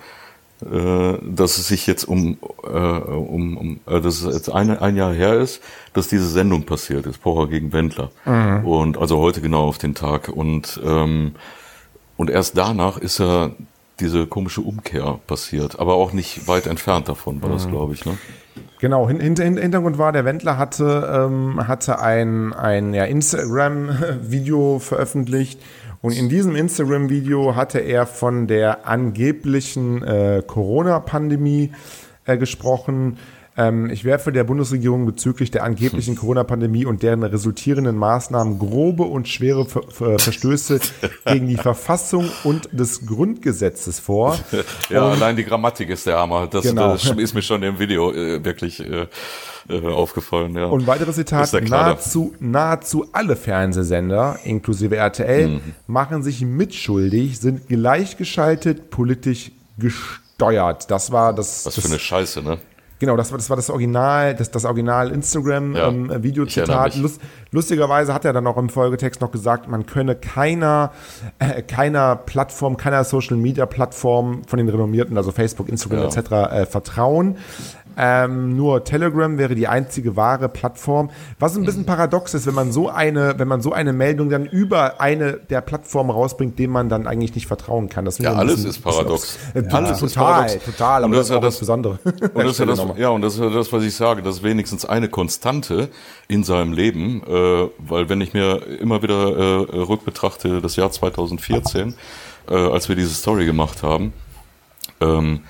[0.61, 5.13] dass es sich jetzt um, äh, um, um äh, dass es jetzt ein, ein Jahr
[5.13, 8.11] her ist, dass diese Sendung passiert ist, Pocher gegen Wendler.
[8.25, 8.67] Mhm.
[8.67, 10.29] Und also heute genau auf den Tag.
[10.29, 11.33] Und, ähm,
[12.17, 13.51] und erst danach ist ja
[14.01, 17.71] diese komische Umkehr passiert, aber auch nicht weit entfernt davon war das, mhm.
[17.71, 18.05] glaube ich.
[18.05, 18.17] Ne?
[18.81, 25.61] Genau, hinter Hintergrund war, der Wendler hatte, ähm, hatte ein, ein ja, Instagram-Video veröffentlicht,
[26.03, 31.73] und in diesem Instagram-Video hatte er von der angeblichen äh, Corona-Pandemie
[32.25, 33.19] äh, gesprochen.
[33.57, 39.29] Ähm, ich werfe der Bundesregierung bezüglich der angeblichen Corona-Pandemie und deren resultierenden Maßnahmen grobe und
[39.29, 40.81] schwere Ver Ver Verstöße
[41.27, 44.39] gegen die Verfassung und des Grundgesetzes vor.
[44.89, 46.47] ja, und, allein die Grammatik ist der Hammer.
[46.47, 46.93] Das, genau.
[46.93, 49.07] das ist mir schon im Video äh, wirklich äh,
[49.69, 50.55] äh, aufgefallen.
[50.57, 50.67] Ja.
[50.67, 55.61] Und weiteres Zitat, nahezu, nahezu alle Fernsehsender, inklusive RTL, mhm.
[55.87, 60.91] machen sich mitschuldig, sind gleichgeschaltet, politisch gesteuert.
[60.91, 61.67] Das war das.
[61.67, 62.59] Was das, für eine Scheiße, ne?
[63.01, 66.69] Genau, das war das, war das Original, das, das Original Instagram-Video-Zitat.
[66.69, 67.21] Ja, ähm, Lust,
[67.51, 70.93] lustigerweise hat er dann auch im Folgetext noch gesagt, man könne keiner,
[71.39, 76.07] äh, keiner Plattform, keiner Social-Media-Plattform von den renommierten, also Facebook, Instagram ja.
[76.09, 76.31] etc.
[76.53, 77.39] Äh, vertrauen.
[78.03, 81.11] Ähm, nur Telegram wäre die einzige wahre Plattform.
[81.39, 84.47] Was ein bisschen paradox ist, wenn man so eine, wenn man so eine Meldung dann
[84.47, 88.07] über eine der Plattformen rausbringt, dem man dann eigentlich nicht vertrauen kann.
[88.07, 89.39] Das ja, alles bisschen, ist paradox.
[89.55, 90.65] Äh, ja, alles total, ist paradox.
[90.65, 91.05] total.
[91.05, 91.99] Aber das ist ja das Besondere.
[92.05, 94.23] Und das ist ja das, ja, und das ist ja das, was ich sage.
[94.23, 95.91] Das ist wenigstens eine Konstante
[96.27, 101.95] in seinem Leben, äh, weil wenn ich mir immer wieder äh, rückbetrachte, das Jahr 2014,
[102.49, 104.15] äh, als wir diese Story gemacht haben.
[105.03, 105.41] Ähm,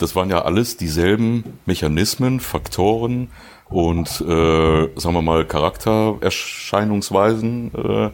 [0.00, 3.28] das waren ja alles dieselben Mechanismen, Faktoren
[3.68, 8.10] und, äh, sagen wir mal, Charaktererscheinungsweisen, äh,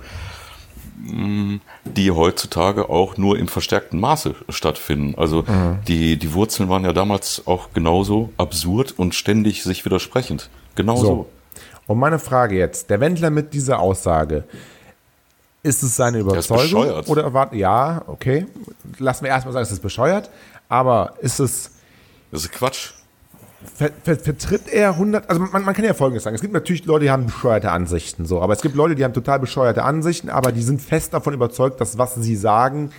[1.84, 5.14] die heutzutage auch nur im verstärkten Maße stattfinden.
[5.16, 5.78] Also mhm.
[5.86, 10.50] die, die Wurzeln waren ja damals auch genauso absurd und ständig sich widersprechend.
[10.74, 11.06] Genauso.
[11.06, 11.28] So.
[11.86, 14.44] Und meine Frage jetzt, der Wendler mit dieser Aussage,
[15.62, 17.02] ist es seine Überzeugung?
[17.06, 18.46] Oder erwarten, ja, okay.
[18.98, 20.30] Lassen wir erstmal sagen, es ist bescheuert.
[20.68, 21.72] Aber ist es
[22.30, 22.92] das ist Quatsch.
[23.74, 26.84] Ver, ver, vertritt er 100, also man, man kann ja Folgendes sagen, es gibt natürlich
[26.84, 30.28] Leute, die haben bescheuerte Ansichten, so, aber es gibt Leute, die haben total bescheuerte Ansichten,
[30.28, 32.90] aber die sind fest davon überzeugt, dass was sie sagen,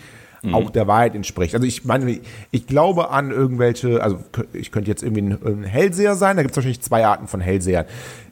[0.41, 0.55] mhm.
[0.55, 1.53] auch der Wahrheit entspricht.
[1.53, 2.19] Also ich meine,
[2.51, 4.19] ich glaube an irgendwelche, also
[4.53, 7.39] ich könnte jetzt irgendwie ein, ein Hellseher sein, da gibt es wahrscheinlich zwei Arten von
[7.39, 7.85] Hellsehern.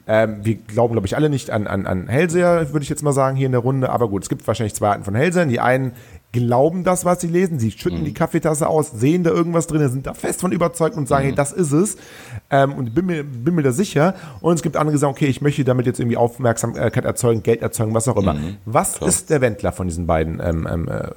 [0.07, 3.13] Ähm, wir glauben, glaube ich, alle nicht an, an, an Hellseher, würde ich jetzt mal
[3.13, 3.89] sagen, hier in der Runde.
[3.89, 5.49] Aber gut, es gibt wahrscheinlich zwei Arten von Hellsehern.
[5.49, 5.93] Die einen
[6.35, 7.59] glauben das, was sie lesen.
[7.59, 8.05] Sie schütten mhm.
[8.05, 11.29] die Kaffeetasse aus, sehen da irgendwas drin, sind da fest von überzeugt und sagen, mhm.
[11.29, 11.97] hey, das ist es.
[12.51, 14.13] Ähm, und bin mir, bin mir da sicher.
[14.41, 17.61] Und es gibt andere, die sagen, okay, ich möchte damit jetzt irgendwie Aufmerksamkeit erzeugen, Geld
[17.61, 18.33] erzeugen, was auch immer.
[18.33, 18.57] Mhm.
[18.65, 19.09] Was Klar.
[19.09, 20.41] ist der Wendler von diesen beiden?
[20.43, 21.07] Ähm, ähm, äh,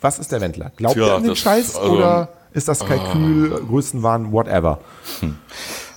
[0.00, 0.72] was ist der Wendler?
[0.76, 4.80] Glaubt Tja, er an den Scheiß also, oder ist das Kalkül, äh, Größenwahn, whatever?
[5.20, 5.36] Hm.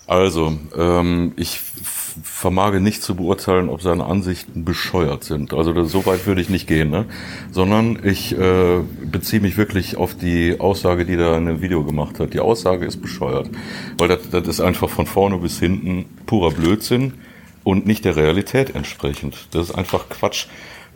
[0.08, 1.62] Also, ähm, ich
[2.24, 5.54] vermage nicht zu beurteilen, ob seine Ansichten bescheuert sind.
[5.54, 7.06] Also das, so weit würde ich nicht gehen, ne?
[7.52, 12.20] sondern ich äh, beziehe mich wirklich auf die Aussage, die er in dem Video gemacht
[12.20, 12.34] hat.
[12.34, 13.50] Die Aussage ist bescheuert,
[13.98, 17.14] weil das, das ist einfach von vorne bis hinten purer Blödsinn
[17.64, 19.48] und nicht der Realität entsprechend.
[19.52, 20.48] Das ist einfach Quatsch.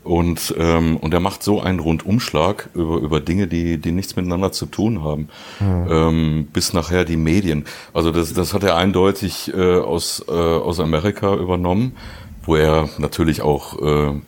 [0.10, 4.51] Und, ähm, und er macht so einen Rundumschlag über, über Dinge, die, die nichts miteinander
[4.51, 5.30] zu tun haben.
[5.60, 5.88] Mhm.
[5.88, 7.66] Ähm, bis nachher die Medien.
[7.93, 11.95] Also das, das hat er eindeutig äh, aus, äh, aus Amerika übernommen,
[12.41, 14.20] wo er natürlich auch äh,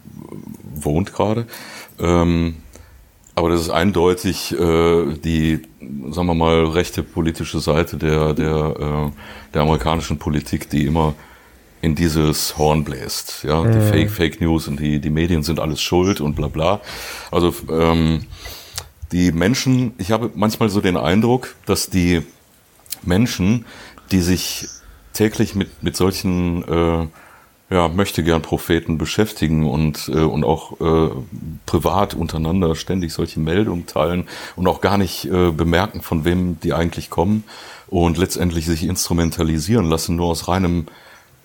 [0.75, 1.47] wohnt gerade.
[1.99, 2.57] Ähm,
[3.33, 5.63] aber das ist eindeutig äh, die,
[6.11, 9.11] sagen wir mal, rechte politische Seite der, der, äh,
[9.55, 11.15] der amerikanischen Politik, die immer
[11.81, 13.43] in dieses Horn bläst.
[13.43, 16.81] Ja, die Fake, Fake News und die, die Medien sind alles schuld und bla bla.
[17.31, 18.25] Also ähm,
[19.11, 22.21] die Menschen, ich habe manchmal so den Eindruck, dass die
[23.03, 23.65] Menschen,
[24.11, 24.67] die sich
[25.13, 27.07] täglich mit, mit solchen äh,
[27.71, 31.09] ja, möchte gern Propheten beschäftigen und, äh, und auch äh,
[31.65, 34.27] privat untereinander ständig solche Meldungen teilen
[34.57, 37.45] und auch gar nicht äh, bemerken, von wem die eigentlich kommen
[37.87, 40.85] und letztendlich sich instrumentalisieren lassen, nur aus reinem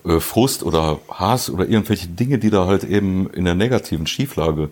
[0.07, 4.69] äh, Frust oder Hass oder irgendwelche Dinge, die da halt eben in der negativen Schieflage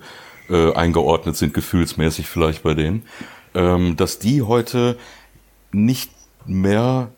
[0.49, 3.03] äh, eingeordnet sind, gefühlsmäßig vielleicht bei denen,
[3.53, 4.97] ähm, dass die heute
[5.71, 6.11] nicht
[6.45, 7.09] mehr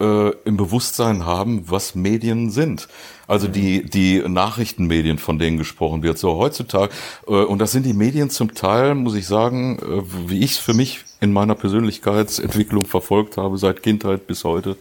[0.00, 2.88] äh, im Bewusstsein haben, was Medien sind.
[3.26, 6.92] Also die, die Nachrichtenmedien, von denen gesprochen wird, so heutzutage.
[7.26, 10.58] Äh, und das sind die Medien zum Teil, muss ich sagen, äh, wie ich es
[10.58, 14.76] für mich in meiner Persönlichkeitsentwicklung verfolgt habe, seit Kindheit bis heute,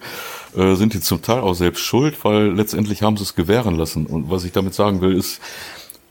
[0.56, 4.06] äh, sind die zum Teil auch selbst schuld, weil letztendlich haben sie es gewähren lassen.
[4.06, 5.42] Und was ich damit sagen will, ist,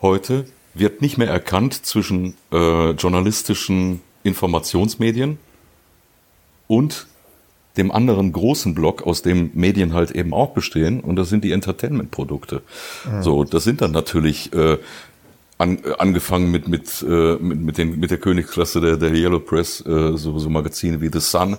[0.02, 5.38] heute wird nicht mehr erkannt zwischen äh, journalistischen Informationsmedien
[6.66, 7.06] und
[7.76, 11.52] dem anderen großen Block, aus dem Medien halt eben auch bestehen, und das sind die
[11.52, 12.62] Entertainment-Produkte.
[13.10, 13.22] Mhm.
[13.22, 14.78] So, das sind dann natürlich äh,
[15.58, 19.80] an, angefangen mit mit, äh, mit mit den mit der Königsklasse der der Yellow Press,
[19.86, 21.56] äh, so, so Magazine wie The Sun,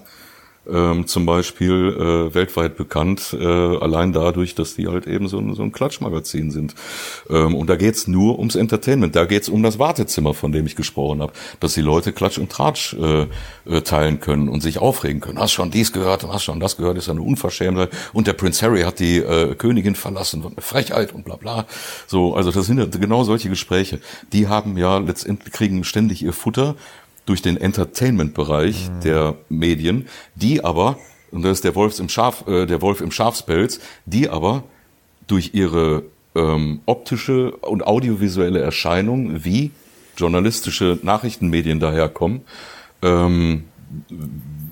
[0.69, 5.53] ähm, zum Beispiel äh, weltweit bekannt, äh, allein dadurch, dass die halt eben so ein,
[5.53, 6.75] so ein Klatschmagazin sind.
[7.29, 10.75] Ähm, und da geht's nur ums Entertainment, da geht's um das Wartezimmer, von dem ich
[10.75, 13.27] gesprochen habe, dass die Leute Klatsch und Tratsch äh,
[13.65, 15.39] äh, teilen können und sich aufregen können.
[15.39, 17.89] Hast schon dies gehört und hast schon das gehört, ist eine Unverschämtheit.
[18.13, 21.65] Und der Prince Harry hat die äh, Königin verlassen, eine Frechheit und bla bla.
[22.07, 23.99] So, also das sind ja genau solche Gespräche.
[24.33, 26.75] Die haben ja letztendlich kriegen ständig ihr Futter
[27.27, 28.99] durch den Entertainment-Bereich mhm.
[29.01, 30.97] der Medien, die aber,
[31.31, 34.63] und das ist der Wolf im Schaf, äh, der Wolf im Schafspelz, die aber
[35.27, 36.03] durch ihre
[36.33, 39.71] ähm, optische und audiovisuelle Erscheinung, wie
[40.15, 42.41] journalistische Nachrichtenmedien daherkommen,
[43.01, 43.65] ähm,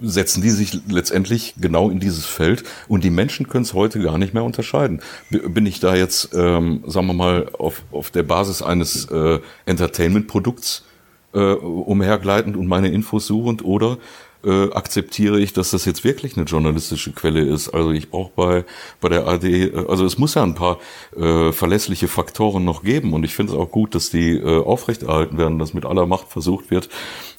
[0.02, 4.18] setzen die sich letztendlich genau in dieses Feld und die Menschen können es heute gar
[4.18, 5.02] nicht mehr unterscheiden.
[5.30, 10.84] Bin ich da jetzt, ähm, sagen wir mal, auf, auf der Basis eines äh, Entertainment-Produkts
[11.36, 13.98] äh, umhergleitend und meine Infos suchend oder
[14.46, 17.70] äh, akzeptiere ich, dass das jetzt wirklich eine journalistische Quelle ist.
[17.70, 18.66] Also ich brauche bei,
[19.02, 20.80] bei der AD, äh, also es muss ja ein paar
[21.18, 25.38] äh, verlässliche Faktoren noch geben und ich finde es auch gut, dass die äh, aufrechterhalten
[25.38, 26.90] werden, dass mit aller Macht versucht wird,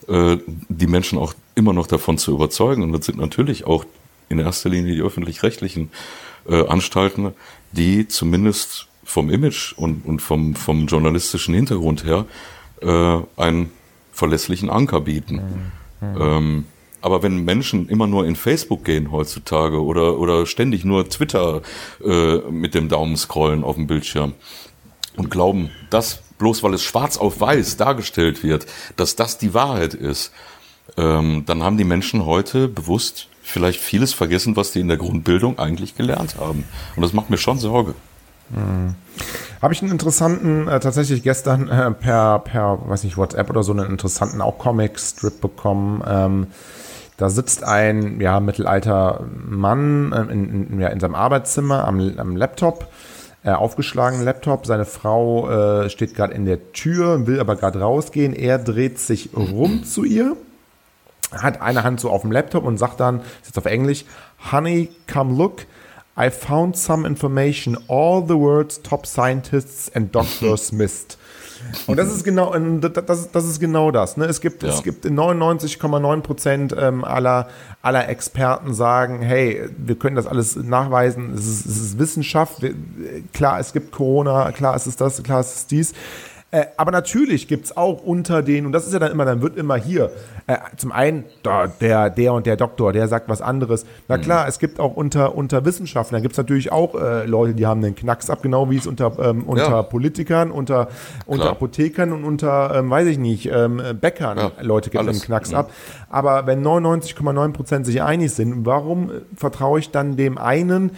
[0.09, 0.37] äh,
[0.69, 2.83] die Menschen auch immer noch davon zu überzeugen.
[2.83, 3.85] Und das sind natürlich auch
[4.29, 5.91] in erster Linie die öffentlich-rechtlichen
[6.49, 7.33] äh, Anstalten,
[7.73, 12.27] die zumindest vom Image und, und vom, vom journalistischen Hintergrund her
[12.83, 13.71] äh, ein
[14.17, 15.73] verlässlichen Anker bieten.
[16.01, 16.21] Mhm.
[16.21, 16.65] Ähm,
[17.03, 21.63] aber wenn Menschen immer nur in Facebook gehen heutzutage oder, oder ständig nur Twitter
[22.05, 24.35] äh, mit dem Daumen scrollen auf dem Bildschirm
[25.17, 29.95] und glauben, dass bloß weil es schwarz auf weiß dargestellt wird, dass das die Wahrheit
[29.95, 30.33] ist,
[30.97, 35.59] ähm, dann haben die Menschen heute bewusst vielleicht vieles vergessen, was die in der Grundbildung
[35.59, 36.65] eigentlich gelernt haben.
[36.97, 37.95] Und das macht mir schon Sorge.
[38.51, 38.95] Mhm.
[39.63, 43.73] Habe ich einen interessanten, äh, tatsächlich gestern äh, per, per, weiß nicht, WhatsApp oder so,
[43.73, 46.03] einen interessanten auch Comic-Strip bekommen.
[46.07, 46.47] Ähm,
[47.17, 52.37] da sitzt ein ja, mittelalter Mann äh, in, in, ja, in seinem Arbeitszimmer am, am
[52.37, 52.89] Laptop,
[53.45, 54.67] äh, aufgeschlagenen Laptop.
[54.67, 55.49] Seine Frau
[55.85, 58.35] äh, steht gerade in der Tür, will aber gerade rausgehen.
[58.35, 60.37] Er dreht sich rum zu ihr,
[61.33, 64.05] hat eine Hand so auf dem Laptop und sagt dann, ist jetzt auf Englisch,
[64.53, 65.63] Honey, come look.
[66.19, 71.19] I found some information all the world's top scientists and doctors missed.
[71.87, 74.17] Und das ist genau, das, das ist genau das.
[74.17, 74.27] Ne?
[74.27, 74.69] Es gibt, ja.
[74.69, 77.49] es gibt 99,9 Prozent ähm, aller,
[77.83, 81.35] aller Experten sagen, hey, wir können das alles nachweisen.
[81.35, 82.63] Es ist, es ist Wissenschaft.
[82.63, 82.75] Wir,
[83.33, 84.53] klar, es gibt Corona.
[84.53, 85.23] Klar, es ist das.
[85.23, 85.93] Klar, es ist dies.
[86.53, 89.43] Äh, aber natürlich gibt es auch unter den, und das ist ja dann immer, dann
[89.43, 90.13] wird immer hier,
[90.47, 93.85] äh, zum einen da, der, der und der Doktor, der sagt was anderes.
[94.07, 94.21] Na mhm.
[94.21, 94.49] klar, mhm.
[94.51, 97.97] es gibt auch unter, unter Wissenschaftlern, gibt es natürlich auch äh, Leute, die haben den
[97.97, 99.83] Knacks ab, genau wie es unter, ähm, unter ja.
[99.83, 100.87] Politikern, unter,
[101.27, 105.51] unter Apothekern und unter, ähm, weiß ich nicht, ähm, Bäckern ja, Leute gibt den Knacks
[105.51, 105.57] mhm.
[105.57, 105.73] ab.
[106.09, 110.93] Aber wenn 99,9 Prozent sich einig sind, warum vertraue ich dann dem einen,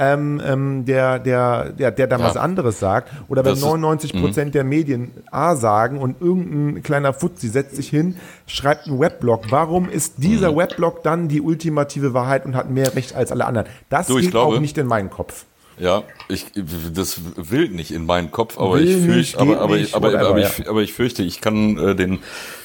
[0.00, 2.26] ähm, ähm, der, der, der, der dann ja.
[2.26, 3.10] was anderes sagt.
[3.28, 4.52] Oder wenn 99 Prozent mhm.
[4.52, 9.50] der Medien A sagen und irgendein kleiner Fuzzi setzt sich hin, schreibt einen Weblog.
[9.50, 10.56] Warum ist dieser mhm.
[10.56, 13.68] Weblog dann die ultimative Wahrheit und hat mehr Recht als alle anderen?
[13.90, 15.44] Das du, geht glaube, auch nicht in meinen Kopf.
[15.78, 16.46] Ja, ich,
[16.92, 20.28] das will nicht in meinen Kopf, aber will ich fürchte, aber, aber, nicht, aber, aber,
[20.28, 22.18] aber, ich, aber ich fürchte, ich kann äh, den,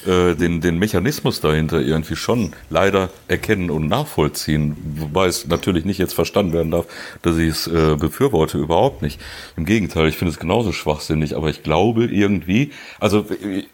[0.05, 5.97] äh, den, den Mechanismus dahinter irgendwie schon leider erkennen und nachvollziehen, wobei es natürlich nicht
[5.97, 6.87] jetzt verstanden werden darf,
[7.21, 9.21] dass ich es äh, befürworte, überhaupt nicht.
[9.55, 13.25] Im Gegenteil, ich finde es genauso schwachsinnig, aber ich glaube irgendwie, also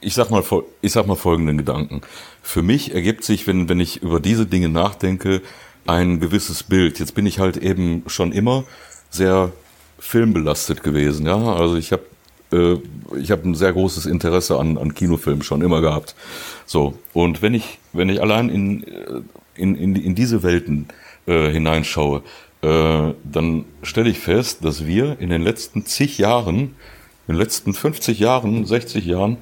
[0.02, 0.44] ich sag mal,
[0.82, 2.02] ich sag mal folgenden Gedanken.
[2.44, 5.42] Für mich ergibt sich, wenn, wenn ich über diese Dinge nachdenke,
[5.88, 7.00] ein gewisses Bild.
[7.00, 8.66] Jetzt bin ich halt eben schon immer
[9.12, 9.52] sehr
[10.00, 11.28] filmbelastet gewesen.
[11.28, 12.04] Ja, also ich habe
[12.52, 12.78] äh,
[13.20, 16.16] ich habe ein sehr großes Interesse an, an Kinofilmen schon immer gehabt.
[16.66, 19.22] So und wenn ich wenn ich allein in äh,
[19.56, 20.88] in, in, in diese Welten
[21.28, 22.24] äh, hineinschaue,
[22.62, 26.76] äh, dann stelle ich fest, dass wir in den letzten zig Jahren,
[27.28, 29.38] in den letzten 50 Jahren, 60 Jahren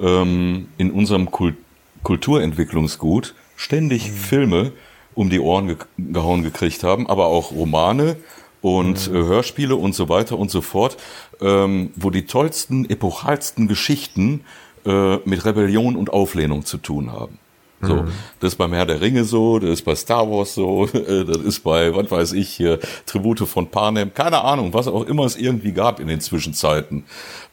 [0.00, 1.56] ähm, in unserem Kult
[2.02, 4.14] Kulturentwicklungsgut ständig mhm.
[4.14, 4.72] Filme
[5.14, 8.16] um die Ohren ge gehauen gekriegt haben, aber auch Romane,
[8.62, 9.16] und mhm.
[9.16, 10.96] äh, Hörspiele und so weiter und so fort,
[11.40, 14.44] ähm, wo die tollsten, epochalsten Geschichten
[14.86, 17.38] äh, mit Rebellion und Auflehnung zu tun haben.
[17.84, 18.12] So, mhm.
[18.38, 21.60] das ist beim Herr der Ringe so, das ist bei Star Wars so, das ist
[21.64, 25.72] bei, was weiß ich, hier, Tribute von Panem, keine Ahnung, was auch immer es irgendwie
[25.72, 27.02] gab in den Zwischenzeiten.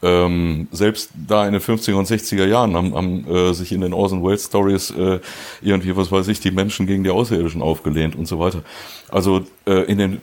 [0.04, 3.92] Ähm, selbst da in den 50er und 60er Jahren haben, haben äh, sich in den
[3.92, 5.20] Orson Welles Stories äh,
[5.64, 8.62] irgendwie, was weiß ich, die Menschen gegen die Außerirdischen aufgelehnt und so weiter.
[9.10, 10.22] Also äh, in den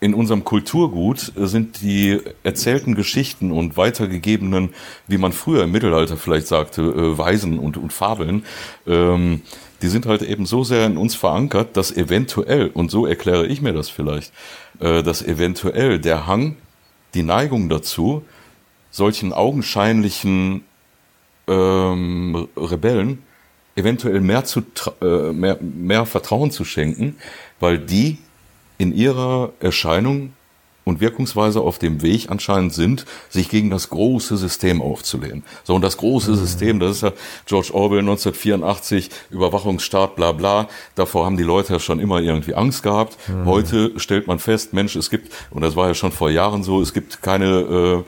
[0.00, 4.70] in unserem Kulturgut sind die erzählten Geschichten und weitergegebenen,
[5.08, 8.44] wie man früher im Mittelalter vielleicht sagte, äh, Weisen und, und Fabeln,
[8.86, 9.42] ähm,
[9.82, 13.60] die sind halt eben so sehr in uns verankert, dass eventuell, und so erkläre ich
[13.60, 14.32] mir das vielleicht,
[14.80, 16.56] äh, dass eventuell der Hang,
[17.14, 18.22] die Neigung dazu,
[18.90, 20.64] solchen augenscheinlichen
[21.48, 23.22] ähm, Rebellen
[23.74, 24.62] eventuell mehr, zu,
[25.00, 27.16] äh, mehr, mehr Vertrauen zu schenken,
[27.60, 28.18] weil die
[28.78, 30.32] in ihrer Erscheinung
[30.88, 35.44] und Wirkungsweise auf dem Weg anscheinend sind, sich gegen das große System aufzulehnen.
[35.62, 36.36] So, und das große mhm.
[36.36, 37.12] System, das ist ja
[37.44, 40.68] George Orwell 1984, Überwachungsstaat, bla bla.
[40.94, 43.18] Davor haben die Leute ja schon immer irgendwie Angst gehabt.
[43.28, 43.44] Mhm.
[43.44, 46.80] Heute stellt man fest, Mensch, es gibt, und das war ja schon vor Jahren so,
[46.80, 48.04] es gibt keine,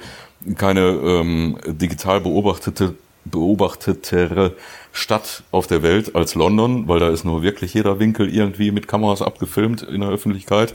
[0.49, 2.95] äh, keine ähm, digital beobachtete
[3.25, 4.57] beobachtetere
[4.93, 8.89] Stadt auf der Welt als London, weil da ist nur wirklich jeder Winkel irgendwie mit
[8.89, 10.75] Kameras abgefilmt in der Öffentlichkeit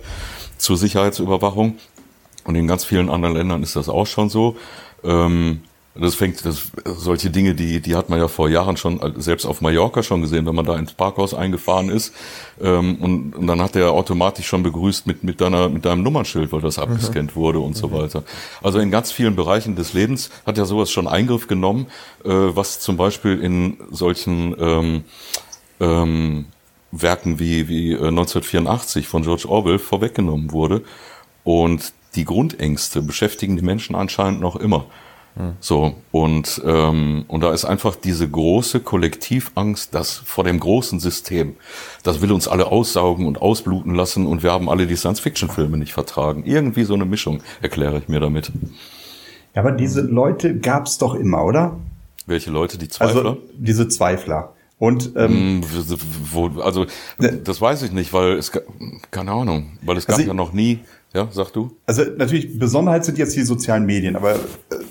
[0.58, 1.78] zur Sicherheitsüberwachung.
[2.46, 4.56] Und in ganz vielen anderen Ländern ist das auch schon so.
[5.04, 5.62] Ähm,
[5.98, 9.62] das fängt, das, solche Dinge, die, die hat man ja vor Jahren schon, selbst auf
[9.62, 12.14] Mallorca schon gesehen, wenn man da ins Parkhaus eingefahren ist.
[12.62, 16.52] Ähm, und, und dann hat der automatisch schon begrüßt mit, mit, deiner, mit deinem Nummernschild,
[16.52, 17.40] weil das abgescannt mhm.
[17.40, 17.80] wurde und mhm.
[17.80, 18.24] so weiter.
[18.62, 21.88] Also in ganz vielen Bereichen des Lebens hat ja sowas schon Eingriff genommen,
[22.26, 25.04] äh, was zum Beispiel in solchen ähm,
[25.80, 26.46] ähm,
[26.92, 30.82] Werken wie, wie äh, 1984 von George Orwell vorweggenommen wurde.
[31.46, 34.88] Und die Grundängste beschäftigen die Menschen anscheinend noch immer.
[35.60, 41.56] So, und, ähm, und da ist einfach diese große Kollektivangst, das vor dem großen System,
[42.04, 45.94] das will uns alle aussaugen und ausbluten lassen und wir haben alle die Science-Fiction-Filme nicht
[45.94, 46.44] vertragen.
[46.46, 48.52] Irgendwie so eine Mischung erkläre ich mir damit.
[49.54, 51.78] Ja, aber diese Leute gab's doch immer, oder?
[52.28, 53.26] Welche Leute, die Zweifler?
[53.26, 54.54] Also diese Zweifler.
[54.78, 55.64] Und ähm, hm,
[56.32, 56.86] wo, also
[57.18, 57.40] ne.
[57.44, 58.52] das weiß ich nicht, weil es
[59.12, 60.80] keine Ahnung, weil es gab also ja noch nie
[61.16, 61.72] ja, sag du.
[61.86, 64.38] Also natürlich, Besonderheit sind jetzt die sozialen Medien, aber äh,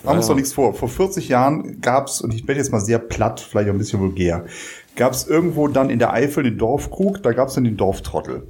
[0.03, 0.73] machen uns doch nichts vor.
[0.73, 4.01] Vor 40 Jahren gab's und ich bin jetzt mal sehr platt, vielleicht auch ein bisschen
[4.01, 4.47] vulgär,
[4.97, 8.45] gab's irgendwo dann in der Eifel den Dorfkrug, da gab's dann den Dorftrottel.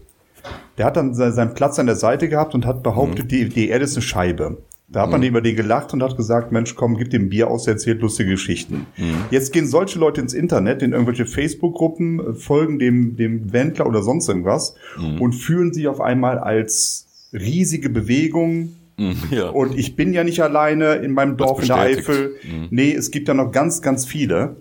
[0.78, 3.28] Der hat dann seinen Platz an der Seite gehabt und hat behauptet, mhm.
[3.28, 4.58] die, die Erde ist eine Scheibe.
[4.86, 5.26] Da hat man mhm.
[5.26, 8.30] über die gelacht und hat gesagt, Mensch, komm, gib dem Bier aus, der erzählt lustige
[8.30, 8.86] Geschichten.
[8.96, 9.24] Mhm.
[9.30, 14.28] Jetzt gehen solche Leute ins Internet, in irgendwelche Facebook-Gruppen, folgen dem, dem Wendler oder sonst
[14.28, 15.20] irgendwas mhm.
[15.20, 17.03] und fühlen sich auf einmal als
[17.34, 18.76] riesige Bewegung.
[18.96, 19.48] Mhm, ja.
[19.48, 22.36] Und ich bin ja nicht alleine in meinem Dorf in der Eifel.
[22.42, 22.68] Mhm.
[22.70, 24.56] Nee, es gibt ja noch ganz, ganz viele.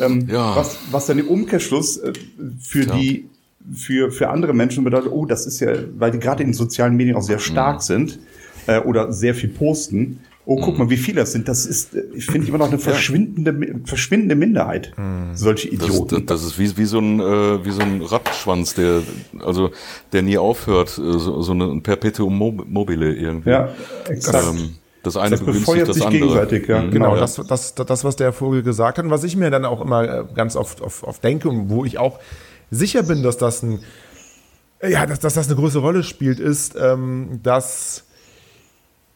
[0.00, 0.56] Ähm, ja.
[0.56, 2.12] was, was dann im Umkehrschluss äh,
[2.60, 2.96] für ja.
[2.96, 3.28] die,
[3.74, 6.96] für, für andere Menschen bedeutet, oh, das ist ja, weil die gerade in den sozialen
[6.96, 7.82] Medien auch sehr stark mhm.
[7.82, 8.18] sind
[8.66, 11.46] äh, oder sehr viel posten, Oh, guck mal, wie viele das sind.
[11.46, 14.92] Das ist, ich finde immer noch eine verschwindende, verschwindende Minderheit.
[14.96, 15.34] Mhm.
[15.34, 16.26] Solche Idioten.
[16.26, 19.02] Das, das, ist wie, wie so ein, äh, wie so ein Rattenschwanz, der,
[19.44, 19.70] also,
[20.12, 23.50] der nie aufhört, äh, so, so ein Perpetuum mobile irgendwie.
[23.50, 23.68] Ja,
[24.08, 24.44] exakt.
[24.52, 24.74] Ähm,
[25.04, 26.20] das eine das begünstigt das andere.
[26.20, 26.82] Gegenseitig, ja.
[26.82, 26.90] Mhm.
[26.90, 27.20] Genau, ja.
[27.20, 30.02] Das, das, das, was der Vogel gesagt hat, und was ich mir dann auch immer
[30.02, 32.18] äh, ganz oft, oft, oft denke und wo ich auch
[32.70, 33.80] sicher bin, dass das ein,
[34.82, 38.04] ja, dass, dass das eine große Rolle spielt, ist, ähm, dass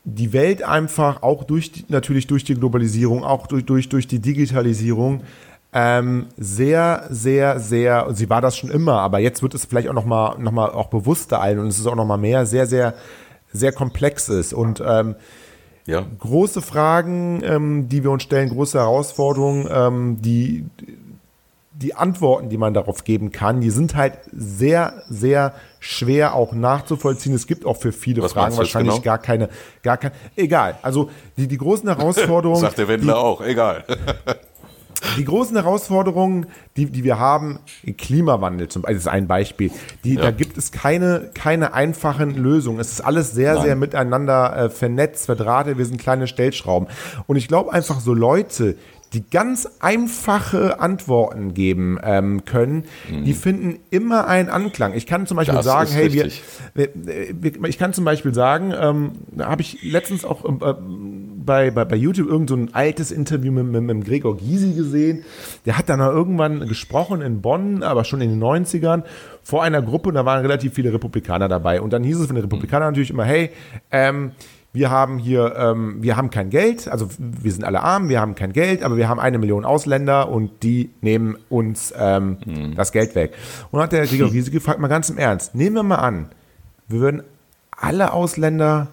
[0.08, 5.22] die Welt einfach auch durch natürlich durch die Globalisierung, auch durch, durch, durch die Digitalisierung
[5.72, 9.94] ähm, sehr, sehr, sehr, sie war das schon immer, aber jetzt wird es vielleicht auch
[9.94, 12.94] nochmal noch mal auch bewusster allen und es ist auch nochmal mehr, sehr, sehr
[13.52, 15.16] sehr komplex ist und ähm,
[15.86, 16.04] ja.
[16.18, 20.64] große Fragen, ähm, die wir uns stellen, große Herausforderungen, ähm, die
[21.78, 27.34] die Antworten, die man darauf geben kann, die sind halt sehr, sehr schwer auch nachzuvollziehen.
[27.34, 29.04] Es gibt auch für viele Was Fragen wahrscheinlich genau?
[29.04, 29.50] gar keine,
[29.82, 30.78] gar kein, egal.
[30.80, 32.60] Also die, die großen Herausforderungen.
[32.60, 33.84] Sagt der Wendler die, auch, egal.
[35.18, 36.46] die großen Herausforderungen,
[36.78, 37.58] die, die wir haben,
[37.98, 39.70] Klimawandel zum Beispiel, ist ein Beispiel.
[40.02, 40.22] Die, ja.
[40.22, 42.80] Da gibt es keine, keine einfachen Lösungen.
[42.80, 43.62] Es ist alles sehr, Nein.
[43.64, 45.76] sehr miteinander äh, vernetzt, verdrahtet.
[45.76, 46.88] Wir sind kleine Stellschrauben.
[47.26, 48.76] Und ich glaube einfach so Leute,
[49.12, 53.24] die ganz einfache Antworten geben ähm, können, mhm.
[53.24, 54.94] die finden immer einen Anklang.
[54.94, 56.30] Ich kann zum Beispiel das sagen, hey, wir,
[56.74, 60.74] wir, ich kann zum Beispiel sagen, ähm, da habe ich letztens auch äh,
[61.46, 65.24] bei, bei, bei YouTube irgend so ein altes Interview mit, mit, mit Gregor Gysi gesehen.
[65.64, 69.04] Der hat dann irgendwann gesprochen in Bonn, aber schon in den 90ern,
[69.42, 71.80] vor einer Gruppe und da waren relativ viele Republikaner dabei.
[71.80, 73.50] Und dann hieß es von den Republikanern natürlich immer, hey,
[73.92, 74.32] ähm,
[74.76, 78.34] wir haben hier, ähm, wir haben kein Geld, also wir sind alle arm, wir haben
[78.34, 82.74] kein Geld, aber wir haben eine Million Ausländer und die nehmen uns ähm, mhm.
[82.74, 83.32] das Geld weg.
[83.70, 86.28] Und hat der Gregor Riese gefragt, mal ganz im Ernst, nehmen wir mal an,
[86.88, 87.22] wir würden
[87.70, 88.88] alle Ausländer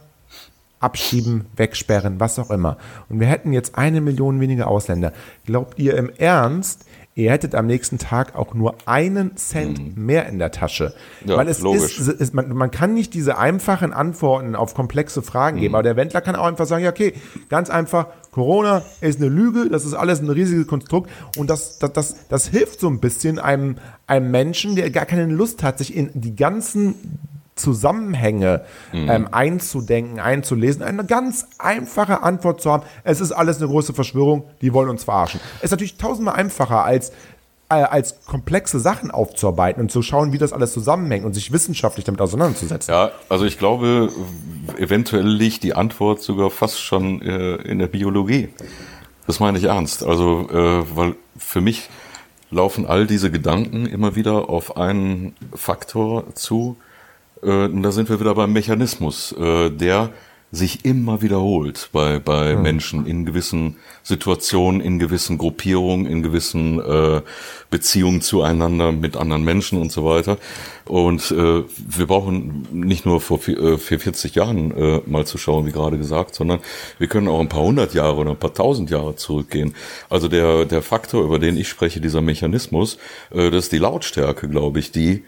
[0.80, 2.78] abschieben, wegsperren, was auch immer.
[3.10, 5.12] Und wir hätten jetzt eine Million weniger Ausländer.
[5.46, 6.86] Glaubt ihr im Ernst,
[7.16, 10.06] ihr hättet am nächsten Tag auch nur einen Cent mhm.
[10.06, 10.94] mehr in der Tasche.
[11.26, 12.00] Ja, Weil es logisch.
[12.00, 15.72] ist, ist man, man, kann nicht diese einfachen Antworten auf komplexe Fragen geben.
[15.72, 15.76] Mhm.
[15.76, 17.14] Aber der Wendler kann auch einfach sagen, ja, okay,
[17.50, 21.12] ganz einfach, Corona ist eine Lüge, das ist alles ein riesiges Konstrukt.
[21.38, 25.28] Und das, das, das, das hilft so ein bisschen einem, einem Menschen, der gar keine
[25.28, 26.96] Lust hat, sich in die ganzen
[27.56, 29.10] Zusammenhänge mhm.
[29.10, 32.84] ähm, einzudenken, einzulesen, eine ganz einfache Antwort zu haben.
[33.04, 35.40] Es ist alles eine große Verschwörung, die wollen uns verarschen.
[35.60, 37.12] Es ist natürlich tausendmal einfacher als
[37.70, 42.06] äh, als komplexe Sachen aufzuarbeiten und zu schauen, wie das alles zusammenhängt und sich wissenschaftlich
[42.06, 42.94] damit auseinanderzusetzen.
[42.94, 44.12] Ja, also ich glaube,
[44.78, 48.50] eventuell liegt die Antwort sogar fast schon äh, in der Biologie.
[49.28, 50.04] Das meine ich ernst.
[50.04, 51.90] Also, äh, weil für mich
[52.52, 56.78] laufen all diese Gedanken immer wieder auf einen Faktor zu,
[57.44, 60.12] äh, da sind wir wieder beim Mechanismus, äh, der
[60.54, 62.62] sich immer wiederholt bei, bei mhm.
[62.62, 67.22] Menschen in gewissen Situationen, in gewissen Gruppierungen, in gewissen äh,
[67.72, 70.38] Beziehungen zueinander mit anderen Menschen und so weiter.
[70.86, 75.66] Und äh, wir brauchen nicht nur vor, äh, vor 40 Jahren äh, mal zu schauen,
[75.66, 76.60] wie gerade gesagt, sondern
[77.00, 79.74] wir können auch ein paar hundert Jahre oder ein paar tausend Jahre zurückgehen.
[80.08, 83.00] Also der, der Faktor, über den ich spreche, dieser Mechanismus,
[83.32, 85.24] äh, das ist die Lautstärke, glaube ich, die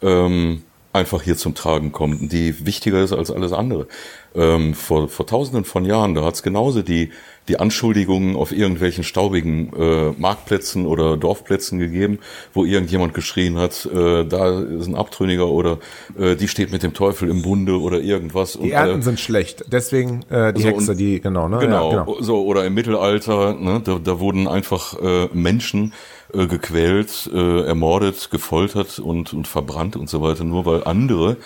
[0.00, 0.62] ähm,
[0.92, 3.86] einfach hier zum Tragen kommt, die wichtiger ist als alles andere.
[4.32, 7.10] Ähm, vor, vor tausenden von Jahren, da hat es genauso die,
[7.48, 12.20] die Anschuldigungen auf irgendwelchen staubigen äh, Marktplätzen oder Dorfplätzen gegeben,
[12.54, 15.78] wo irgendjemand geschrien hat, äh, da ist ein Abtrünniger oder
[16.16, 18.56] äh, die steht mit dem Teufel im Bunde oder irgendwas.
[18.62, 21.58] Die Ernten sind schlecht, deswegen äh, die so, Hexe, die, genau, ne?
[21.58, 25.92] Genau, ja, genau, so, oder im Mittelalter, ne, da, da wurden einfach äh, Menschen
[26.32, 31.36] äh, gequält, äh, ermordet, gefoltert und, und verbrannt und so weiter, nur weil andere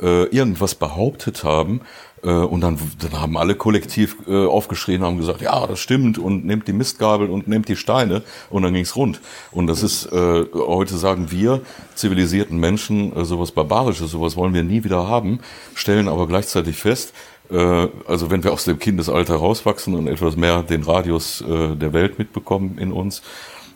[0.00, 1.80] äh, irgendwas behauptet haben.
[2.22, 6.44] Äh, und dann, dann haben alle kollektiv äh, aufgeschrien, haben gesagt, ja, das stimmt und
[6.44, 9.20] nehmt die Mistgabel und nehmt die Steine und dann ging's rund.
[9.52, 11.60] Und das ist, äh, heute sagen wir,
[11.94, 15.40] zivilisierten Menschen, äh, sowas Barbarisches, sowas wollen wir nie wieder haben,
[15.74, 17.12] stellen aber gleichzeitig fest,
[17.50, 21.92] äh, also wenn wir aus dem Kindesalter rauswachsen und etwas mehr den Radius äh, der
[21.92, 23.22] Welt mitbekommen in uns,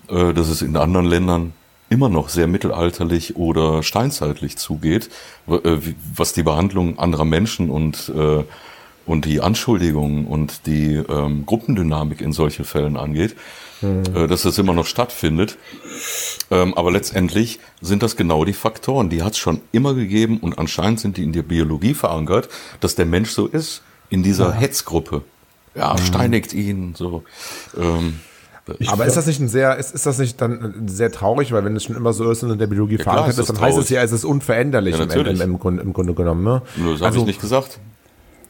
[0.08, 1.52] dass es in anderen Ländern
[1.92, 5.10] immer noch sehr mittelalterlich oder steinzeitlich zugeht,
[5.46, 5.76] äh,
[6.16, 8.44] was die Behandlung anderer Menschen und, äh,
[9.04, 13.36] und die Anschuldigungen und die ähm, Gruppendynamik in solchen Fällen angeht,
[13.82, 14.28] mhm.
[14.28, 15.58] dass das immer noch stattfindet.
[16.50, 20.58] Ähm, aber letztendlich sind das genau die Faktoren, die hat es schon immer gegeben und
[20.58, 22.48] anscheinend sind die in der Biologie verankert,
[22.80, 24.54] dass der Mensch so ist, in dieser ja.
[24.54, 25.24] Hetzgruppe.
[25.74, 25.98] Ja, mhm.
[25.98, 27.24] steinigt ihn, so.
[27.78, 28.20] Ähm,
[28.78, 31.64] ich aber ist das nicht ein sehr, ist, ist das nicht dann sehr traurig, weil
[31.64, 33.74] wenn es schon immer so ist und in der Biologie ja, verankert ist, dann traurig.
[33.74, 36.44] heißt es ja, es ist unveränderlich ja, im, im, im, Grunde, im Grunde genommen.
[36.44, 36.62] Ne?
[36.76, 37.80] Das habe also, ich nicht gesagt.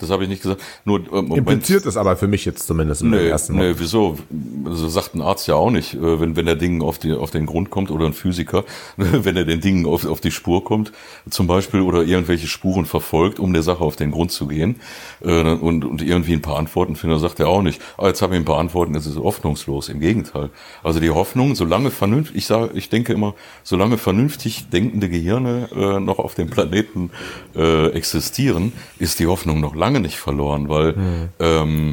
[0.03, 0.61] Das habe ich nicht gesagt.
[0.85, 3.71] Nur äh, impliziert es aber für mich jetzt zumindest im nee, ersten Mal.
[3.71, 4.19] Nee, wieso?
[4.65, 7.31] Also sagt ein Arzt ja auch nicht, äh, wenn wenn der Ding auf die auf
[7.31, 8.65] den Grund kommt oder ein Physiker,
[8.97, 10.93] wenn er den Dingen auf auf die Spur kommt,
[11.31, 14.81] zum Beispiel oder irgendwelche Spuren verfolgt, um der Sache auf den Grund zu gehen
[15.23, 17.81] äh, und und irgendwie ein paar Antworten findet, sagt er auch nicht.
[17.97, 19.89] Ah, jetzt habe ich ein paar Antworten, es ist hoffnungslos.
[19.89, 20.51] Im Gegenteil.
[20.83, 26.01] Also die Hoffnung, solange vernünftig, ich sage, ich denke immer, solange vernünftig denkende Gehirne äh,
[26.01, 27.11] noch auf dem Planeten
[27.55, 31.29] äh, existieren, ist die Hoffnung noch lange lange nicht verloren, weil mhm.
[31.39, 31.93] ähm,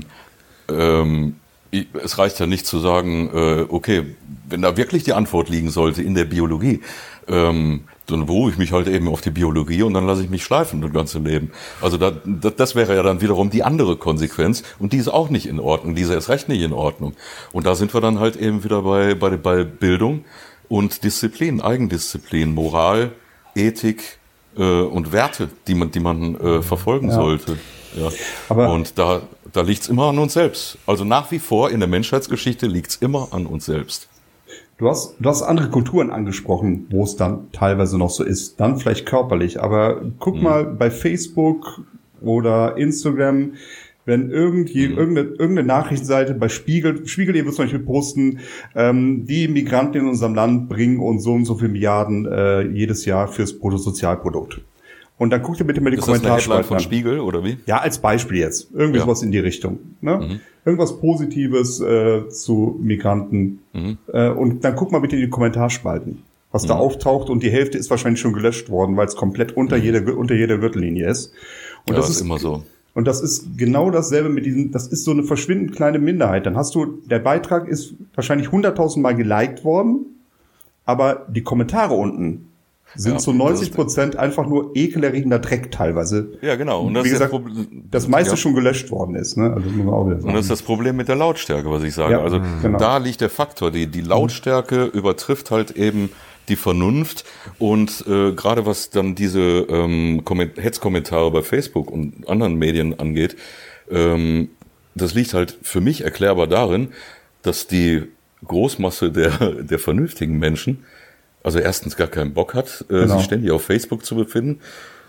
[0.69, 1.35] ähm,
[1.71, 4.15] es reicht ja nicht zu sagen, äh, okay,
[4.47, 6.81] wenn da wirklich die Antwort liegen sollte in der Biologie,
[7.27, 10.43] ähm, dann beruhe ich mich halt eben auf die Biologie und dann lasse ich mich
[10.43, 11.51] schleifen das ganze Leben.
[11.79, 15.29] Also da, das, das wäre ja dann wiederum die andere Konsequenz und die ist auch
[15.29, 17.13] nicht in Ordnung, diese ist recht nicht in Ordnung.
[17.51, 20.25] Und da sind wir dann halt eben wieder bei, bei, bei Bildung
[20.69, 23.11] und Disziplin, Eigendisziplin, Moral,
[23.53, 24.17] Ethik
[24.57, 27.15] äh, und Werte, die man, die man äh, verfolgen ja.
[27.15, 27.59] sollte.
[27.99, 28.09] Ja.
[28.49, 29.21] Aber und da,
[29.51, 30.77] da liegt's immer an uns selbst.
[30.85, 34.07] Also nach wie vor in der Menschheitsgeschichte liegt's immer an uns selbst.
[34.77, 38.61] Du hast, du hast andere Kulturen angesprochen, wo es dann teilweise noch so ist.
[38.61, 39.61] Dann vielleicht körperlich.
[39.61, 40.43] Aber guck mhm.
[40.43, 41.81] mal bei Facebook
[42.21, 43.55] oder Instagram,
[44.05, 44.97] wenn irgendwie mhm.
[44.97, 48.39] irgendeine, irgendeine Nachrichtenseite bei Spiegel, Spiegel wird zum Beispiel posten,
[48.73, 53.05] ähm, die Migranten in unserem Land bringen uns so und so viele Milliarden äh, jedes
[53.05, 54.61] Jahr fürs Bruttosozialprodukt.
[55.19, 57.57] Und dann guckt ihr bitte mal die ist Kommentarspalten von Spiegel oder wie?
[57.65, 58.69] Ja, als Beispiel jetzt.
[58.73, 59.03] Irgendwie ja.
[59.03, 59.79] sowas in die Richtung.
[59.99, 60.17] Ne?
[60.17, 60.39] Mhm.
[60.63, 63.59] Irgendwas Positives äh, zu Migranten.
[63.73, 63.97] Mhm.
[64.13, 66.67] Äh, und dann guck mal bitte in die Kommentarspalten, was mhm.
[66.69, 67.29] da auftaucht.
[67.29, 69.83] Und die Hälfte ist wahrscheinlich schon gelöscht worden, weil es komplett unter mhm.
[69.83, 71.33] jeder unter jeder Gürtellinie ist.
[71.85, 72.63] Und ja, das ist immer so.
[72.93, 76.45] Und das ist genau dasselbe mit diesen, das ist so eine verschwindend kleine Minderheit.
[76.45, 80.05] Dann hast du, der Beitrag ist wahrscheinlich 100.000 Mal geliked worden,
[80.85, 82.48] aber die Kommentare unten
[82.95, 86.31] sind ja, zu 90 Prozent einfach nur ekelerregender Dreck teilweise.
[86.41, 86.83] Ja, genau.
[86.83, 87.33] Und das Wie gesagt,
[87.91, 88.37] das meiste ja.
[88.37, 89.37] schon gelöscht worden ist.
[89.37, 89.53] Ne?
[89.53, 90.23] Also muss man auch sagen.
[90.23, 92.13] Und das ist das Problem mit der Lautstärke, was ich sage.
[92.13, 92.77] Ja, also genau.
[92.77, 93.71] da liegt der Faktor.
[93.71, 94.99] Die, die Lautstärke mhm.
[94.99, 96.09] übertrifft halt eben
[96.49, 97.25] die Vernunft.
[97.59, 100.23] Und äh, gerade was dann diese ähm,
[100.57, 103.37] Hetzkommentare bei Facebook und anderen Medien angeht,
[103.91, 104.49] ähm,
[104.95, 106.89] das liegt halt für mich erklärbar darin,
[107.43, 108.03] dass die
[108.45, 110.83] Großmasse der, der vernünftigen Menschen
[111.43, 113.17] also erstens gar keinen Bock hat, äh, genau.
[113.17, 114.59] sich ständig auf Facebook zu befinden.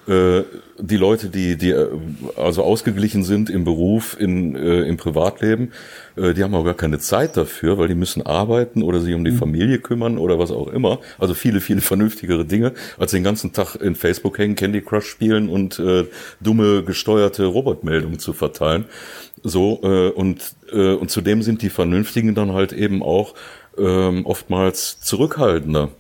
[0.09, 0.45] Äh,
[0.79, 1.89] die Leute, die, die äh,
[2.37, 5.73] also ausgeglichen sind im Beruf, in, äh, im Privatleben,
[6.17, 9.25] äh, die haben auch gar keine Zeit dafür, weil die müssen arbeiten oder sich um
[9.25, 9.37] die mhm.
[9.37, 11.01] Familie kümmern oder was auch immer.
[11.19, 15.49] Also viele, viele vernünftigere Dinge, als den ganzen Tag in Facebook hängen, Candy Crush spielen
[15.51, 16.07] und äh,
[16.41, 18.87] dumme gesteuerte Robotmeldungen zu verteilen.
[19.43, 23.35] So, äh, und, äh, und zudem sind die Vernünftigen dann halt eben auch
[23.79, 25.91] ähm, oftmals zurückhaltender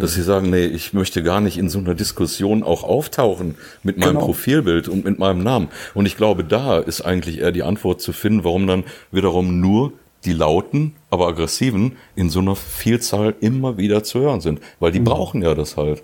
[0.00, 3.98] dass sie sagen, nee, ich möchte gar nicht in so einer Diskussion auch auftauchen mit
[3.98, 4.26] meinem genau.
[4.26, 5.68] Profilbild und mit meinem Namen.
[5.94, 9.92] Und ich glaube, da ist eigentlich eher die Antwort zu finden, warum dann wiederum nur
[10.24, 14.60] die lauten, aber aggressiven in so einer Vielzahl immer wieder zu hören sind.
[14.80, 15.04] Weil die mhm.
[15.04, 16.02] brauchen ja das halt.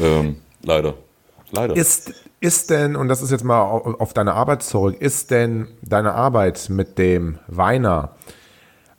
[0.00, 0.94] Ähm, leider.
[1.50, 1.76] Leider.
[1.76, 6.14] Ist, ist denn, und das ist jetzt mal auf deine Arbeit zurück, ist denn deine
[6.14, 8.16] Arbeit mit dem Weiner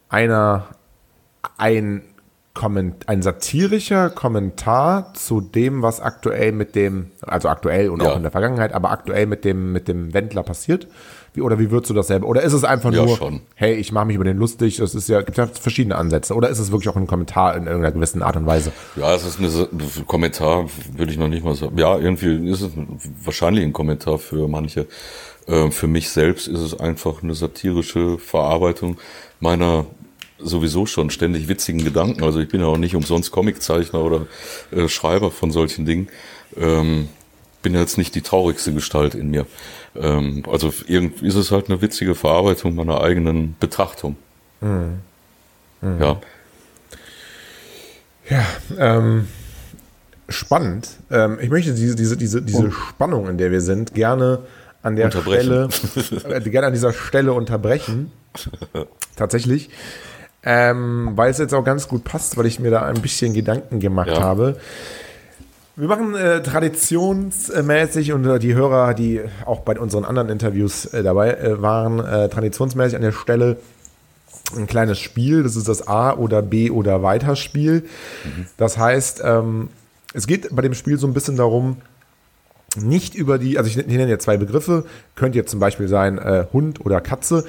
[0.10, 0.68] einer
[1.58, 2.04] ein
[2.64, 8.12] ein satirischer Kommentar zu dem, was aktuell mit dem, also aktuell und ja.
[8.12, 10.88] auch in der Vergangenheit, aber aktuell mit dem, mit dem Wendler passiert?
[11.34, 12.28] Wie, oder wie würdest du das selber?
[12.28, 13.42] Oder ist es einfach ja, nur, schon.
[13.56, 16.34] hey, ich mache mich über den lustig, das ist ja, gibt ja verschiedene Ansätze.
[16.34, 18.72] Oder ist es wirklich auch ein Kommentar in irgendeiner gewissen Art und Weise?
[18.96, 21.78] Ja, es ist ein Kommentar, würde ich noch nicht mal sagen.
[21.78, 22.72] Ja, irgendwie ist es
[23.22, 24.88] wahrscheinlich ein Kommentar für manche.
[25.48, 28.98] Ähm, für mich selbst ist es einfach eine satirische Verarbeitung
[29.42, 29.86] meiner
[30.38, 32.24] sowieso schon ständig witzigen Gedanken.
[32.24, 34.28] Also ich bin ja auch nicht umsonst Comiczeichner oder
[34.72, 36.10] äh, Schreiber von solchen Dingen.
[36.58, 37.10] Ähm,
[37.62, 39.46] bin ja jetzt nicht die traurigste Gestalt in mir.
[39.96, 44.18] Ähm, also irgendwie ist es halt eine witzige Verarbeitung meiner eigenen Betrachtung.
[44.62, 45.00] Mhm.
[45.82, 46.02] Mhm.
[46.02, 46.22] Ja.
[48.30, 48.46] Ja,
[48.78, 49.28] ähm,
[50.30, 50.90] spannend.
[51.12, 54.40] Ähm, ich möchte diese, diese, diese, diese Spannung, in der wir sind, gerne
[54.82, 55.70] an der Stelle,
[56.30, 58.12] äh, gerne an dieser Stelle unterbrechen.
[59.16, 59.70] Tatsächlich
[60.46, 63.80] ähm, weil es jetzt auch ganz gut passt, weil ich mir da ein bisschen Gedanken
[63.80, 64.22] gemacht ja.
[64.22, 64.58] habe.
[65.76, 71.04] Wir machen äh, traditionsmäßig und äh, die Hörer, die auch bei unseren anderen Interviews äh,
[71.04, 73.58] dabei äh, waren, äh, traditionsmäßig an der Stelle
[74.56, 75.44] ein kleines Spiel.
[75.44, 77.84] Das ist das A oder B oder Weiterspiel.
[78.24, 78.46] Mhm.
[78.58, 79.70] Das heißt, ähm,
[80.14, 81.78] es geht bei dem Spiel so ein bisschen darum,
[82.78, 84.86] nicht über die, also ich, ich nenne jetzt zwei Begriffe,
[85.16, 87.46] könnte jetzt zum Beispiel sein äh, Hund oder Katze.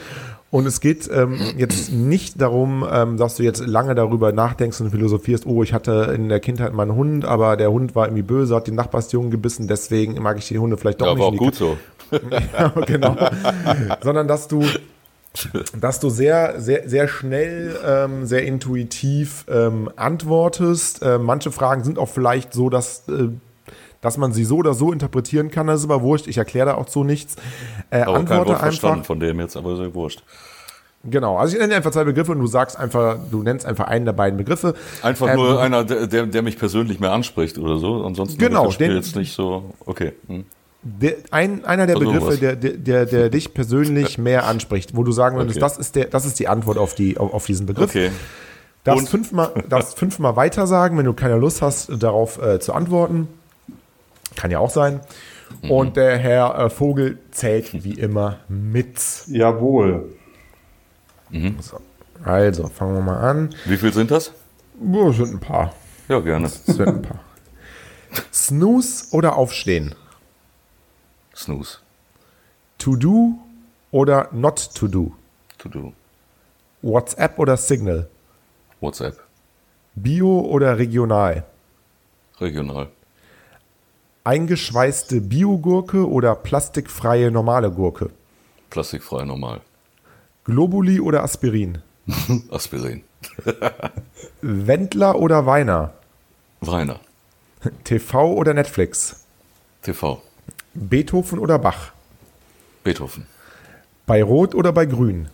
[0.51, 4.91] Und es geht ähm, jetzt nicht darum, ähm, dass du jetzt lange darüber nachdenkst und
[4.91, 8.55] philosophierst, oh, ich hatte in der Kindheit meinen Hund, aber der Hund war irgendwie böse,
[8.55, 11.23] hat den Nachbarsjungen gebissen, deswegen mag ich die Hunde vielleicht doch ja, nicht.
[11.23, 11.77] Aber auch gut so.
[12.59, 13.17] ja, genau.
[14.03, 14.63] Sondern dass du
[15.79, 21.03] dass du sehr, sehr, sehr schnell, ähm, sehr intuitiv ähm, antwortest.
[21.03, 23.29] Äh, manche Fragen sind auch vielleicht so, dass äh,
[24.07, 26.29] dass man sie so oder so interpretieren kann, das ist aber wurscht.
[26.29, 27.35] Ich erkläre da auch so nichts.
[27.91, 29.05] Äh, aber antworte kein Wort einfach.
[29.05, 30.23] von dem jetzt, aber so wurscht.
[31.03, 34.05] Genau, also ich nenne einfach zwei Begriffe und du sagst einfach, du nennst einfach einen
[34.05, 34.75] der beiden Begriffe.
[35.03, 38.05] Einfach ähm, nur einer, der, der mich persönlich mehr anspricht oder so.
[38.05, 39.75] Ansonsten genau, das Spiel den, jetzt nicht so.
[39.85, 40.13] Okay.
[40.29, 40.45] Hm.
[40.83, 45.37] Der, ein, einer der Begriffe, der, der, der, dich persönlich mehr anspricht, wo du sagen
[45.37, 45.61] würdest, okay.
[45.61, 47.91] das ist der, das ist die Antwort auf die, auf, auf diesen Begriff.
[47.91, 48.13] Okay.
[48.85, 53.27] Darfst fünfmal, darfst fünfmal weiter sagen, wenn du keine Lust hast, darauf äh, zu antworten.
[54.37, 55.01] Kann ja auch sein.
[55.63, 59.01] Und der Herr äh, Vogel zählt wie immer mit.
[59.27, 60.13] Jawohl.
[61.61, 61.81] So.
[62.25, 63.55] Also, fangen wir mal an.
[63.65, 64.29] Wie viel sind das?
[64.29, 65.75] Es sind ein paar.
[66.09, 66.47] Ja, gerne.
[66.47, 67.21] Es sind ein paar.
[68.33, 69.95] Snooze oder Aufstehen?
[71.35, 71.79] Snooze.
[72.79, 73.39] To do
[73.91, 75.13] oder not to do?
[75.59, 75.93] To do.
[76.83, 78.09] WhatsApp oder Signal?
[78.81, 79.19] WhatsApp.
[79.95, 81.45] Bio oder regional?
[82.41, 82.89] Regional.
[84.27, 88.11] Eingeschweißte Biogurke oder plastikfreie normale Gurke?
[88.71, 89.61] Plastikfrei normal.
[90.45, 91.79] Globuli oder Aspirin?
[92.51, 93.05] Aspirin.
[94.43, 95.93] Wendler oder Weiner?
[96.61, 96.99] Weiner.
[97.85, 99.25] TV oder Netflix?
[99.83, 100.21] TV.
[100.75, 101.93] Beethoven oder Bach?
[102.83, 103.27] Beethoven.
[104.07, 105.29] Bei Rot oder bei Grün?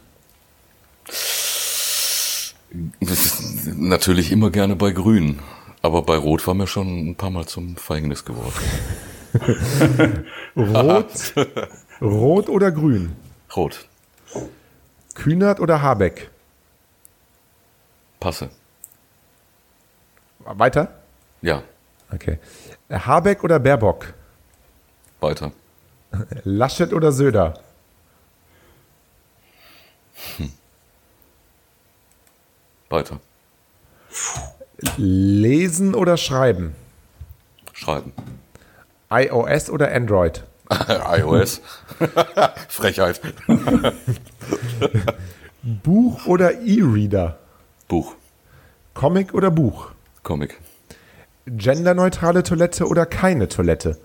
[3.75, 5.39] Natürlich immer gerne bei Grün.
[5.83, 8.55] Aber bei Rot war mir schon ein paar Mal zum Verhängnis geworden.
[10.57, 11.35] Rot,
[12.01, 13.17] Rot oder Grün?
[13.57, 13.89] Rot.
[15.15, 16.31] Kühnert oder Habeck?
[18.21, 18.51] Passe.
[20.39, 21.03] Weiter?
[21.41, 21.63] Ja.
[22.13, 22.39] Okay.
[22.91, 24.15] Habeck oder Baerbock?
[25.21, 25.53] Weiter.
[26.45, 27.59] Laschet oder Söder?
[32.91, 33.21] Weiter.
[34.97, 36.75] Lesen oder schreiben?
[37.73, 38.13] Schreiben.
[39.11, 40.45] iOS oder Android?
[40.89, 41.61] iOS.
[42.69, 43.21] Frechheit.
[45.63, 47.39] Buch oder E-Reader?
[47.89, 48.15] Buch.
[48.95, 49.91] Comic oder Buch?
[50.23, 50.59] Comic.
[51.47, 53.99] Genderneutrale Toilette oder keine Toilette?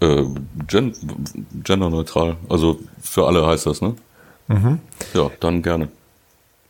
[0.00, 0.24] Äh,
[0.66, 0.92] gen
[1.62, 2.36] genderneutral.
[2.48, 3.94] Also für alle heißt das, ne?
[5.14, 5.88] Ja, dann gerne.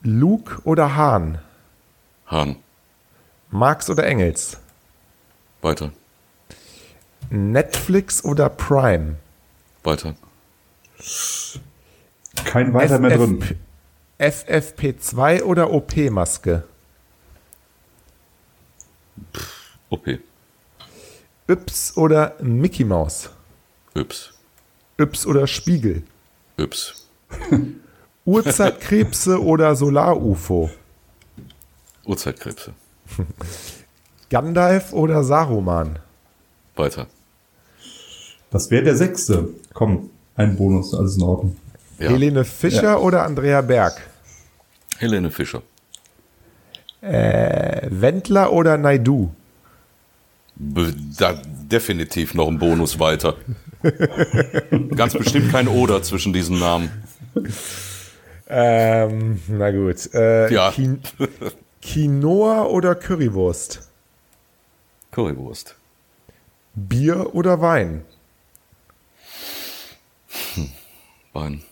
[0.03, 1.39] Luke oder Hahn?
[2.27, 2.57] Hahn.
[3.51, 4.57] Marx oder Engels?
[5.63, 5.93] Weiter.
[7.31, 9.17] Netflix oder Prime?
[9.83, 10.15] Weiter.
[12.45, 13.43] Kein weiter mehr drin.
[14.19, 16.65] FFP2 oder OP-Maske?
[19.91, 20.19] OP.
[21.49, 23.31] Yps oder Mickey Maus?
[23.95, 24.33] Yps.
[24.99, 26.03] Yps oder Spiegel?
[26.59, 27.07] Yps.
[28.25, 30.71] Urzeitkrebse oder Solar-UFO?
[32.07, 32.73] Urzeitkrebse.
[34.31, 35.99] Gandalf oder Saruman?
[36.77, 37.07] Weiter.
[38.51, 39.49] Das wäre der sechste.
[39.73, 41.57] Komm, ein Bonus, alles in Ordnung.
[41.99, 42.11] Ja.
[42.11, 44.01] Helene Fischer oder Andrea Berg?
[44.99, 45.63] Helene Fischer.
[47.01, 49.31] Äh, Wendler oder Naidu?
[50.57, 53.37] Da definitiv noch ein Bonus weiter.
[54.97, 56.91] Ganz bestimmt kein Oder zwischen diesen Namen.
[58.49, 60.13] Ähm, na gut.
[60.15, 60.73] Äh, Ja.
[61.85, 63.89] Quinoa oder Currywurst?
[65.13, 65.77] Currywurst.
[66.75, 68.05] Bier oder Wein?
[71.35, 71.63] Wein.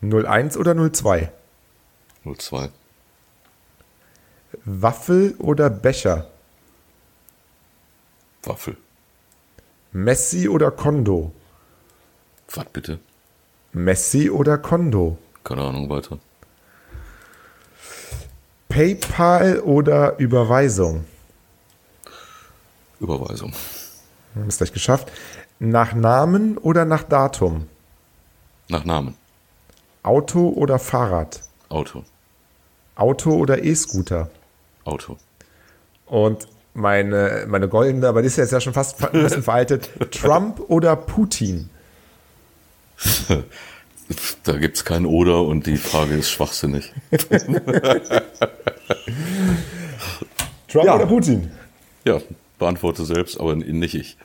[0.00, 1.30] 01 oder 02?
[2.24, 2.70] 02.
[4.64, 6.30] Waffel oder Becher?
[8.42, 8.76] Waffel.
[9.92, 11.32] Messi oder Kondo?
[12.54, 13.00] Was bitte?
[13.72, 15.18] Messi oder Kondo?
[15.44, 16.18] Keine Ahnung, weiter.
[18.78, 21.04] PayPal oder Überweisung?
[23.00, 23.52] Überweisung.
[23.52, 25.10] Haben wir es gleich geschafft.
[25.58, 27.66] Nach Namen oder nach Datum?
[28.68, 29.16] Nach Namen.
[30.04, 31.40] Auto oder Fahrrad?
[31.68, 32.04] Auto.
[32.94, 34.30] Auto oder E-Scooter?
[34.84, 35.16] Auto.
[36.06, 39.90] Und meine, meine goldene, aber die ist jetzt ja schon fast ein bisschen veraltet.
[40.12, 41.68] Trump oder Putin?
[44.44, 46.92] Da gibt's kein Oder und die Frage ist schwachsinnig.
[50.68, 50.94] Trump Ja.
[50.96, 51.50] oder Putin?
[52.06, 52.18] Ja,
[52.58, 54.16] beantworte selbst, aber nicht ich.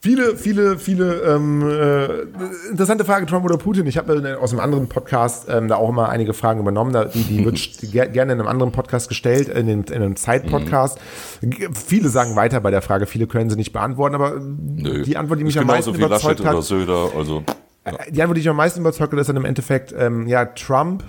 [0.00, 2.22] Viele, viele, viele ähm, äh,
[2.70, 3.86] interessante Frage, Trump oder Putin.
[3.86, 6.92] Ich habe aus einem anderen Podcast ähm, da auch immer einige Fragen übernommen.
[6.92, 7.56] Da, die die wird
[7.92, 10.98] ger gerne in einem anderen Podcast gestellt, in, den, in einem Zeit-Podcast.
[11.40, 15.02] G- Viele sagen weiter bei der Frage, viele können sie nicht beantworten, aber Nö.
[15.02, 17.44] die Antwort, die mich am meisten genauso wie überzeugt Laschet oder hat, Söder, also
[17.84, 21.04] die Antwort, die mich am meisten überzeugt hat, ist dann im Endeffekt, ähm, ja, Trump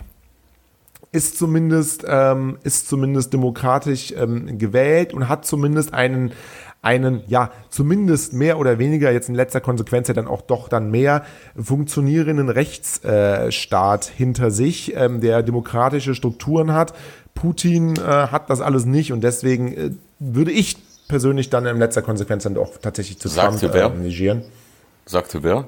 [1.12, 6.32] ist zumindest, ähm, ist zumindest demokratisch ähm, gewählt und hat zumindest einen,
[6.82, 10.90] einen, ja, zumindest mehr oder weniger, jetzt in letzter Konsequenz ja dann auch doch dann
[10.90, 11.24] mehr
[11.56, 16.96] funktionierenden Rechtsstaat äh, hinter sich, ähm, der demokratische Strukturen hat.
[17.36, 20.78] Putin äh, hat das alles nicht und deswegen äh, würde ich
[21.08, 23.86] persönlich dann in letzter Konsequenz dann doch tatsächlich zu Sagte Trump wer?
[23.86, 24.42] äh, negieren.
[25.06, 25.68] sagte wer?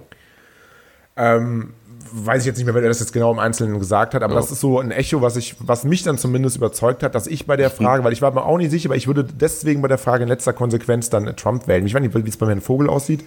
[1.17, 4.39] Weiß ich jetzt nicht mehr, wer das jetzt genau im Einzelnen gesagt hat, aber Ja.
[4.39, 7.45] das ist so ein Echo, was ich, was mich dann zumindest überzeugt hat, dass ich
[7.47, 9.87] bei der Frage, weil ich war mir auch nicht sicher, aber ich würde deswegen bei
[9.87, 11.85] der Frage in letzter Konsequenz dann Trump wählen.
[11.85, 13.23] Ich weiß nicht, wie es bei Herrn Vogel aussieht.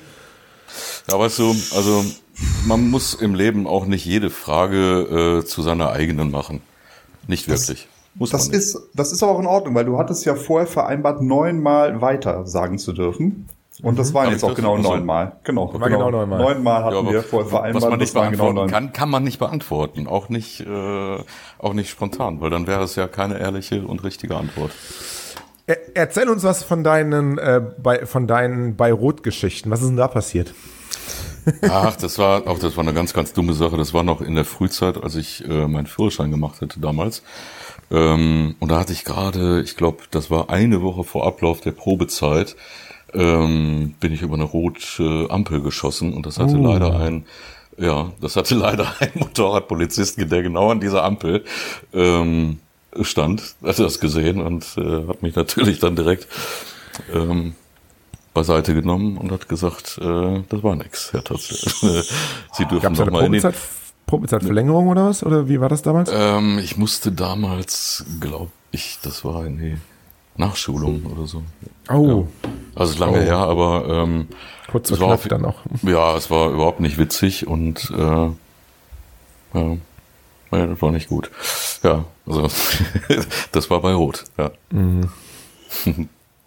[1.11, 2.05] Ja, weißt du, also
[2.67, 6.61] man muss im Leben auch nicht jede Frage äh, zu seiner eigenen machen.
[7.27, 7.89] Nicht wirklich.
[8.15, 8.59] muss Das man nicht.
[8.59, 12.47] ist, das ist aber auch in Ordnung, weil du hattest ja vorher vereinbart, neunmal weiter
[12.47, 13.49] sagen zu dürfen.
[13.83, 15.37] Und das waren Hab jetzt auch genau neunmal.
[15.45, 16.39] Genau, War genau neunmal.
[16.39, 17.83] Neunmal hatten Ja, wir vorher vereinbart.
[17.83, 20.07] was man nicht waren beantworten genau kann, kann man nicht beantworten.
[20.07, 21.19] Auch nicht, äh,
[21.59, 24.73] auch nicht spontan, weil dann wäre es ja keine ehrliche und richtige Antwort.
[25.67, 29.71] Er, erzähl uns was von deinen, äh, bei, von deinen Beirut-Geschichten.
[29.71, 30.55] Was ist denn da passiert?
[31.63, 33.77] Ach, das war auch das war eine ganz, ganz dumme Sache.
[33.77, 37.23] Das war noch in der Frühzeit, als ich äh, meinen Führerschein gemacht hatte damals.
[37.91, 41.73] Ähm, und da hatte ich gerade, ich glaube, das war eine Woche vor Ablauf der
[41.73, 42.57] Probezeit,
[43.15, 47.25] ähm, bin ich über eine rote Ampel geschossen und das hatte leider ein,
[47.79, 51.45] ja, das hatte leider ein Motorradpolizist, der genau an dieser Ampel
[51.93, 52.59] ähm,
[53.03, 56.27] stand, hatte das gesehen und äh, hat mich natürlich dann direkt
[57.13, 57.55] ähm,
[58.35, 61.55] beiseite genommen und hat gesagt, äh, das war nix, Herr Tatze.
[62.53, 63.55] Sie dürfen eine mal in Probezeit,
[64.07, 65.23] Probezeitverlängerung oder was?
[65.25, 66.11] Oder wie war das damals?
[66.13, 69.77] ähm, Ich musste damals, glaube ich, das war die
[70.39, 71.43] Nachschulung oder so.
[71.91, 72.27] oh,
[72.75, 73.23] Also ist lange Oh.
[73.23, 74.29] her, aber ähm,
[74.71, 75.57] kurz es vor war auf- dann noch.
[75.83, 78.31] ja, es war überhaupt nicht witzig und äh,
[79.55, 79.77] ja,
[80.53, 81.31] ja, das war nicht gut.
[81.83, 82.49] Ja, also
[83.53, 84.25] das war bei Rot.
[84.39, 84.51] Ja.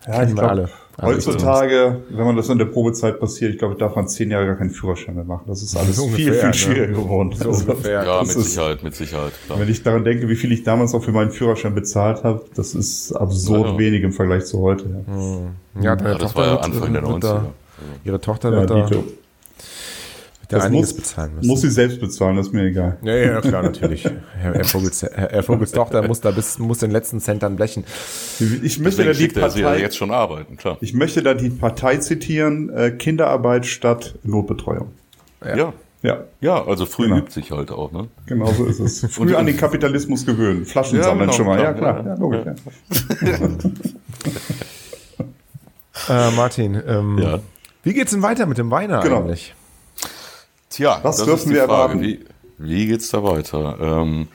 [0.08, 0.50] Ja, ich glaube.
[0.50, 0.68] Also
[1.02, 4.56] heutzutage, wenn man das in der Probezeit passiert, ich glaube, darf man zehn Jahre gar
[4.56, 5.44] keinen Führerschein mehr machen.
[5.48, 6.54] Das ist alles So viel, ungefähr, viel ne?
[6.76, 7.32] schwieriger geworden.
[7.36, 7.76] So Also.
[7.90, 9.32] Ja, mit ist- Sicherheit, mit Sicherheit.
[9.46, 9.60] Klar.
[9.60, 12.74] Wenn ich daran denke, wie viel ich damals auch für meinen Führerschein bezahlt habe, das
[12.76, 13.80] ist absurd Ja, ja.
[13.80, 14.86] wenig im Vergleich zu heute.
[15.76, 15.82] Ja.
[15.82, 17.42] Ja, deine Ja, das Tochter war ja wird, Anfang der wird da, 90er.
[18.06, 18.90] Ihre Tochter Ja, wird da,
[20.52, 21.48] Da Das einiges muss, bezahlen müssen.
[21.48, 22.98] muss sie selbst bezahlen, das ist mir egal.
[23.04, 24.04] ja, ja, klar, natürlich.
[24.04, 27.56] Herr, Herr, Vogels, Herr, Herr Vogels Tochter muss da bis, muss den letzten Cent dann
[27.56, 27.86] blechen.
[28.62, 30.78] Ich möchte da die ja Partei, jetzt schon arbeiten, klar.
[30.82, 34.90] ich möchte da die Partei zitieren, äh, Kinderarbeit statt Notbetreuung.
[35.46, 35.74] Ja.
[36.04, 37.18] Ja, Ja, also früh Genau.
[37.20, 38.08] übt sich halt auch, ne?
[38.26, 39.06] genau so ist es.
[39.14, 40.66] Früh an den Kapitalismus gewöhnen.
[40.66, 41.58] Flaschen Ja, sammeln genau, schon mal.
[41.58, 42.00] klar, ja, klar.
[42.04, 42.08] ja.
[42.08, 42.46] Ja, logisch.
[43.22, 43.38] Ja.
[46.10, 47.40] Äh, Martin, ähm, Ja.
[47.84, 49.18] wie geht's denn weiter mit dem Weiner Genau.
[49.20, 49.54] eigentlich?
[50.72, 51.94] Tja, Was das dürfen ist die wir Frage.
[51.94, 52.02] erwarten?
[52.02, 52.20] Wie,
[52.58, 53.78] wie geht's da weiter?
[53.80, 54.28] Ähm,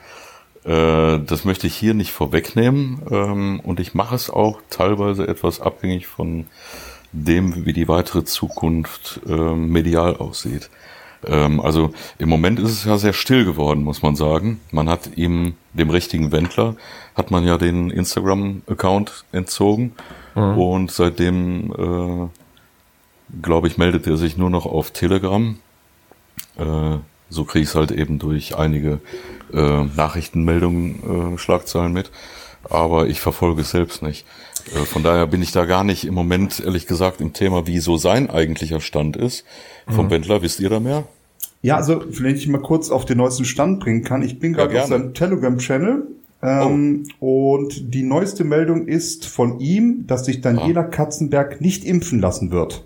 [0.63, 5.59] äh, das möchte ich hier nicht vorwegnehmen ähm, und ich mache es auch teilweise etwas
[5.59, 6.45] abhängig von
[7.11, 10.69] dem, wie die weitere Zukunft ähm, medial aussieht.
[11.25, 14.59] Ähm, also im Moment ist es ja sehr still geworden, muss man sagen.
[14.71, 16.75] Man hat ihm, dem richtigen Wendler,
[17.15, 19.93] hat man ja den Instagram-Account entzogen
[20.35, 22.27] und seitdem, äh,
[23.41, 25.57] glaube ich, meldet er sich nur noch auf Telegram.
[26.57, 26.97] Äh,
[27.29, 28.99] so kriege ich es halt eben durch einige
[29.53, 32.11] äh, Nachrichtenmeldungen, äh, Schlagzeilen mit.
[32.69, 34.25] Aber ich verfolge es selbst nicht.
[34.73, 37.79] Äh, von daher bin ich da gar nicht im Moment, ehrlich gesagt, im Thema, wie
[37.79, 39.45] so sein eigentlicher Stand ist.
[39.87, 41.05] Vom Wendler, wisst ihr da mehr?
[41.61, 44.21] Ja, also, wenn ich mal kurz auf den neuesten Stand bringen kann.
[44.21, 46.07] Ich bin gerade Ja, auf seinem Telegram-Channel.
[46.43, 52.51] Ähm, Und die neueste Meldung ist von ihm, dass sich Daniela Katzenberg nicht impfen lassen
[52.51, 52.85] wird.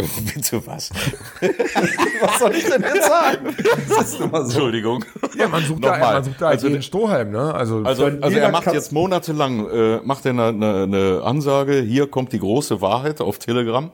[0.34, 0.90] Bitte was?
[2.20, 3.56] Was soll ich denn jetzt sagen?
[3.88, 4.52] Das ist immer so.
[4.52, 5.04] Entschuldigung.
[5.36, 6.12] Ja, man sucht da, Nochmal.
[6.14, 7.52] man sucht da Also- jeden Strohhalm, ne?
[7.52, 11.80] Also, Also, also er macht Katz- jetzt monatelang, äh, macht er eine, eine, eine Ansage,
[11.80, 13.90] hier kommt die große Wahrheit auf Telegram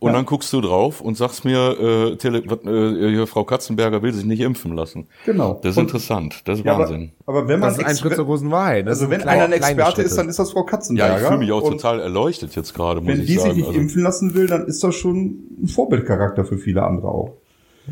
[0.00, 1.78] und dann guckst du drauf und sagst mir,
[2.12, 5.06] äh, Tele, äh, Frau Katzenberger will sich nicht impfen lassen.
[5.24, 5.58] Genau.
[5.62, 7.12] Das ist Und- interessant, das ist Ja, aber, Wahnsinn.
[7.26, 8.86] aber wenn man das ist ein Schritt zur großen Wahrheit.
[8.86, 11.16] Das also wenn einer ein Experte ist, dann ist das Frau Ja, Katzenberger.
[11.20, 13.56] ich fühle mich auch Und total erleuchtet jetzt gerade, muss Wenn ich die sich sagen.
[13.56, 17.32] nicht Also, impfen lassen will, dann ist das schon ein Vorbildcharakter für viele andere auch.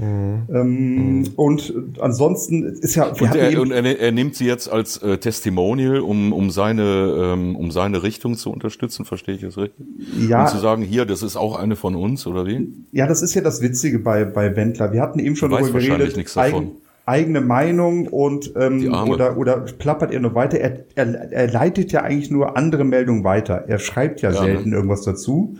[0.01, 5.19] Ähm, Und und ist ja, und er, und er, er nimmt sie jetzt als äh,
[5.19, 9.87] Testimonial, um, um, seine, ähm, um seine Richtung zu unterstützen, verstehe ich das richtig?
[10.29, 12.69] ja, Und zu sagen, hier, das ist auch eine von uns, oder wie?
[12.93, 14.93] Ja, das ist ja das Witzige bei, bei Wendler.
[14.93, 16.73] Wir hatten eben schon darüber geredet, nichts davon.
[17.05, 20.59] eigene Meinung und ähm, oder, oder plappert er nur weiter.
[20.59, 23.65] Er, er, er leitet ja eigentlich nur andere Meldungen weiter.
[23.69, 24.77] Er schreibt ja, Ja, selten ne?
[24.77, 25.57] irgendwas dazu.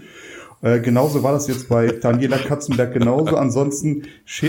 [0.63, 3.37] Äh, genauso war das jetzt bei Daniela Katzenberg genauso.
[3.37, 4.05] Ansonsten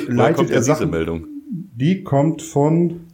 [0.07, 0.91] leitet kommt er Sachen.
[0.91, 1.25] Meldung?
[1.49, 3.07] Die kommt von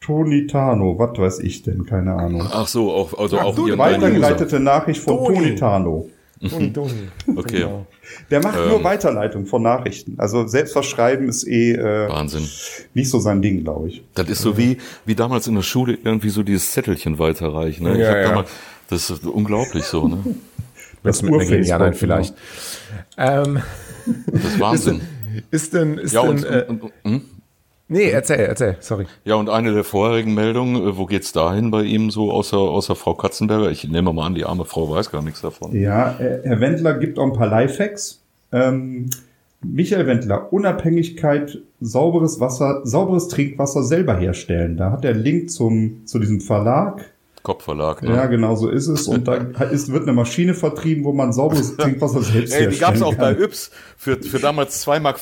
[0.00, 0.98] Tonitano.
[0.98, 1.84] Was weiß ich denn?
[1.84, 2.42] Keine Ahnung.
[2.50, 5.36] Ach so, auch, also auch du, ihren Weitergeleitete Nachricht von Toni.
[5.36, 6.08] Tonitano.
[6.48, 6.92] Toni, Toni.
[7.36, 7.60] Okay.
[7.60, 7.86] Genau.
[8.30, 10.14] Der macht nur Weiterleitung von Nachrichten.
[10.18, 12.48] Also selbst was schreiben ist eh äh, Wahnsinn.
[12.94, 14.02] nicht so sein Ding, glaube ich.
[14.14, 17.84] Das ist so wie, wie damals in der Schule irgendwie so dieses Zettelchen weiterreichen.
[17.84, 18.00] Ne?
[18.00, 18.28] Ja, ja.
[18.28, 18.50] damals,
[18.90, 20.18] das ist unglaublich so, ne?
[21.02, 22.34] Das mit Mengenianern vielleicht.
[23.18, 23.60] Ähm,
[24.26, 25.00] Das ist Wahnsinn.
[25.50, 27.22] Ist denn, ist Ja, denn, und, äh, und, und, hm?
[27.88, 29.06] nee, erzähl, erzähl, sorry.
[29.24, 32.94] ja, und eine der vorherigen Meldungen, äh, wo geht's dahin bei ihm so außer, außer
[32.96, 33.70] Frau Katzenberger?
[33.70, 35.74] Ich nehme mal an, die arme Frau weiß gar nichts davon.
[35.74, 38.20] Ja, äh, Herr Wendler gibt auch ein paar Lifehacks.
[38.52, 39.08] Ähm,
[39.64, 44.76] Michael Wendler, Unabhängigkeit, sauberes Wasser, sauberes Trinkwasser selber herstellen.
[44.76, 47.11] Da hat er einen Link zum, zu diesem Verlag.
[47.42, 48.14] Kopfverlag, ne?
[48.14, 49.08] Ja, genau so ist es.
[49.08, 52.80] Und da ist, wird eine Maschine vertrieben, wo man sauberes Trinkwasser selbst Ey, die herstellen
[52.80, 53.32] gab's auch bei.
[53.32, 55.18] Yps für, für damals 2,50 Mark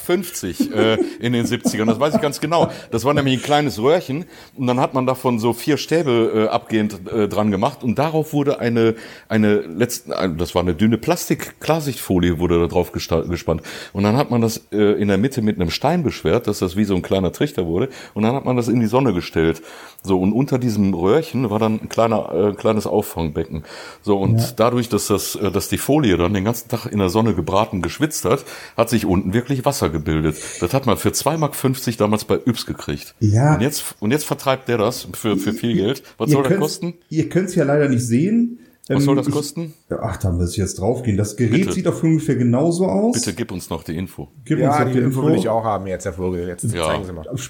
[0.76, 1.86] äh, in den 70ern.
[1.86, 2.70] Das weiß ich ganz genau.
[2.90, 4.24] Das war nämlich ein kleines Röhrchen
[4.56, 8.32] und dann hat man davon so vier Stäbe äh, abgehend äh, dran gemacht und darauf
[8.32, 8.94] wurde eine,
[9.28, 13.62] eine letzten, ein- das war eine dünne Plastik-Klarsichtfolie wurde da drauf gespannt.
[13.92, 16.76] Und dann hat man das äh, in der Mitte mit einem Stein beschwert, dass das
[16.76, 19.62] wie so ein kleiner Trichter wurde und dann hat man das in die Sonne gestellt.
[20.02, 23.64] So, und unter diesem Röhrchen war dann ein kleiner, äh, kleines Auffangbecken.
[24.02, 27.10] So, und dadurch, dass das, äh, dass die Folie dann den ganzen Tag in der
[27.10, 28.44] Sonne gebraten geschwitzt hat,
[28.76, 30.36] hat sich unten wirklich Wasser gebildet.
[30.60, 33.14] Das hat man für 2,50 Mark damals bei Yps gekriegt.
[33.20, 33.54] Ja.
[33.54, 36.02] Und jetzt, und jetzt vertreibt der das für, für viel Geld.
[36.16, 36.94] Was Ihr soll das kosten?
[37.10, 38.58] Ihr könnt es ja leider nicht sehen.
[38.88, 39.74] Was Ähm, soll das kosten?
[40.02, 41.16] Ach, da muss ich jetzt draufgehen.
[41.16, 41.72] Das Gerät Bitte.
[41.72, 43.14] sieht auf ungefähr genauso aus.
[43.14, 44.28] Bitte gib uns noch die Info.
[44.44, 46.48] Gib uns Ja, doch die Info will ich auch haben jetzt, Herr Vogel.
[46.48, 46.86] Jetzt Ja.
[46.86, 47.24] zeigen Sie mal.
[47.26, 47.42] Will mich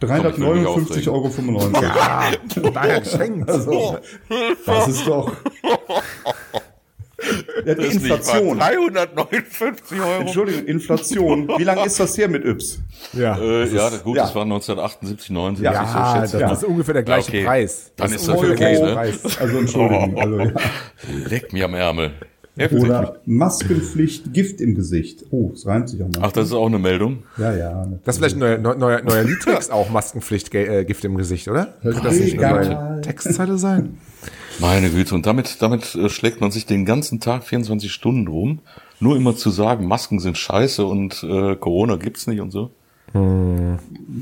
[0.00, 1.30] 359,95 Euro.
[2.00, 2.24] Ah,
[2.72, 3.48] daher geschenkt.
[3.48, 3.96] Also,
[4.66, 5.32] das ist doch.
[7.64, 8.58] Ja, die Inflation.
[8.58, 10.20] 359 Euro.
[10.20, 11.48] Entschuldigung, Inflation.
[11.56, 12.80] Wie lange ist das her mit Yps?
[13.12, 13.38] Ja.
[13.38, 14.22] Äh, ja, gut, ja.
[14.22, 15.64] das war 1978, 79.
[15.64, 16.52] Ja, Ja, so das schätze.
[16.54, 17.44] ist ungefähr der gleiche okay.
[17.44, 17.92] Preis.
[17.96, 18.92] Dann Das ist das ungefähr okay, der ne?
[18.92, 19.38] gleiche Preis.
[19.38, 20.16] Also Entschuldigung.
[20.26, 20.52] Also, ja.
[21.28, 22.12] Leck mir am Ärmel.
[22.56, 22.84] Heftig.
[22.84, 25.26] Oder Maskenpflicht, Gift im Gesicht.
[25.30, 26.20] Oh, es reimt sich auch mal.
[26.22, 27.24] Ach, das ist auch eine Meldung.
[27.36, 27.86] Ja, ja.
[28.04, 31.74] Das ist vielleicht ein neuer, neuer, neuer, Liedtext auch, Maskenpflicht, äh, Gift im Gesicht, oder?
[31.82, 33.98] Könnte das nicht eine neue Textzeile sein?
[34.58, 38.60] Meine Güte, und damit, damit äh, schlägt man sich den ganzen Tag 24 Stunden rum,
[39.00, 42.70] nur immer zu sagen, Masken sind scheiße und äh, Corona gibt's nicht und so.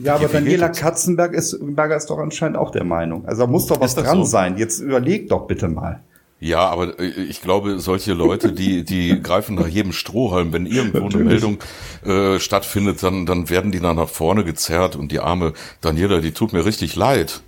[0.03, 0.69] Ja, aber Daniela?
[0.69, 3.27] Katzenberg ist, Berger ist doch anscheinend auch der Meinung.
[3.27, 4.25] Also da muss doch was dran so?
[4.25, 4.59] sein.
[4.59, 6.01] Jetzt überleg doch bitte mal.
[6.41, 10.53] Ja, aber äh, ich glaube, solche Leute, die, die greifen nach jedem Strohhalm.
[10.53, 11.27] Wenn irgendwo eine Natürlich.
[11.27, 11.59] Meldung
[12.05, 16.33] äh, stattfindet, dann, dann werden die da nach vorne gezerrt und die arme Daniela, die
[16.33, 17.41] tut mir richtig leid.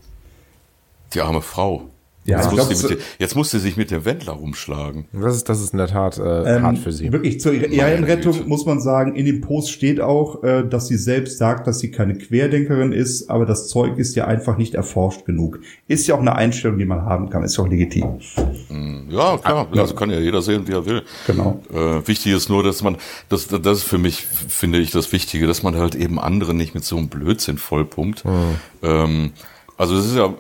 [1.15, 1.91] Die arme Frau.
[2.27, 5.07] Ja, jetzt, glaub, sie so- mit, der- jetzt muss sie sich mit dem Wendler rumschlagen.
[5.13, 7.13] Das ist, das ist in der Tat äh, Ähm, hart für sie.
[7.13, 11.39] Wirklich, zur Ehrenrettung muss man sagen, in dem Post steht auch, äh, dass sie selbst
[11.39, 15.61] sagt, dass sie keine Querdenkerin ist, aber das Zeug ist ja einfach nicht erforscht genug.
[15.89, 18.19] Ist ja auch eine Einstellung, die man haben kann, ist ja auch legitim.
[19.09, 21.03] Ja, klar, also kann ja jeder sehen, wie er will.
[21.27, 21.61] Genau.
[21.73, 22.97] Äh, wichtig ist nur, dass man,
[23.29, 26.75] das, das ist für mich, finde ich, das Wichtige, dass man halt eben andere nicht
[26.75, 28.25] mit so einem Blödsinn vollpumpt.
[28.83, 29.33] Ähm,
[29.77, 30.35] also es ist ja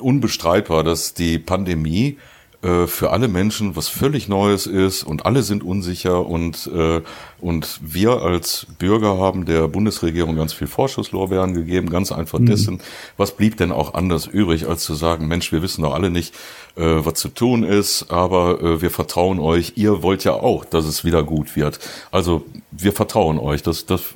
[0.00, 2.18] unbestreitbar, dass die Pandemie
[2.62, 7.00] äh, für alle Menschen was völlig Neues ist und alle sind unsicher und, äh,
[7.40, 12.80] und wir als Bürger haben der Bundesregierung ganz viel Vorschusslorbeeren gegeben, ganz einfach dessen,
[13.16, 16.34] was blieb denn auch anders übrig, als zu sagen, Mensch, wir wissen doch alle nicht,
[16.76, 21.04] äh, was zu tun ist, aber wir vertrauen euch, ihr wollt ja auch, dass es
[21.04, 21.80] wieder gut wird.
[22.12, 24.14] Also wir vertrauen euch, das, das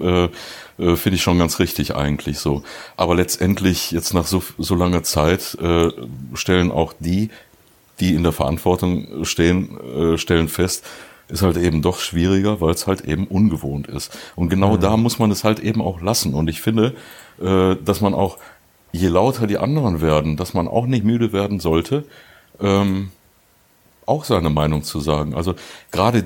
[0.79, 2.63] äh, finde ich schon ganz richtig eigentlich so.
[2.97, 5.91] Aber letztendlich, jetzt nach so, so langer Zeit, äh,
[6.35, 7.31] stellen auch die,
[8.01, 10.85] die in der Verantwortung stehen, äh, stellen fest,
[11.29, 14.17] ist halt eben doch schwieriger, weil es halt eben ungewohnt ist.
[14.37, 16.35] Und genau da muss man es halt eben auch lassen.
[16.35, 16.95] Und ich finde,
[17.41, 18.39] äh, dass man auch,
[18.93, 22.05] je lauter die anderen werden, dass man auch nicht müde werden sollte,
[22.61, 23.11] ähm,
[24.07, 25.35] auch seine Meinung zu sagen.
[25.35, 25.55] Also
[25.91, 26.23] gerade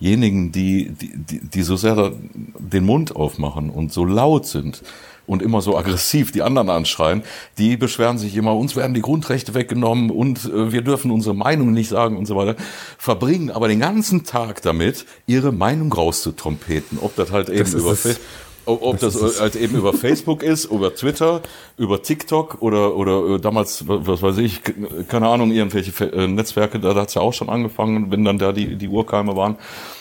[0.00, 2.12] diejenigen, die, die, die, so sehr
[2.58, 4.82] den Mund aufmachen und so laut sind
[5.26, 7.22] und immer so aggressiv die anderen anschreien,
[7.58, 11.72] die beschweren sich immer, uns werden die Grundrechte weggenommen und äh, wir dürfen unsere Meinung
[11.72, 12.56] nicht sagen und so weiter,
[12.98, 16.98] verbringen aber den ganzen Tag damit, ihre Meinung rauszutrompeten.
[17.00, 17.96] Ob das halt eben Das über.
[17.96, 18.24] Facebook
[18.66, 21.40] ob, ob das, halt eben über Facebook ist, über Twitter,
[21.78, 24.60] über TikTok oder oder damals, was weiß ich,
[25.08, 28.76] keine Ahnung, irgendwelche äh, Netzwerke, da hat's ja auch schon angefangen, wenn dann da die,
[28.76, 29.56] die Urkeime waren.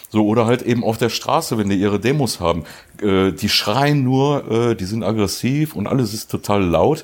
[0.10, 2.64] So, oder halt eben auf der Straße, wenn die ihre Demos haben.
[3.02, 7.04] Äh, die schreien nur, äh, die sind aggressiv und alles ist total laut.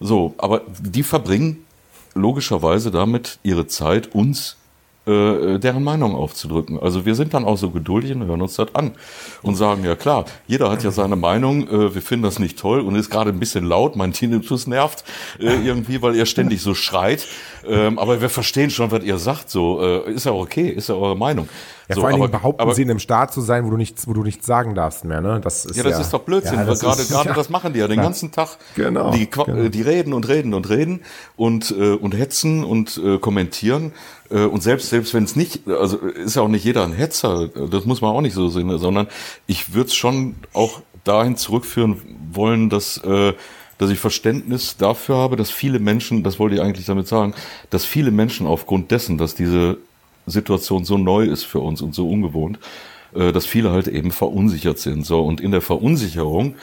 [0.00, 1.64] So, aber die verbringen
[2.14, 4.56] logischerweise damit ihre Zeit, uns
[5.06, 6.78] äh, deren Meinung aufzudrücken.
[6.78, 8.92] Also wir sind dann auch so geduldig und hören uns das an
[9.42, 12.80] und sagen, ja klar, jeder hat ja seine Meinung, äh, wir finden das nicht toll
[12.80, 15.04] und ist gerade ein bisschen laut, mein Tinnitus nervt
[15.40, 17.26] äh, irgendwie, weil ihr ständig so schreit,
[17.66, 20.94] ähm, aber wir verstehen schon, was ihr sagt, so, äh, ist ja okay, ist ja
[20.94, 21.48] eure Meinung.
[21.88, 23.76] Ja, so, vor allen Dingen behaupten aber- sie in einem Staat zu sein, wo du
[23.76, 25.40] nichts, wo du nichts sagen darfst mehr, ne?
[25.42, 26.54] Das ist ja, das ist doch Blödsinn.
[26.54, 27.34] Ja, gerade gerade ja.
[27.34, 28.56] das machen die ja den ganzen Tag.
[28.76, 29.68] Genau, Die, genau.
[29.68, 31.00] die reden und reden und reden
[31.36, 33.92] und äh, und hetzen und äh, kommentieren
[34.30, 37.48] äh, und selbst selbst wenn es nicht, also ist ja auch nicht jeder ein Hetzer,
[37.48, 39.08] das muss man auch nicht so sehen, sondern
[39.46, 42.00] ich würde es schon auch dahin zurückführen
[42.32, 43.32] wollen, dass, äh,
[43.82, 47.34] dass ich Verständnis dafür habe, dass viele Menschen, das wollte ich eigentlich damit sagen,
[47.70, 49.78] dass viele Menschen aufgrund dessen, dass diese
[50.26, 52.60] Situation so neu ist für uns und so ungewohnt,
[53.14, 55.04] äh, dass viele halt eben verunsichert sind.
[55.04, 56.54] So und in der Verunsicherung,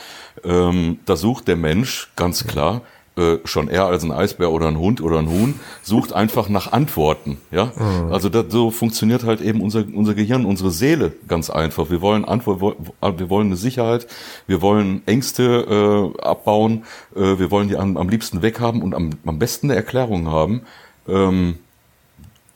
[0.45, 2.83] ähm, da sucht der Mensch ganz klar
[3.19, 6.71] äh, schon eher als ein Eisbär oder ein Hund oder ein Huhn, sucht einfach nach
[6.71, 7.37] Antworten.
[7.51, 8.13] Ja, mhm.
[8.13, 11.89] also das, so funktioniert halt eben unser unser Gehirn, unsere Seele ganz einfach.
[11.89, 14.07] Wir wollen Antwort, wir wollen eine Sicherheit,
[14.47, 16.85] wir wollen Ängste äh, abbauen,
[17.15, 20.61] äh, wir wollen die am, am liebsten weghaben und am, am besten eine Erklärung haben,
[21.07, 21.59] ähm,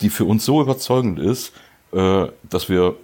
[0.02, 1.52] die für uns so überzeugend ist,
[1.91, 2.95] äh, dass wir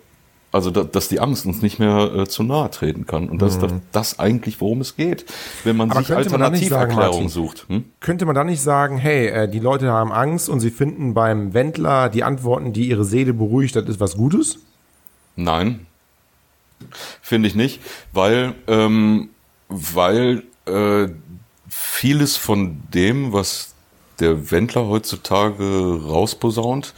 [0.52, 3.30] also, da, dass die Angst uns nicht mehr äh, zu nahe treten kann.
[3.30, 3.82] Und das ist mhm.
[3.92, 5.26] das, das eigentlich, worum es geht,
[5.64, 7.66] wenn man Aber sich Alternativerklärungen sucht.
[7.68, 7.86] Hm?
[8.00, 11.54] Könnte man da nicht sagen, hey, äh, die Leute haben Angst und sie finden beim
[11.54, 14.60] Wendler die Antworten, die ihre Seele beruhigt, das ist was Gutes?
[15.36, 15.86] Nein,
[17.22, 17.82] finde ich nicht,
[18.12, 19.30] weil, ähm,
[19.68, 21.10] weil äh,
[21.70, 23.76] vieles von dem, was
[24.20, 26.94] der Wendler heutzutage rausposaunt,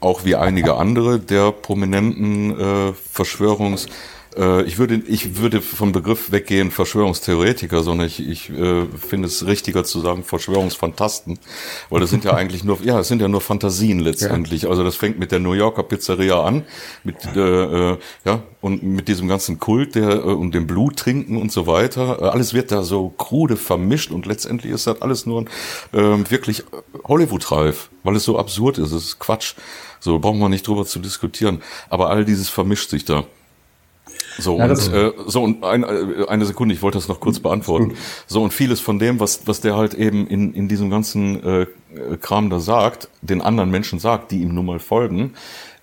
[0.00, 3.88] auch wie einige andere der prominenten äh, Verschwörungs-
[4.36, 9.84] ich würde, ich würde vom Begriff weggehen Verschwörungstheoretiker, sondern ich, ich äh, finde es richtiger
[9.84, 11.38] zu sagen Verschwörungsfantasten,
[11.88, 14.62] weil das sind ja eigentlich nur, ja, es sind ja nur Fantasien letztendlich.
[14.62, 14.68] Ja.
[14.68, 16.64] Also das fängt mit der New Yorker Pizzeria an,
[17.02, 21.40] mit äh, äh, ja und mit diesem ganzen Kult der äh, und dem Blut trinken
[21.40, 22.20] und so weiter.
[22.20, 25.46] Äh, alles wird da so krude vermischt und letztendlich ist das alles nur
[25.92, 25.98] äh,
[26.28, 26.64] wirklich
[27.04, 28.92] Hollywood-reif, weil es so absurd ist.
[28.92, 29.54] Es ist Quatsch.
[30.00, 31.62] So brauchen wir nicht drüber zu diskutieren.
[31.88, 33.24] Aber all dieses vermischt sich da.
[34.38, 37.40] So, ja, und, äh, so und ein, äh, eine Sekunde, ich wollte das noch kurz
[37.40, 37.96] beantworten.
[38.26, 41.66] So, und vieles von dem, was, was der halt eben in, in diesem ganzen äh,
[42.20, 45.34] Kram da sagt, den anderen Menschen sagt, die ihm nun mal folgen,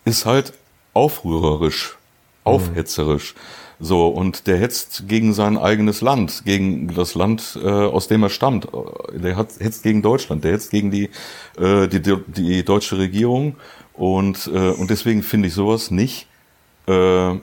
[0.06, 0.54] ist halt
[0.94, 1.98] aufrührerisch,
[2.44, 3.34] aufhetzerisch.
[3.80, 8.30] So, und der hetzt gegen sein eigenes Land, gegen das Land, äh, aus dem er
[8.30, 8.68] stammt.
[9.14, 11.10] Der hat, hetzt gegen Deutschland, der hetzt gegen die,
[11.58, 13.56] äh, die, die deutsche Regierung.
[13.94, 16.28] Und, äh, und deswegen finde ich sowas nicht
[16.88, 17.36] äh,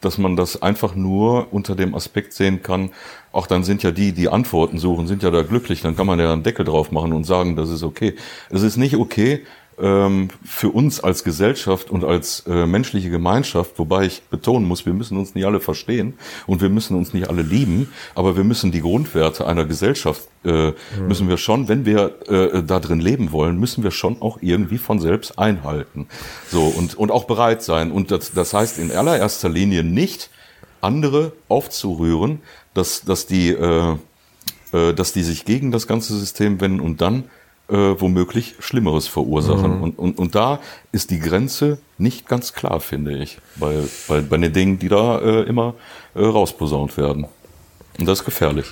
[0.00, 2.90] dass man das einfach nur unter dem Aspekt sehen kann,
[3.32, 6.18] auch dann sind ja die, die Antworten suchen, sind ja da glücklich, dann kann man
[6.18, 8.14] ja einen Deckel drauf machen und sagen, das ist okay.
[8.50, 9.44] Es ist nicht okay,
[9.78, 15.18] für uns als Gesellschaft und als äh, menschliche Gemeinschaft, wobei ich betonen muss, wir müssen
[15.18, 16.14] uns nicht alle verstehen
[16.46, 20.68] und wir müssen uns nicht alle lieben, aber wir müssen die Grundwerte einer Gesellschaft, äh,
[20.68, 20.74] mhm.
[21.08, 24.78] müssen wir schon, wenn wir äh, da drin leben wollen, müssen wir schon auch irgendwie
[24.78, 26.06] von selbst einhalten.
[26.50, 27.92] So, und, und auch bereit sein.
[27.92, 30.30] Und das, das heißt in allererster Linie nicht,
[30.80, 32.40] andere aufzurühren,
[32.72, 33.96] dass, dass die, äh,
[34.72, 37.24] äh, dass die sich gegen das ganze System wenden und dann
[37.68, 39.78] äh, womöglich Schlimmeres verursachen.
[39.78, 39.82] Mhm.
[39.82, 40.60] Und, und, und da
[40.92, 43.74] ist die Grenze nicht ganz klar, finde ich, bei,
[44.08, 45.74] bei, bei den Dingen, die da äh, immer
[46.14, 47.26] äh, rausposaunt werden.
[47.98, 48.66] Und das ist gefährlich.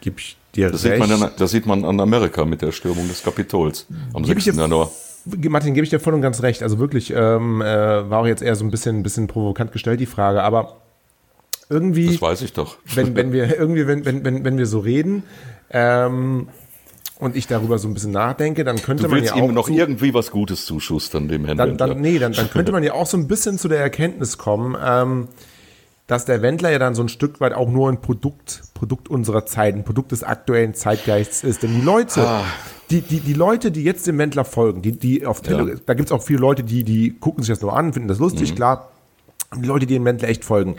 [0.00, 1.02] Gib ich dir das recht.
[1.02, 4.56] Sieht man, das sieht man an Amerika mit der Stürmung des Kapitols am Gib 6.
[4.56, 4.90] Januar.
[5.24, 6.62] Martin, gebe ich dir voll und ganz recht.
[6.62, 7.66] Also wirklich, ähm, äh,
[8.08, 10.76] war auch jetzt eher so ein bisschen, ein bisschen provokant gestellt, die Frage, aber
[11.68, 12.06] irgendwie.
[12.06, 12.76] Das weiß ich doch.
[12.94, 15.24] Wenn, wenn wir irgendwie, wenn, wenn, wenn, wenn wir so reden,
[15.70, 16.48] ähm,
[17.18, 19.66] und ich darüber so ein bisschen nachdenke, dann könnte du man ja auch ihm noch
[19.66, 21.66] zu, irgendwie was Gutes zuschustern dem Händler.
[21.66, 24.38] Dann, dann, nee, dann, dann könnte man ja auch so ein bisschen zu der Erkenntnis
[24.38, 25.28] kommen, ähm,
[26.06, 29.46] dass der Wendler ja dann so ein Stück weit auch nur ein Produkt, Produkt unserer
[29.46, 31.62] Zeit, ein Produkt des aktuellen Zeitgeists ist.
[31.62, 32.44] Denn die Leute, ah.
[32.90, 35.76] die, die, die Leute, die jetzt dem Wendler folgen, die, die auf Tele ja.
[35.84, 38.52] da gibt's auch viele Leute, die, die gucken sich das nur an, finden das lustig,
[38.52, 38.54] mhm.
[38.54, 38.92] klar.
[39.56, 40.76] Die Leute, die dem Wendler echt folgen,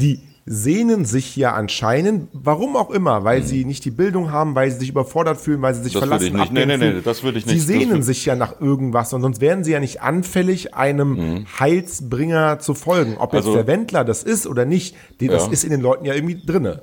[0.00, 3.46] die sehnen sich ja anscheinend, warum auch immer, weil hm.
[3.46, 6.36] sie nicht die Bildung haben, weil sie sich überfordert fühlen, weil sie sich das verlassen
[6.36, 6.52] nicht.
[6.52, 7.60] Nee, nee, nee, das würde ich nicht.
[7.60, 11.46] Sie sehnen sich ja nach irgendwas und sonst wären sie ja nicht anfällig, einem hm.
[11.60, 13.16] Heilsbringer zu folgen.
[13.18, 15.52] Ob jetzt also, der Wendler das ist oder nicht, das ja.
[15.52, 16.82] ist in den Leuten ja irgendwie drinne.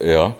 [0.00, 0.36] Ja,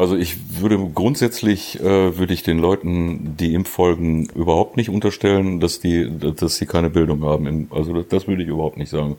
[0.00, 5.60] also ich würde grundsätzlich äh, würde ich den Leuten, die ihm folgen, überhaupt nicht unterstellen,
[5.60, 7.68] dass die, dass sie keine Bildung haben.
[7.70, 9.18] Also das, das würde ich überhaupt nicht sagen.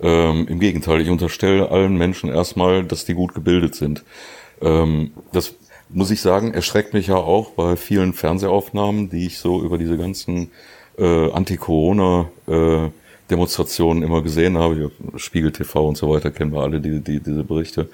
[0.00, 4.02] Ähm, Im Gegenteil, ich unterstelle allen Menschen erstmal, dass die gut gebildet sind.
[4.62, 5.56] Ähm, das
[5.90, 9.98] muss ich sagen, erschreckt mich ja auch bei vielen Fernsehaufnahmen, die ich so über diese
[9.98, 10.50] ganzen
[10.96, 12.88] äh, Anti-Corona äh,
[13.30, 14.90] Demonstrationen immer gesehen habe.
[15.16, 17.88] Spiegel TV und so weiter kennen wir alle die, die, diese Berichte.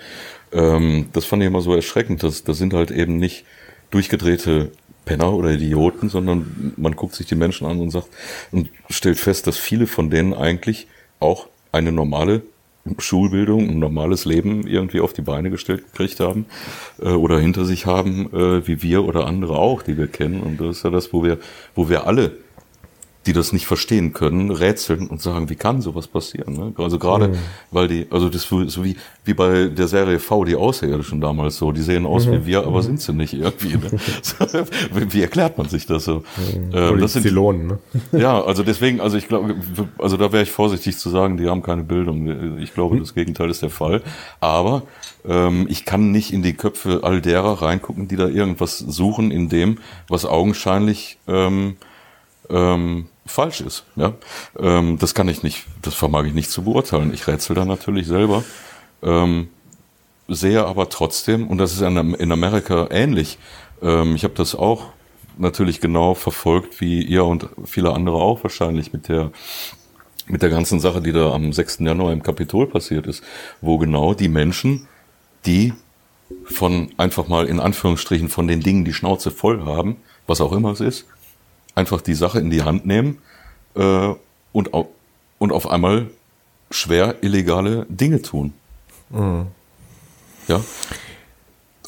[0.52, 2.22] Ähm, das fand ich immer so erschreckend.
[2.22, 3.44] Das, das sind halt eben nicht
[3.90, 4.72] durchgedrehte
[5.04, 8.08] Penner oder Idioten, sondern man guckt sich die Menschen an und sagt
[8.52, 10.86] und stellt fest, dass viele von denen eigentlich
[11.18, 12.42] auch eine normale
[12.98, 16.46] Schulbildung, ein normales Leben irgendwie auf die Beine gestellt gekriegt haben
[17.00, 20.40] äh, oder hinter sich haben, äh, wie wir oder andere auch, die wir kennen.
[20.40, 21.38] Und das ist ja das, wo wir,
[21.74, 22.38] wo wir alle
[23.30, 26.52] die das nicht verstehen können, rätseln und sagen, wie kann sowas passieren?
[26.54, 26.72] Ne?
[26.78, 27.38] Also gerade, mhm.
[27.70, 31.70] weil die, also das so wie, wie bei der Serie V, die Außerirdischen damals so,
[31.70, 32.32] die sehen aus mhm.
[32.32, 32.82] wie wir, aber mhm.
[32.82, 33.76] sind sie nicht irgendwie.
[33.76, 34.00] Ne?
[35.10, 36.24] wie, erklärt man sich das so?
[36.38, 36.70] Mhm.
[36.72, 37.78] Ähm, das sind, Zylonen, ne?
[38.18, 39.54] ja, also deswegen, also ich glaube,
[39.98, 42.58] also da wäre ich vorsichtig zu sagen, die haben keine Bildung.
[42.58, 43.00] Ich glaube, mhm.
[43.00, 44.02] das Gegenteil ist der Fall.
[44.40, 44.82] Aber
[45.24, 49.48] ähm, ich kann nicht in die Köpfe all derer reingucken, die da irgendwas suchen in
[49.48, 49.78] dem,
[50.08, 51.76] was augenscheinlich ähm,
[52.50, 53.84] ähm, falsch ist.
[53.96, 54.14] Ja?
[54.58, 57.12] Ähm, das kann ich nicht, das vermag ich nicht zu beurteilen.
[57.14, 58.44] Ich rätsel da natürlich selber.
[59.02, 59.48] Ähm,
[60.28, 63.38] sehe aber trotzdem, und das ist in Amerika ähnlich,
[63.82, 64.86] ähm, ich habe das auch
[65.38, 69.32] natürlich genau verfolgt, wie ihr und viele andere auch wahrscheinlich mit der
[70.26, 71.80] mit der ganzen Sache, die da am 6.
[71.80, 73.24] Januar im Kapitol passiert ist,
[73.60, 74.86] wo genau die Menschen,
[75.44, 75.72] die
[76.44, 79.96] von einfach mal in Anführungsstrichen von den Dingen die Schnauze voll haben,
[80.28, 81.06] was auch immer es ist,
[81.80, 83.18] einfach die Sache in die Hand nehmen
[83.74, 84.14] äh,
[84.52, 84.88] und, au
[85.38, 86.06] und auf einmal
[86.70, 88.52] schwer illegale Dinge tun.
[89.08, 89.46] Mhm.
[90.46, 90.60] Ja.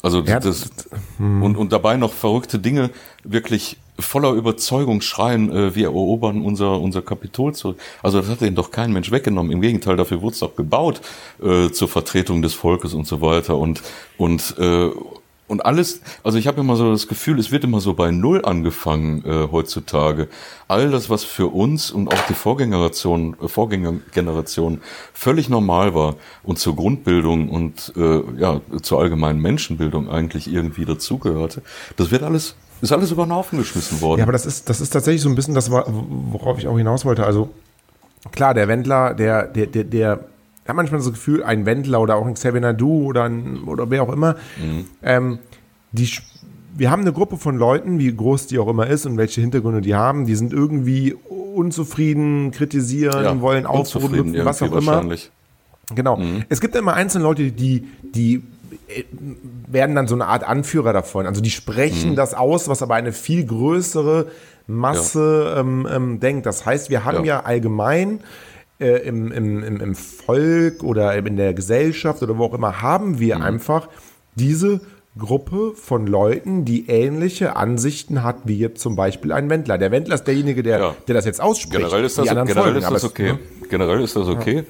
[0.01, 0.69] Also ja, das,
[1.17, 1.41] hm.
[1.41, 2.89] und, und dabei noch verrückte Dinge
[3.23, 7.79] wirklich voller Überzeugung schreien, äh, wir erobern unser, unser Kapitol zurück.
[8.01, 9.51] Also das hat ihnen doch kein Mensch weggenommen.
[9.51, 10.99] Im Gegenteil, dafür wurde es doch gebaut
[11.41, 13.55] äh, zur Vertretung des Volkes und so weiter.
[13.57, 13.81] Und,
[14.17, 14.89] und, äh,
[15.47, 18.45] und alles, also ich habe immer so das Gefühl, es wird immer so bei Null
[18.45, 20.29] angefangen äh, heutzutage.
[20.67, 24.81] All das, was für uns und auch die Vorgängeration, äh, Vorgängergeneration
[25.13, 31.61] völlig normal war und zur Grundbildung und äh, ja zur allgemeinen Menschenbildung eigentlich irgendwie dazugehörte,
[31.97, 34.19] das wird alles ist alles über den Haufen geschmissen worden.
[34.19, 37.05] Ja, aber das ist, das ist tatsächlich so ein bisschen das, worauf ich auch hinaus
[37.05, 37.25] wollte.
[37.25, 37.49] Also
[38.33, 40.19] klar, der Wendler, der, der, der, der
[40.63, 43.89] ich habe manchmal das Gefühl, ein Wendler oder auch ein Xavier Nadu oder, ein, oder
[43.89, 44.85] wer auch immer, mhm.
[45.01, 45.39] ähm,
[45.91, 46.09] die,
[46.75, 49.81] wir haben eine Gruppe von Leuten, wie groß die auch immer ist und welche Hintergründe
[49.81, 51.15] die haben, die sind irgendwie
[51.53, 55.03] unzufrieden, kritisieren, ja, wollen aufrufen, was auch immer.
[55.93, 56.17] Genau.
[56.17, 56.45] Mhm.
[56.47, 58.41] Es gibt immer einzelne Leute, die, die
[58.87, 59.03] äh,
[59.67, 61.27] werden dann so eine Art Anführer davon.
[61.27, 62.15] Also die sprechen mhm.
[62.15, 64.27] das aus, was aber eine viel größere
[64.65, 65.59] Masse ja.
[65.59, 66.45] ähm, ähm, denkt.
[66.45, 68.21] Das heißt, wir haben ja, ja allgemein
[68.83, 73.19] äh, im, im, im, im Volk oder in der Gesellschaft oder wo auch immer, haben
[73.19, 73.41] wir mhm.
[73.41, 73.87] einfach
[74.35, 74.81] diese
[75.15, 79.77] Gruppe von Leuten, die ähnliche Ansichten hat, wie jetzt zum Beispiel ein Wendler.
[79.77, 80.95] Der Wendler ist derjenige, der, ja.
[81.07, 81.77] der das jetzt ausspricht.
[81.77, 83.27] Generell ist das, generell folgen, ist das okay.
[83.27, 83.67] Es, ne?
[83.69, 84.63] Generell ist das okay.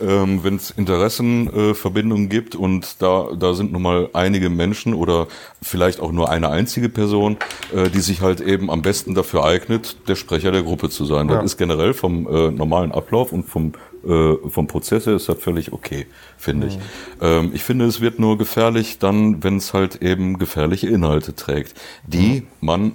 [0.00, 0.22] Ja.
[0.22, 5.28] Ähm, Wenn es Interessenverbindungen äh, gibt und da, da sind nun mal einige Menschen oder
[5.62, 7.36] vielleicht auch nur eine einzige Person,
[7.72, 11.28] äh, die sich halt eben am besten dafür eignet, der Sprecher der Gruppe zu sein.
[11.28, 13.74] Das ist generell vom äh, normalen Ablauf und vom
[14.06, 16.06] äh, vom Prozess her ist das völlig okay,
[16.36, 16.78] finde ich.
[17.20, 21.74] Ähm, ich finde, es wird nur gefährlich dann, wenn es halt eben gefährliche Inhalte trägt,
[22.06, 22.46] die mhm.
[22.60, 22.92] man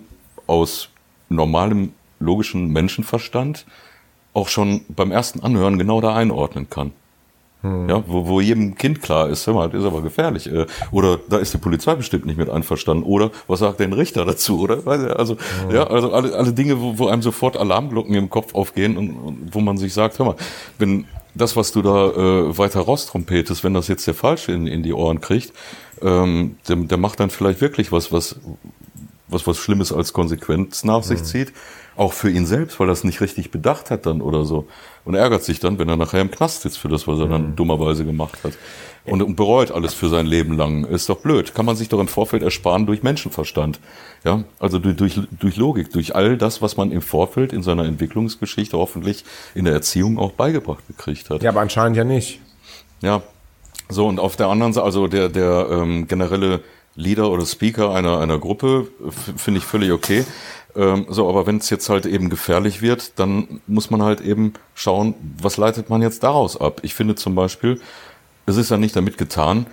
[0.48, 0.90] aus
[1.30, 3.65] normalem logischen Menschenverstand
[4.34, 6.91] auch schon beim ersten Anhören genau da einordnen kann.
[7.61, 7.90] Hm.
[7.90, 10.48] Ja, wo, wo jedem Kind klar ist, hör mal, das ist aber gefährlich.
[10.48, 13.03] Äh, oder da ist die Polizei bestimmt nicht mit einverstanden.
[13.03, 14.61] Oder was sagt denn Richter dazu?
[14.61, 14.88] Oder
[15.18, 15.36] also
[15.68, 15.76] hm.
[15.76, 19.49] ja, also alle, alle Dinge, wo, wo einem sofort Alarmglocken im Kopf aufgehen und, und
[19.52, 20.36] wo man sich sagt, hör mal,
[20.77, 21.06] wenn
[21.36, 24.94] das, was du da äh, weiter raustrumpetest, wenn das jetzt der Falsche in, in die
[24.94, 25.52] Ohren kriegt,
[26.02, 28.40] ähm, der, der macht dann vielleicht wirklich was, was
[29.31, 31.26] was was Schlimmes als Konsequenz nach sich hm.
[31.26, 31.53] zieht
[32.00, 34.68] auch für ihn selbst, weil er es nicht richtig bedacht hat dann oder so.
[35.04, 37.50] Und ärgert sich dann, wenn er nachher im Knast sitzt für das, was er dann
[37.50, 37.56] mhm.
[37.58, 38.54] dummerweise gemacht hat.
[39.06, 40.86] Und, und, bereut alles für sein Leben lang.
[40.86, 41.54] Ist doch blöd.
[41.56, 43.80] Kann man sich doch im Vorfeld ersparen durch Menschenverstand.
[44.24, 47.86] Ja, also durch, durch, durch Logik, durch all das, was man im Vorfeld in seiner
[47.86, 51.42] Entwicklungsgeschichte hoffentlich in der Erziehung auch beigebracht gekriegt hat.
[51.42, 52.40] Ja, aber anscheinend ja nicht.
[53.02, 53.24] Ja.
[53.90, 56.62] So, und auf der anderen Seite, also der, der ähm, generelle
[56.96, 58.88] Leader oder Speaker einer, einer Gruppe
[59.38, 60.26] finde ich völlig okay.
[60.76, 64.54] Ähm, so, aber wenn es jetzt halt eben gefährlich wird, dann muss man halt eben
[64.76, 66.80] schauen, was leitet man jetzt daraus ab.
[66.84, 67.82] Ich finde zum Beispiel,
[68.46, 69.66] es ist ja nicht damit getan,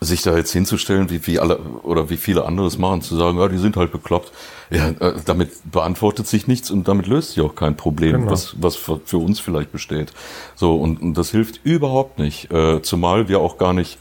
[0.00, 3.38] sich da jetzt hinzustellen, wie, wie alle oder wie viele andere es machen, zu sagen,
[3.38, 4.32] ja, die sind halt bekloppt.
[4.70, 8.30] Ja, äh, damit beantwortet sich nichts und damit löst sich auch kein Problem, genau.
[8.30, 10.12] was, was für uns vielleicht besteht.
[10.56, 13.98] So, und, und das hilft überhaupt nicht, äh, zumal wir auch gar nicht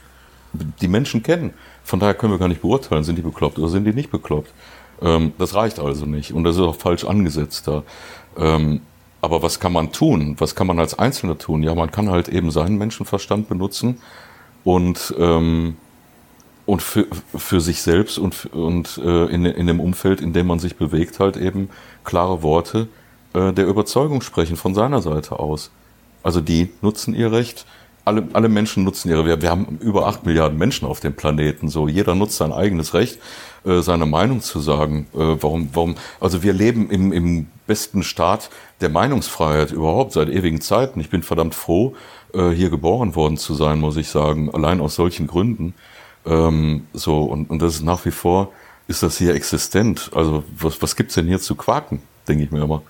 [0.81, 1.53] die Menschen kennen.
[1.83, 4.51] Von daher können wir gar nicht beurteilen, sind die bekloppt oder sind die nicht bekloppt.
[5.01, 7.83] Ähm, das reicht also nicht und das ist auch falsch angesetzt da.
[8.37, 8.81] Ähm,
[9.21, 10.35] aber was kann man tun?
[10.39, 11.63] Was kann man als Einzelner tun?
[11.63, 13.99] Ja, man kann halt eben seinen Menschenverstand benutzen
[14.63, 15.77] und ähm,
[16.65, 20.59] und für, für sich selbst und, und äh, in, in dem Umfeld, in dem man
[20.59, 21.69] sich bewegt, halt eben
[22.03, 22.87] klare Worte
[23.33, 25.71] äh, der Überzeugung sprechen von seiner Seite aus.
[26.23, 27.65] Also die nutzen ihr Recht,
[28.05, 31.67] alle, alle Menschen nutzen ihre, wir, wir haben über acht Milliarden Menschen auf dem Planeten,
[31.67, 33.19] so jeder nutzt sein eigenes Recht,
[33.65, 35.07] äh, seine Meinung zu sagen.
[35.13, 38.49] Äh, warum, warum, also wir leben im, im besten Staat
[38.81, 40.99] der Meinungsfreiheit überhaupt seit ewigen Zeiten.
[40.99, 41.95] Ich bin verdammt froh,
[42.33, 45.73] äh, hier geboren worden zu sein, muss ich sagen, allein aus solchen Gründen.
[46.25, 48.51] Ähm, so, und, und das ist nach wie vor,
[48.87, 50.11] ist das hier existent.
[50.13, 52.81] Also was, was gibt's denn hier zu quaken, denke ich mir immer.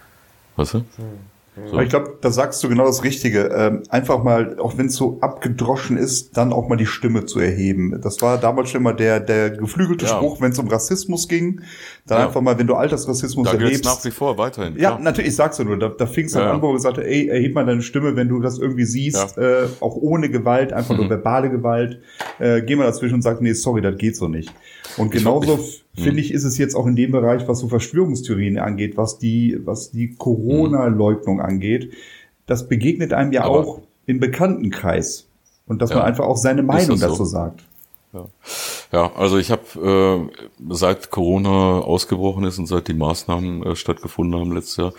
[0.56, 0.78] Weißt du?
[0.80, 1.31] Hm.
[1.70, 1.80] So.
[1.82, 3.50] Ich glaube, da sagst du genau das Richtige.
[3.54, 7.40] Ähm, einfach mal, auch wenn es so abgedroschen ist, dann auch mal die Stimme zu
[7.42, 8.00] erheben.
[8.02, 10.16] Das war damals schon immer der, der geflügelte ja.
[10.16, 11.60] Spruch, wenn es um Rassismus ging.
[12.08, 12.28] Dann ja.
[12.28, 13.84] einfach mal, wenn du Altersrassismus da erlebst.
[13.84, 14.76] nach wie vor weiterhin.
[14.78, 15.02] Ja, klar.
[15.02, 15.78] natürlich, ich sag's ja nur.
[15.78, 16.54] Da, da fing es dann ja.
[16.54, 19.68] an, wo gesagt hat, ey, erheb mal deine Stimme, wenn du das irgendwie siehst, äh,
[19.82, 21.02] auch ohne Gewalt, einfach mhm.
[21.02, 22.00] nur verbale Gewalt.
[22.40, 24.54] Äh, geh mal dazwischen und sag, nee, sorry, das geht so nicht.
[24.98, 25.60] Und genauso
[25.94, 26.18] finde hm.
[26.18, 29.92] ich, ist es jetzt auch in dem Bereich, was so Verschwörungstheorien angeht, was die, was
[29.92, 31.94] die Corona-Leugnung angeht.
[32.46, 35.28] Das begegnet einem ja Aber auch im Bekanntenkreis.
[35.68, 37.26] Und dass ja, man einfach auch seine Meinung dazu so?
[37.26, 37.64] sagt.
[38.14, 38.26] Ja.
[38.92, 44.38] ja, also ich habe äh, seit Corona ausgebrochen ist und seit die Maßnahmen äh, stattgefunden
[44.38, 44.94] haben letztes Jahr,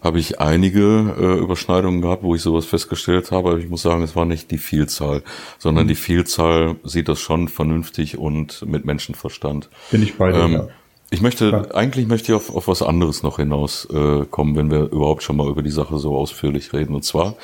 [0.00, 3.50] habe ich einige äh, Überschneidungen gehabt, wo ich sowas festgestellt habe.
[3.50, 5.22] Aber ich muss sagen, es war nicht die Vielzahl,
[5.58, 5.88] sondern mhm.
[5.88, 9.68] die Vielzahl sieht das schon vernünftig und mit Menschenverstand.
[9.90, 10.40] Bin ich bei dir.
[10.40, 10.68] Ähm, ja.
[11.10, 11.74] Ich möchte, ja.
[11.74, 15.36] eigentlich möchte ich auf, auf was anderes noch hinaus äh, kommen, wenn wir überhaupt schon
[15.36, 16.94] mal über die Sache so ausführlich reden.
[16.94, 17.36] Und zwar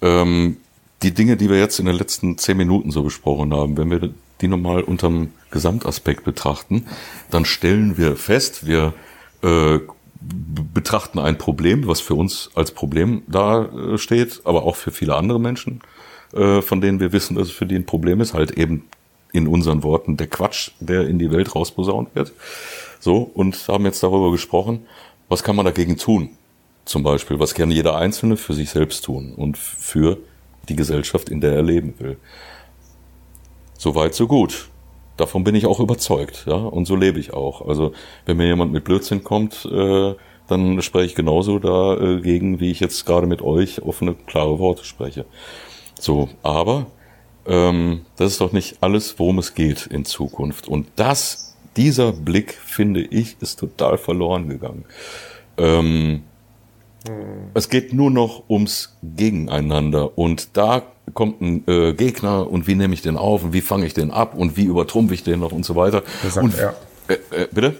[0.00, 0.58] ähm,
[1.02, 4.10] die Dinge, die wir jetzt in den letzten zehn Minuten so besprochen haben, wenn wir
[4.40, 6.86] die nochmal unterm Gesamtaspekt betrachten,
[7.30, 8.94] dann stellen wir fest, wir
[9.42, 9.80] äh,
[10.72, 15.14] betrachten ein Problem, was für uns als Problem da äh, steht, aber auch für viele
[15.16, 15.80] andere Menschen,
[16.32, 18.88] äh, von denen wir wissen, dass es für die ein Problem ist, halt eben
[19.32, 22.32] in unseren Worten der Quatsch, der in die Welt rausposaunt wird.
[23.00, 24.86] So, und haben jetzt darüber gesprochen,
[25.28, 26.30] was kann man dagegen tun?
[26.84, 30.18] Zum Beispiel, was kann jeder Einzelne für sich selbst tun und für
[30.68, 32.18] die Gesellschaft, in der er leben will.
[33.76, 34.68] Soweit, so gut.
[35.16, 37.66] Davon bin ich auch überzeugt, ja, und so lebe ich auch.
[37.66, 37.92] Also
[38.26, 40.14] wenn mir jemand mit Blödsinn kommt, äh,
[40.48, 45.24] dann spreche ich genauso dagegen, wie ich jetzt gerade mit euch offene, klare Worte spreche.
[45.98, 46.86] So, aber
[47.46, 50.68] ähm, das ist doch nicht alles, worum es geht in Zukunft.
[50.68, 54.84] Und das, dieser Blick, finde ich, ist total verloren gegangen.
[55.56, 56.22] Ähm,
[57.06, 57.50] hm.
[57.54, 60.82] Es geht nur noch ums Gegeneinander und da
[61.12, 64.10] kommt ein äh, Gegner und wie nehme ich den auf und wie fange ich den
[64.10, 66.02] ab und wie übertrumpfe ich den noch und so weiter.
[66.28, 66.74] Sagt, und, ja.
[67.08, 67.76] Äh, äh, bitte?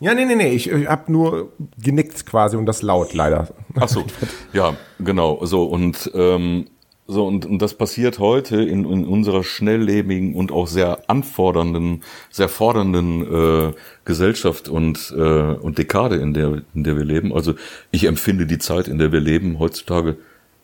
[0.00, 3.48] Ja, nee, nee, nee, ich, ich habe nur genickt quasi und das laut leider.
[3.78, 4.04] Ach so,
[4.52, 6.66] ja, genau, so und ähm,
[7.06, 12.48] so und, und das passiert heute in, in unserer schnelllebigen und auch sehr anfordernden, sehr
[12.48, 13.72] fordernden äh,
[14.04, 17.34] Gesellschaft und äh, und Dekade, in der in der wir leben.
[17.34, 17.54] Also
[17.90, 20.16] ich empfinde die Zeit, in der wir leben, heutzutage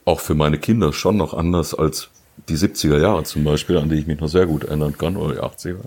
[0.06, 2.08] auch für meine Kinder schon noch anders als
[2.48, 5.34] die 70er Jahre zum Beispiel, an die ich mich noch sehr gut erinnern kann, oder
[5.34, 5.80] die 80er,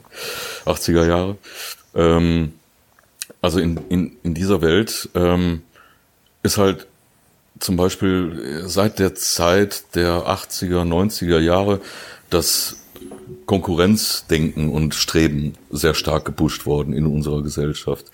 [0.65, 1.37] 80er Jahre.
[1.95, 2.53] Ähm,
[3.41, 5.61] also in, in, in dieser Welt ähm,
[6.43, 6.87] ist halt
[7.59, 11.81] zum Beispiel seit der Zeit der 80er, 90er Jahre
[12.29, 12.78] das
[13.49, 18.05] Konkurrenzdenken und Streben sehr stark gepusht worden in unserer Gesellschaft.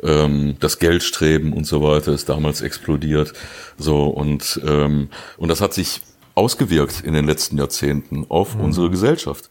[0.00, 3.32] Ähm, das Geldstreben und so weiter ist damals explodiert.
[3.76, 5.08] So und ähm,
[5.38, 6.02] und das hat sich
[6.36, 8.60] ausgewirkt in den letzten Jahrzehnten auf mhm.
[8.60, 9.50] unsere Gesellschaft.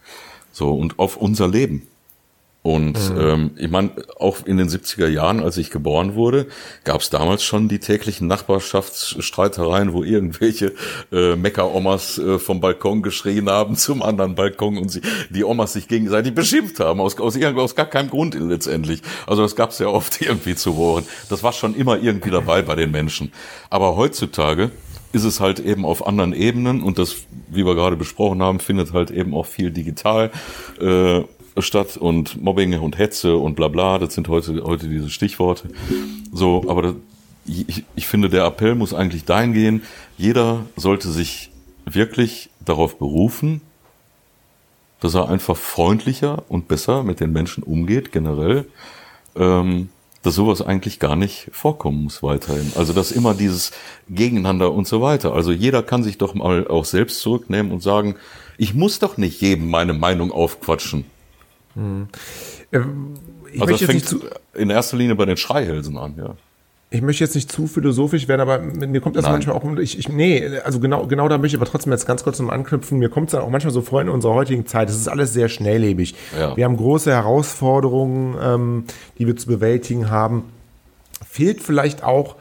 [0.53, 1.85] So und auf unser Leben.
[2.65, 3.19] Und mhm.
[3.19, 6.47] ähm, ich meine, auch in den 70er Jahren, als ich geboren wurde,
[6.83, 10.73] gab es damals schon die täglichen Nachbarschaftsstreitereien, wo irgendwelche
[11.11, 15.87] äh, Mecker-Omas äh, vom Balkon geschrien haben zum anderen Balkon und sie, die Omas sich
[15.87, 19.03] gegenseitig beschimpft haben, aus, aus, aus gar keinem Grund letztendlich.
[19.27, 21.05] Also das gab es ja oft irgendwie zu Ohren.
[21.29, 23.31] Das war schon immer irgendwie dabei bei den Menschen.
[23.69, 24.71] Aber heutzutage
[25.13, 27.15] ist es halt eben auf anderen Ebenen und das,
[27.47, 30.31] wie wir gerade besprochen haben, findet halt eben auch viel digital
[30.81, 31.21] äh,
[31.59, 35.69] statt und Mobbing und Hetze und bla bla, das sind heute, heute diese Stichworte.
[36.33, 36.95] So, aber das,
[37.45, 39.83] ich, ich finde, der Appell muss eigentlich dahin gehen,
[40.17, 41.51] jeder sollte sich
[41.85, 43.61] wirklich darauf berufen,
[44.99, 48.65] dass er einfach freundlicher und besser mit den Menschen umgeht, generell,
[49.35, 49.89] ähm,
[50.23, 52.71] dass sowas eigentlich gar nicht vorkommen muss weiterhin.
[52.75, 53.71] Also dass immer dieses
[54.09, 55.33] Gegeneinander und so weiter.
[55.33, 58.15] Also jeder kann sich doch mal auch selbst zurücknehmen und sagen,
[58.57, 61.05] ich muss doch nicht jedem meine Meinung aufquatschen.
[61.75, 62.07] Hm.
[63.51, 64.21] ich also das fängt zu,
[64.53, 66.35] in erster Linie bei den Schreihälsen an, ja.
[66.91, 69.33] Ich möchte jetzt nicht zu philosophisch werden, aber mir kommt das Nein.
[69.33, 69.77] manchmal auch um.
[69.79, 72.49] Ich, ich, nee, also genau, genau da möchte ich aber trotzdem jetzt ganz kurz zum
[72.49, 72.99] Anknüpfen.
[72.99, 74.89] Mir kommt es dann auch manchmal so vor in unserer heutigen Zeit.
[74.89, 76.15] Es ist alles sehr schnelllebig.
[76.39, 76.55] Ja.
[76.55, 78.83] Wir haben große Herausforderungen, ähm,
[79.17, 80.43] die wir zu bewältigen haben.
[81.27, 82.35] Fehlt vielleicht auch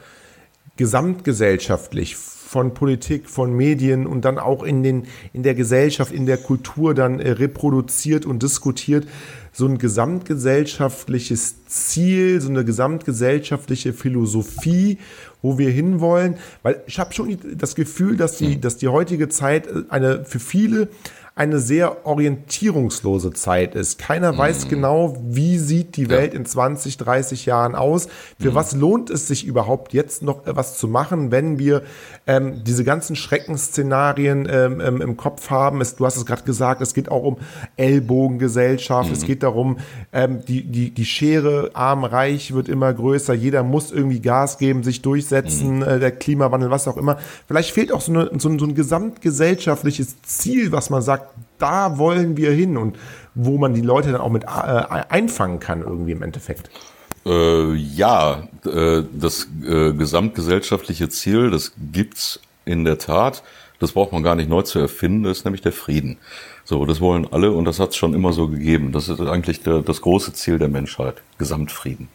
[0.77, 2.15] gesamtgesellschaftlich
[2.55, 6.93] von Politik, von Medien und dann auch in, den, in der Gesellschaft, in der Kultur
[6.93, 9.05] dann äh, reproduziert und diskutiert,
[9.51, 14.99] so ein gesamtgesellschaftliches Ziel, so eine gesamtgesellschaftliche Philosophie,
[15.41, 16.35] wo wir hinwollen.
[16.63, 20.87] Weil ich habe schon das Gefühl, dass die, dass die heutige Zeit eine für viele
[21.37, 23.99] eine sehr orientierungslose Zeit ist.
[23.99, 28.07] Keiner weiß genau, wie sieht die Welt in 20, 30 Jahren aus.
[28.39, 31.81] Für was lohnt es sich überhaupt jetzt noch was zu machen, wenn wir
[32.25, 35.81] ähm, diese ganzen Schreckensszenarien ähm, ähm, im Kopf haben?
[35.81, 37.35] Es, du hast es gerade gesagt, es geht auch um
[37.75, 39.11] Ellbogengesellschaft.
[39.11, 39.79] Es geht darum,
[40.13, 43.33] ähm, die, die, die Schere arm-reich wird immer größer.
[43.33, 47.17] Jeder muss irgendwie Gas geben, sich durchsetzen, äh, der Klimawandel, was auch immer.
[47.45, 51.24] Vielleicht fehlt auch so, eine, so, so ein gesamtgesellschaftliches Ziel, was man sagt,
[51.57, 52.97] da wollen wir hin und
[53.33, 56.69] wo man die Leute dann auch mit äh, einfangen kann irgendwie im Endeffekt.
[57.25, 63.43] Äh, ja, äh, das äh, gesamtgesellschaftliche Ziel, das gibt's in der Tat.
[63.79, 65.23] Das braucht man gar nicht neu zu erfinden.
[65.23, 66.17] Das ist nämlich der Frieden.
[66.63, 68.91] So, das wollen alle und das hat's schon immer so gegeben.
[68.91, 71.15] Das ist eigentlich der, das große Ziel der Menschheit.
[71.37, 72.07] Gesamtfrieden.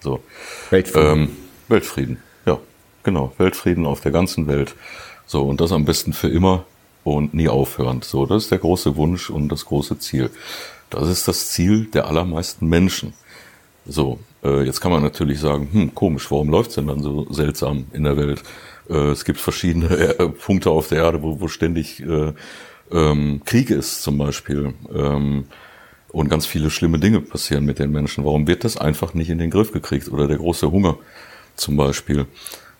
[0.00, 0.22] So.
[0.70, 1.22] Weltfrieden.
[1.22, 1.36] Ähm,
[1.68, 2.18] Weltfrieden.
[2.44, 2.58] Ja,
[3.02, 3.32] genau.
[3.38, 4.74] Weltfrieden auf der ganzen Welt.
[5.26, 6.64] So, und das am besten für immer
[7.04, 8.04] und nie aufhörend.
[8.04, 10.30] So, das ist der große Wunsch und das große Ziel.
[10.90, 13.14] Das ist das Ziel der allermeisten Menschen.
[13.86, 17.86] So, äh, jetzt kann man natürlich sagen, hm, komisch, warum läuft's denn dann so seltsam
[17.92, 18.42] in der Welt?
[18.88, 22.32] Äh, es gibt verschiedene äh, Punkte auf der Erde, wo, wo ständig äh,
[22.92, 24.74] ähm, Krieg ist zum Beispiel.
[24.94, 25.44] Ähm,
[26.12, 28.24] und ganz viele schlimme Dinge passieren mit den Menschen.
[28.24, 30.10] Warum wird das einfach nicht in den Griff gekriegt?
[30.10, 30.98] Oder der große Hunger
[31.54, 32.26] zum Beispiel.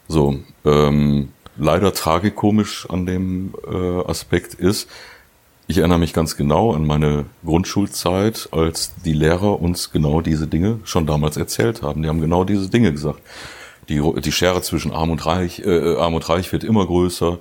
[0.08, 4.88] So, ähm, leider tragikomisch an dem äh, Aspekt ist,
[5.70, 10.80] ich erinnere mich ganz genau an meine Grundschulzeit, als die Lehrer uns genau diese Dinge
[10.82, 12.02] schon damals erzählt haben.
[12.02, 13.20] Die haben genau diese Dinge gesagt.
[13.88, 17.38] Die, die Schere zwischen Arm und Reich, äh, Arm und Reich wird immer größer.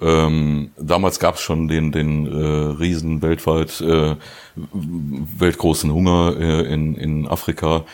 [0.00, 4.14] Ähm, damals gab es schon den, den äh, riesen weltweit äh,
[4.54, 7.84] weltgroßen Hunger äh, in, in Afrika.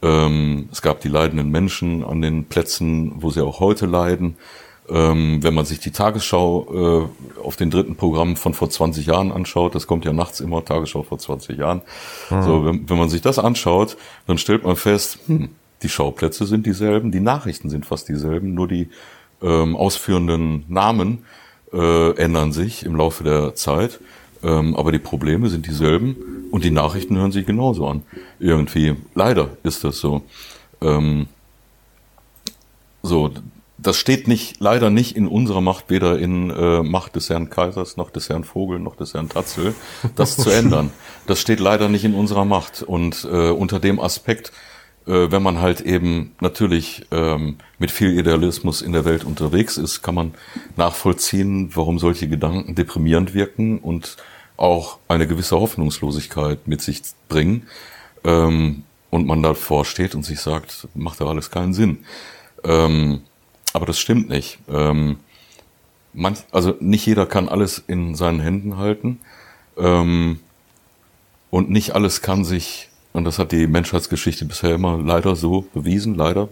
[0.00, 4.36] Ähm, es gab die leidenden Menschen an den Plätzen, wo sie auch heute leiden.
[4.88, 7.08] Ähm, wenn man sich die Tagesschau
[7.38, 10.64] äh, auf den dritten Programm von vor 20 Jahren anschaut, das kommt ja nachts immer,
[10.64, 11.80] Tagesschau vor 20 Jahren.
[12.28, 13.96] So, wenn, wenn man sich das anschaut,
[14.26, 15.48] dann stellt man fest, hm,
[15.82, 18.88] die Schauplätze sind dieselben, die Nachrichten sind fast dieselben, nur die
[19.42, 21.24] ähm, ausführenden Namen
[21.72, 24.00] äh, ändern sich im Laufe der Zeit.
[24.42, 26.16] Ähm, aber die Probleme sind dieselben
[26.50, 28.02] und die Nachrichten hören sich genauso an.
[28.38, 30.22] Irgendwie, leider ist das so.
[30.80, 31.26] Ähm,
[33.02, 33.30] so,
[33.84, 37.96] das steht nicht, leider nicht in unserer Macht, weder in äh, Macht des Herrn Kaisers,
[37.96, 39.74] noch des Herrn Vogel, noch des Herrn Tatzel,
[40.16, 40.90] das zu ändern.
[41.26, 42.82] Das steht leider nicht in unserer Macht.
[42.82, 44.52] Und äh, unter dem Aspekt,
[45.06, 50.02] äh, wenn man halt eben natürlich ähm, mit viel Idealismus in der Welt unterwegs ist,
[50.02, 50.34] kann man
[50.76, 54.16] nachvollziehen, warum solche Gedanken deprimierend wirken und
[54.56, 57.66] auch eine gewisse Hoffnungslosigkeit mit sich bringen.
[58.24, 62.04] Ähm, und man davor steht und sich sagt, macht doch alles keinen Sinn.
[62.64, 63.20] Ähm,
[63.74, 64.58] aber das stimmt nicht.
[64.68, 65.18] Ähm,
[66.14, 69.20] manch, also nicht jeder kann alles in seinen Händen halten.
[69.76, 70.38] Ähm,
[71.50, 76.14] und nicht alles kann sich, und das hat die Menschheitsgeschichte bisher immer leider so bewiesen,
[76.14, 76.48] leider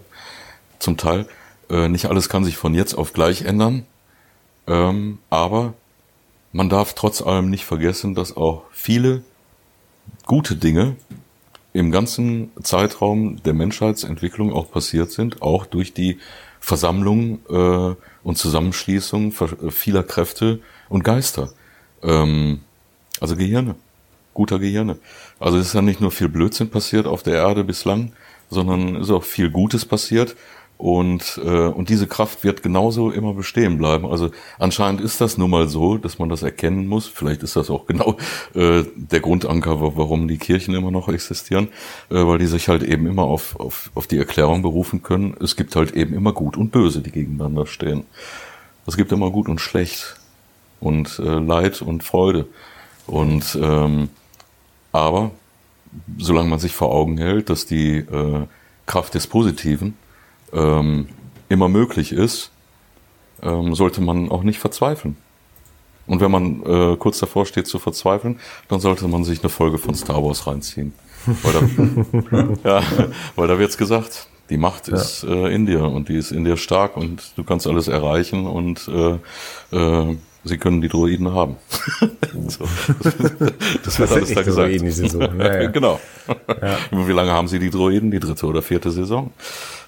[0.79, 1.25] zum Teil,
[1.69, 3.85] äh, nicht alles kann sich von jetzt auf gleich ändern.
[4.67, 5.73] Ähm, aber
[6.51, 9.23] man darf trotz allem nicht vergessen, dass auch viele
[10.25, 10.97] gute Dinge
[11.71, 16.19] im ganzen Zeitraum der Menschheitsentwicklung auch passiert sind, auch durch die
[16.63, 21.51] Versammlung äh, und Zusammenschließung ver- vieler Kräfte und Geister.
[22.01, 22.61] Ähm,
[23.19, 23.75] also Gehirne,
[24.33, 24.97] guter Gehirne.
[25.41, 28.13] Also es ist ja nicht nur viel Blödsinn passiert auf der Erde bislang,
[28.49, 30.37] sondern es ist auch viel Gutes passiert.
[30.77, 34.05] Und, äh, und diese Kraft wird genauso immer bestehen bleiben.
[34.05, 37.07] Also anscheinend ist das nun mal so, dass man das erkennen muss.
[37.07, 38.17] Vielleicht ist das auch genau
[38.53, 41.69] äh, der Grundanker, wa- warum die Kirchen immer noch existieren,
[42.09, 45.35] äh, weil die sich halt eben immer auf, auf, auf die Erklärung berufen können.
[45.39, 48.03] Es gibt halt eben immer Gut und Böse, die gegeneinander stehen.
[48.85, 50.17] Es gibt immer Gut und Schlecht
[50.81, 52.45] und äh, Leid und Freude.
[53.07, 54.09] Und ähm,
[54.91, 55.31] aber
[56.17, 58.47] solange man sich vor Augen hält, dass die äh,
[58.85, 59.95] Kraft des Positiven
[60.53, 61.07] ähm,
[61.49, 62.51] immer möglich ist,
[63.41, 65.17] ähm, sollte man auch nicht verzweifeln.
[66.05, 69.77] Und wenn man äh, kurz davor steht zu verzweifeln, dann sollte man sich eine Folge
[69.77, 70.93] von Star Wars reinziehen.
[71.25, 72.83] Weil da, ja,
[73.35, 76.57] weil da wird's gesagt, die Macht ist äh, in dir und die ist in dir
[76.57, 81.57] stark und du kannst alles erreichen und äh, äh, sie können die Droiden haben.
[82.47, 82.65] so.
[83.83, 84.69] Das wird alles da gesagt.
[84.69, 85.39] Droiden, die Saison.
[85.39, 85.69] Ja, ja.
[85.71, 85.99] genau.
[86.91, 88.11] Wie lange haben sie die Droiden?
[88.11, 89.31] Die dritte oder vierte Saison.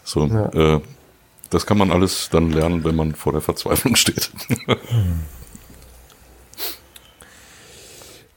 [0.04, 0.80] So, äh,
[1.50, 4.32] das kann man alles dann lernen, wenn man vor der Verzweiflung steht.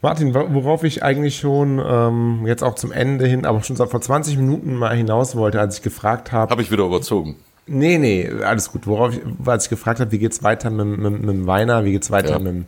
[0.00, 4.36] Martin, worauf ich eigentlich schon ähm, jetzt auch zum Ende hin, aber schon vor 20
[4.36, 6.50] Minuten mal hinaus wollte, als ich gefragt habe.
[6.50, 7.36] Habe ich wieder überzogen.
[7.68, 8.86] Nee, nee, alles gut.
[8.86, 11.92] Worauf ich, als ich gefragt habe, wie geht's weiter mit, mit, mit dem Weiner, wie
[11.92, 12.38] geht's weiter ja.
[12.38, 12.66] mit dem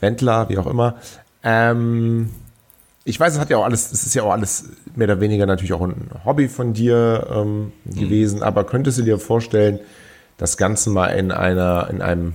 [0.00, 0.96] Wendler, wie auch immer.
[1.42, 2.30] Ähm,
[3.04, 4.64] ich weiß, es hat ja auch alles, es ist ja auch alles
[4.94, 7.94] mehr oder weniger natürlich auch ein Hobby von dir ähm, mhm.
[7.94, 9.80] gewesen, aber könntest du dir vorstellen,
[10.36, 12.34] das Ganze mal in einer, in einem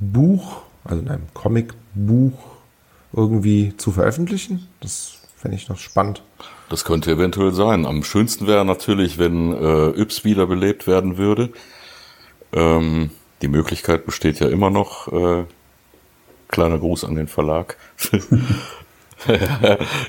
[0.00, 2.32] Buch, also in einem Comicbuch
[3.12, 4.68] irgendwie zu veröffentlichen?
[4.80, 6.22] Das fände ich noch spannend.
[6.68, 7.86] Das könnte eventuell sein.
[7.86, 11.50] Am schönsten wäre natürlich, wenn äh, Yps wiederbelebt werden würde.
[12.52, 13.10] Ähm,
[13.42, 15.08] die Möglichkeit besteht ja immer noch.
[15.12, 15.44] Äh,
[16.48, 17.76] kleiner Gruß an den Verlag.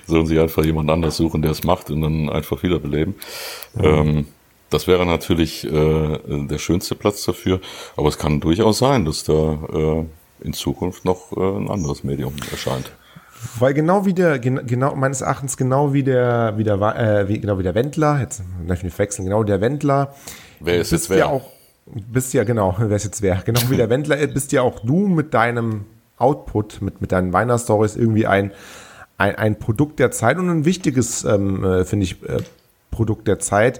[0.08, 3.16] Sollen sie einfach jemand anders suchen, der es macht und dann einfach wiederbeleben.
[3.76, 3.84] Mhm.
[3.84, 4.28] Ähm,
[4.70, 7.60] das wäre natürlich äh, der schönste Platz dafür.
[7.96, 10.06] Aber es kann durchaus sein, dass da äh,
[10.46, 12.92] in Zukunft noch äh, ein anderes Medium erscheint.
[13.58, 17.58] Weil genau wie der, genau, meines Erachtens genau wie der, wie der, äh, wie, genau
[17.58, 20.14] wie der Wendler, jetzt darf ich mich wechseln, genau der Wendler.
[20.60, 21.18] Wer ist jetzt wer?
[21.18, 21.50] Ja auch,
[21.86, 23.38] bist ja, genau, wer ist jetzt wer?
[23.46, 25.86] Genau wie der Wendler, bist ja auch du mit deinem
[26.18, 28.52] Output, mit, mit deinen Weihnachtstories irgendwie ein,
[29.18, 32.40] ein, ein Produkt der Zeit und ein wichtiges, ähm, äh, finde ich, äh,
[32.92, 33.80] Produkt der Zeit.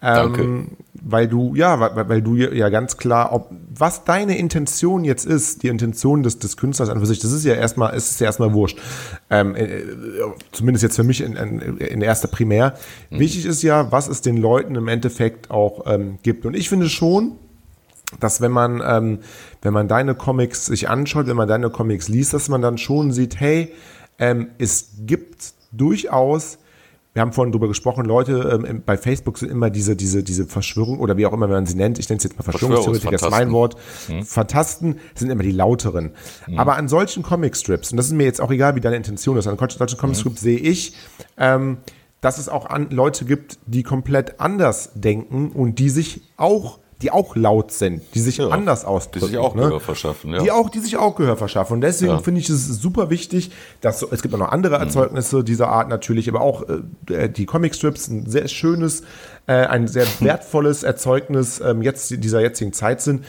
[0.00, 0.42] Danke.
[0.42, 0.68] Ähm,
[1.00, 5.62] weil du, ja, weil, weil, du ja ganz klar, ob, was deine Intention jetzt ist,
[5.62, 8.26] die Intention des, des Künstlers an für sich, das ist ja erstmal, ist es ja
[8.26, 8.78] erstmal wurscht.
[9.30, 9.82] Ähm, äh,
[10.52, 12.74] zumindest jetzt für mich in, in, in erster Primär.
[13.10, 13.20] Mhm.
[13.20, 16.46] Wichtig ist ja, was es den Leuten im Endeffekt auch ähm, gibt.
[16.46, 17.32] Und ich finde schon,
[18.20, 19.18] dass wenn man, ähm,
[19.62, 23.12] wenn man deine Comics sich anschaut, wenn man deine Comics liest, dass man dann schon
[23.12, 23.72] sieht, hey,
[24.18, 26.58] ähm, es gibt durchaus
[27.18, 31.00] wir haben vorhin drüber gesprochen, Leute ähm, bei Facebook sind immer diese, diese, diese Verschwörung
[31.00, 33.50] oder wie auch immer man sie nennt, ich nenne es jetzt mal Verschwörungstheoretiker, ist mein
[33.50, 33.74] Wort,
[34.06, 34.22] hm.
[34.22, 36.12] Fantasten sind immer die lauteren.
[36.44, 36.60] Hm.
[36.60, 39.48] Aber an solchen Comicstrips, und das ist mir jetzt auch egal, wie deine Intention ist,
[39.48, 40.42] an solchen Comicstrips hm.
[40.44, 40.92] sehe ich,
[41.38, 41.78] ähm,
[42.20, 47.12] dass es auch an Leute gibt, die komplett anders denken und die sich auch die
[47.12, 49.26] auch laut sind, die sich ja, anders ausdrücken.
[49.26, 49.62] Die sich auch ne?
[49.62, 50.42] Gehör verschaffen, ja.
[50.42, 51.74] Die auch, die sich auch Gehör verschaffen.
[51.74, 52.18] Und deswegen ja.
[52.18, 54.82] finde ich es super wichtig, dass es gibt auch noch andere mhm.
[54.82, 55.44] Erzeugnisse mhm.
[55.44, 56.64] dieser Art natürlich, aber auch
[57.08, 59.02] äh, die Comicstrips, ein sehr schönes,
[59.46, 63.24] äh, ein sehr wertvolles Erzeugnis ähm, jetzt dieser jetzigen Zeit sind.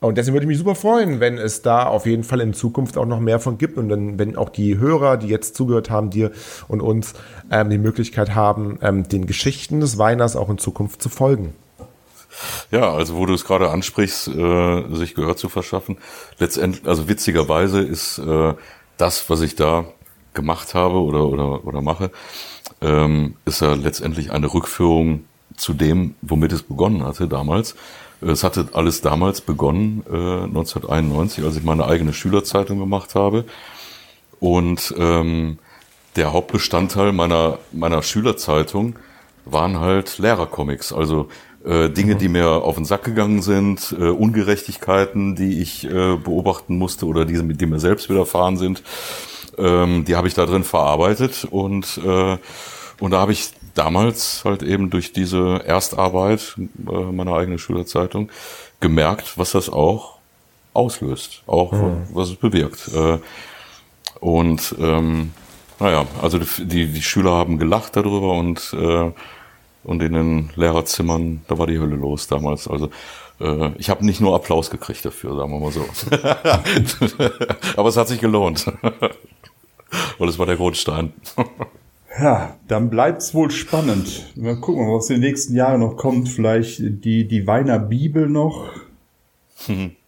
[0.00, 2.98] Und deswegen würde ich mich super freuen, wenn es da auf jeden Fall in Zukunft
[2.98, 6.10] auch noch mehr von gibt und dann, wenn auch die Hörer, die jetzt zugehört haben,
[6.10, 6.30] dir
[6.68, 7.14] und uns,
[7.50, 11.54] ähm, die Möglichkeit haben, ähm, den Geschichten des Weiners auch in Zukunft zu folgen.
[12.70, 15.98] Ja, also wo du es gerade ansprichst, äh, sich Gehör zu verschaffen.
[16.38, 18.54] Letztendlich, also witzigerweise ist äh,
[18.96, 19.84] das, was ich da
[20.34, 22.10] gemacht habe oder oder oder mache,
[22.80, 25.24] ähm, ist ja letztendlich eine Rückführung
[25.56, 27.76] zu dem, womit es begonnen hatte damals.
[28.20, 33.44] Es hatte alles damals begonnen, äh, 1991, als ich meine eigene Schülerzeitung gemacht habe.
[34.40, 35.58] Und ähm,
[36.16, 38.96] der Hauptbestandteil meiner meiner Schülerzeitung
[39.44, 40.92] waren halt Lehrercomics.
[40.92, 41.28] Also
[41.64, 46.76] äh, Dinge, die mir auf den Sack gegangen sind, äh, Ungerechtigkeiten, die ich äh, beobachten
[46.78, 48.82] musste oder die, die mir selbst widerfahren sind,
[49.58, 52.38] ähm, die habe ich da drin verarbeitet und äh,
[53.00, 58.30] und da habe ich damals halt eben durch diese Erstarbeit äh, meiner eigenen Schülerzeitung
[58.80, 60.18] gemerkt, was das auch
[60.72, 62.06] auslöst, auch mhm.
[62.12, 62.88] was es bewirkt.
[62.94, 63.18] Äh,
[64.20, 65.32] und ähm,
[65.80, 69.10] naja, also die, die Schüler haben gelacht darüber und äh,
[69.84, 72.68] und in den Lehrerzimmern, da war die Hölle los damals.
[72.68, 72.90] Also
[73.40, 75.84] äh, ich habe nicht nur Applaus gekriegt dafür, sagen wir mal so.
[77.76, 78.66] Aber es hat sich gelohnt.
[80.18, 81.12] Weil es war der Grundstein.
[82.16, 84.30] Ja, dann bleibt's wohl spannend.
[84.36, 86.28] Mal gucken, was in den nächsten Jahren noch kommt.
[86.28, 88.70] Vielleicht die, die Weiner Bibel noch.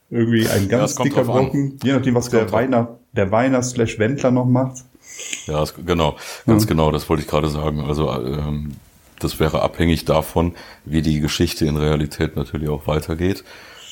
[0.09, 1.81] Irgendwie ein ganz ja, dicker Brocken.
[1.83, 4.85] Je nachdem, was der Weiner, der Weiner slash Wendler noch macht.
[5.47, 6.15] Ja, genau,
[6.47, 6.69] ganz ja.
[6.69, 7.81] genau, das wollte ich gerade sagen.
[7.81, 8.77] Also ähm,
[9.21, 13.45] das wäre abhängig davon, wie die Geschichte in Realität natürlich auch weitergeht.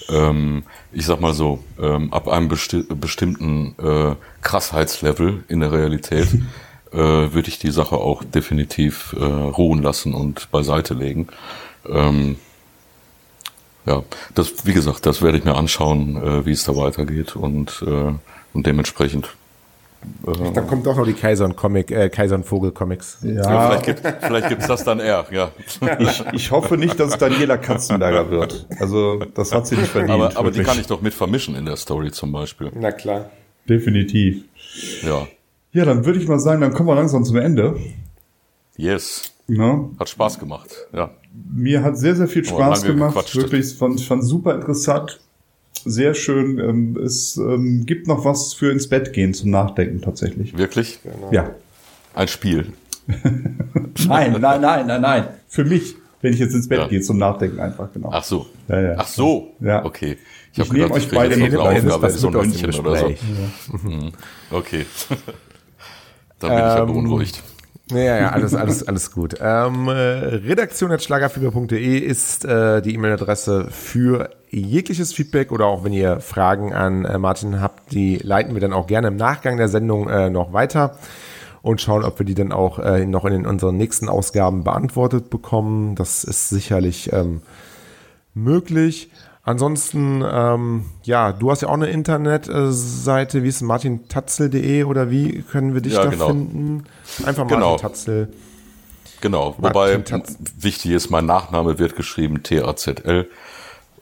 [0.09, 6.29] Ähm, ich sag mal so, ähm, ab einem besti bestimmten äh, Krassheitslevel in der Realität
[6.93, 11.29] äh, würde ich die Sache auch definitiv äh, ruhen lassen und beiseite legen.
[11.89, 12.37] Ähm,
[13.87, 14.03] ja,
[14.35, 18.13] das, wie gesagt, das werde ich mir anschauen, äh, wie es da weitergeht und, äh,
[18.53, 19.29] und dementsprechend
[20.55, 23.18] da kommt doch noch die Kaiser und Comic, äh, Kaiser und Vogel Comics.
[23.22, 25.51] Ja, ja vielleicht, gibt, vielleicht gibt's das dann eher, ja.
[25.98, 28.66] Ich, ich hoffe nicht, dass es Daniela Katzenberger wird.
[28.78, 30.12] Also, das hat sie nicht verdient.
[30.12, 32.70] Aber, aber die kann ich doch mit vermischen in der Story zum Beispiel.
[32.74, 33.31] Na klar.
[33.68, 34.44] Definitiv.
[35.02, 35.26] Ja.
[35.72, 37.76] Ja, dann würde ich mal sagen, dann kommen wir langsam zum Ende.
[38.76, 39.32] Yes.
[39.47, 39.90] Ne?
[39.98, 41.10] Hat Spaß gemacht, ja.
[41.52, 43.35] Mir hat sehr, sehr viel Spaß gemacht.
[43.35, 45.20] Wirklich, ich fand, fand super interessant.
[45.85, 46.59] Sehr schön.
[46.59, 50.57] Ähm, es ähm, gibt noch was für ins Bett gehen zum Nachdenken tatsächlich.
[50.57, 51.01] Wirklich?
[51.31, 51.51] Ja.
[52.15, 52.73] Ein Spiel.
[54.09, 55.29] Nein, nein, nein, nein, nein.
[55.47, 56.89] Für mich, wenn ich jetzt ins Bett Ja.
[56.89, 58.09] gehe zum Nachdenken einfach, genau.
[58.13, 58.47] Ach so.
[58.69, 58.95] Ja, ja.
[58.97, 59.53] Ach so.
[59.61, 59.85] Ja.
[59.85, 60.17] Okay.
[60.57, 62.03] Ich nehme euch beide mit auf.
[62.03, 63.09] Was so ein München oder so.
[63.09, 64.13] Mhm.
[64.51, 64.87] Okay.
[66.39, 67.43] Dann bin ich ja Ähm, beunruhigt.
[67.91, 69.35] Ja, ja, alles, alles, alles gut.
[69.41, 76.72] Ähm, äh, Redaktion.schlagerfieber.de ist äh, die E-Mail-Adresse für jegliches Feedback oder auch wenn ihr Fragen
[76.72, 80.31] an äh, Martin habt, die leiten wir dann auch gerne im Nachgang der Sendung äh,
[80.31, 80.97] noch weiter
[81.62, 85.31] und schauen, ob wir die dann auch äh, noch in den, unseren nächsten Ausgaben beantwortet
[85.31, 85.94] bekommen.
[85.94, 87.40] Das ist sicherlich ähm,
[88.35, 89.10] möglich.
[89.47, 95.43] Ansonsten, ähm, ja, du hast ja auch eine Internetseite, wie ist es, martintatzel.de oder wie
[95.43, 96.28] können wir dich Ja, da genau.
[96.28, 96.85] finden?
[97.26, 97.72] Einfach Genau.
[97.72, 98.28] Martin Tatzel.
[99.20, 99.55] Genau.
[99.59, 100.22] Wobei Martin
[100.59, 103.28] wichtig ist, mein Nachname wird geschrieben T-A-Z-L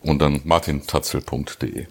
[0.05, 1.87] und dann martintatzel.de.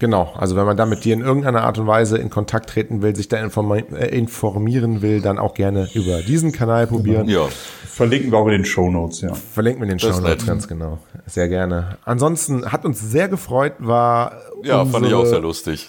[0.00, 3.00] Genau, also wenn man da mit dir in irgendeiner Art und Weise in Kontakt treten
[3.00, 7.28] will, sich da informi äh, informieren will, dann auch gerne über diesen Kanal probieren.
[7.28, 7.46] Ja,
[7.86, 9.32] Verlinken wir auch in den Show Notes, ja.
[9.34, 10.98] Verlinken wir in den Show Notes, ganz genau.
[11.26, 11.96] Sehr gerne.
[12.04, 14.32] Ansonsten hat uns sehr gefreut, war
[14.64, 15.88] ja fand ich auch sehr lustig.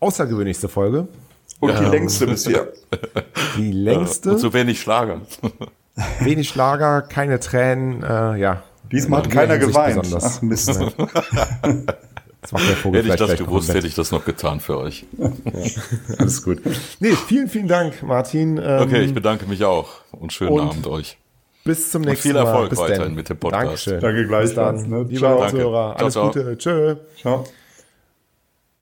[0.00, 1.08] außergewöhnlichste Folge.
[1.60, 2.68] Und die längste bisher.
[3.56, 5.20] Die längste, Und so wenig Schlager.
[6.20, 8.62] wenig Schlager, keine Tränen, äh, ja.
[8.92, 10.00] Diesmal hat In keiner geweint.
[10.02, 10.38] Besonders.
[10.38, 10.80] Ach Mist.
[12.42, 14.78] Das macht der Vogel Hätte ich das gleich gewusst, hätte ich das noch getan für
[14.78, 15.04] euch.
[15.12, 15.78] Bett.
[16.18, 16.62] Alles gut.
[16.98, 18.56] Nee, vielen, vielen Dank, Martin.
[18.56, 21.18] Ähm, Okay, ich bedanke mich auch und schönen Und- Abend euch.
[21.64, 22.46] Bis zum Und nächsten viel Mal.
[22.46, 23.14] Erfolg Bis weiterhin denn.
[23.14, 23.64] mit dem Podcast.
[23.66, 24.00] Dankeschön.
[24.00, 24.90] Danke Bis gleichfalls, dann.
[24.90, 25.02] ne?
[25.02, 25.46] Liebe Ciao.
[25.50, 26.44] Zuhörer, alles Ciao, ciao.
[26.44, 26.56] Gute.
[26.56, 26.96] Tschö.
[27.20, 27.44] Ciao.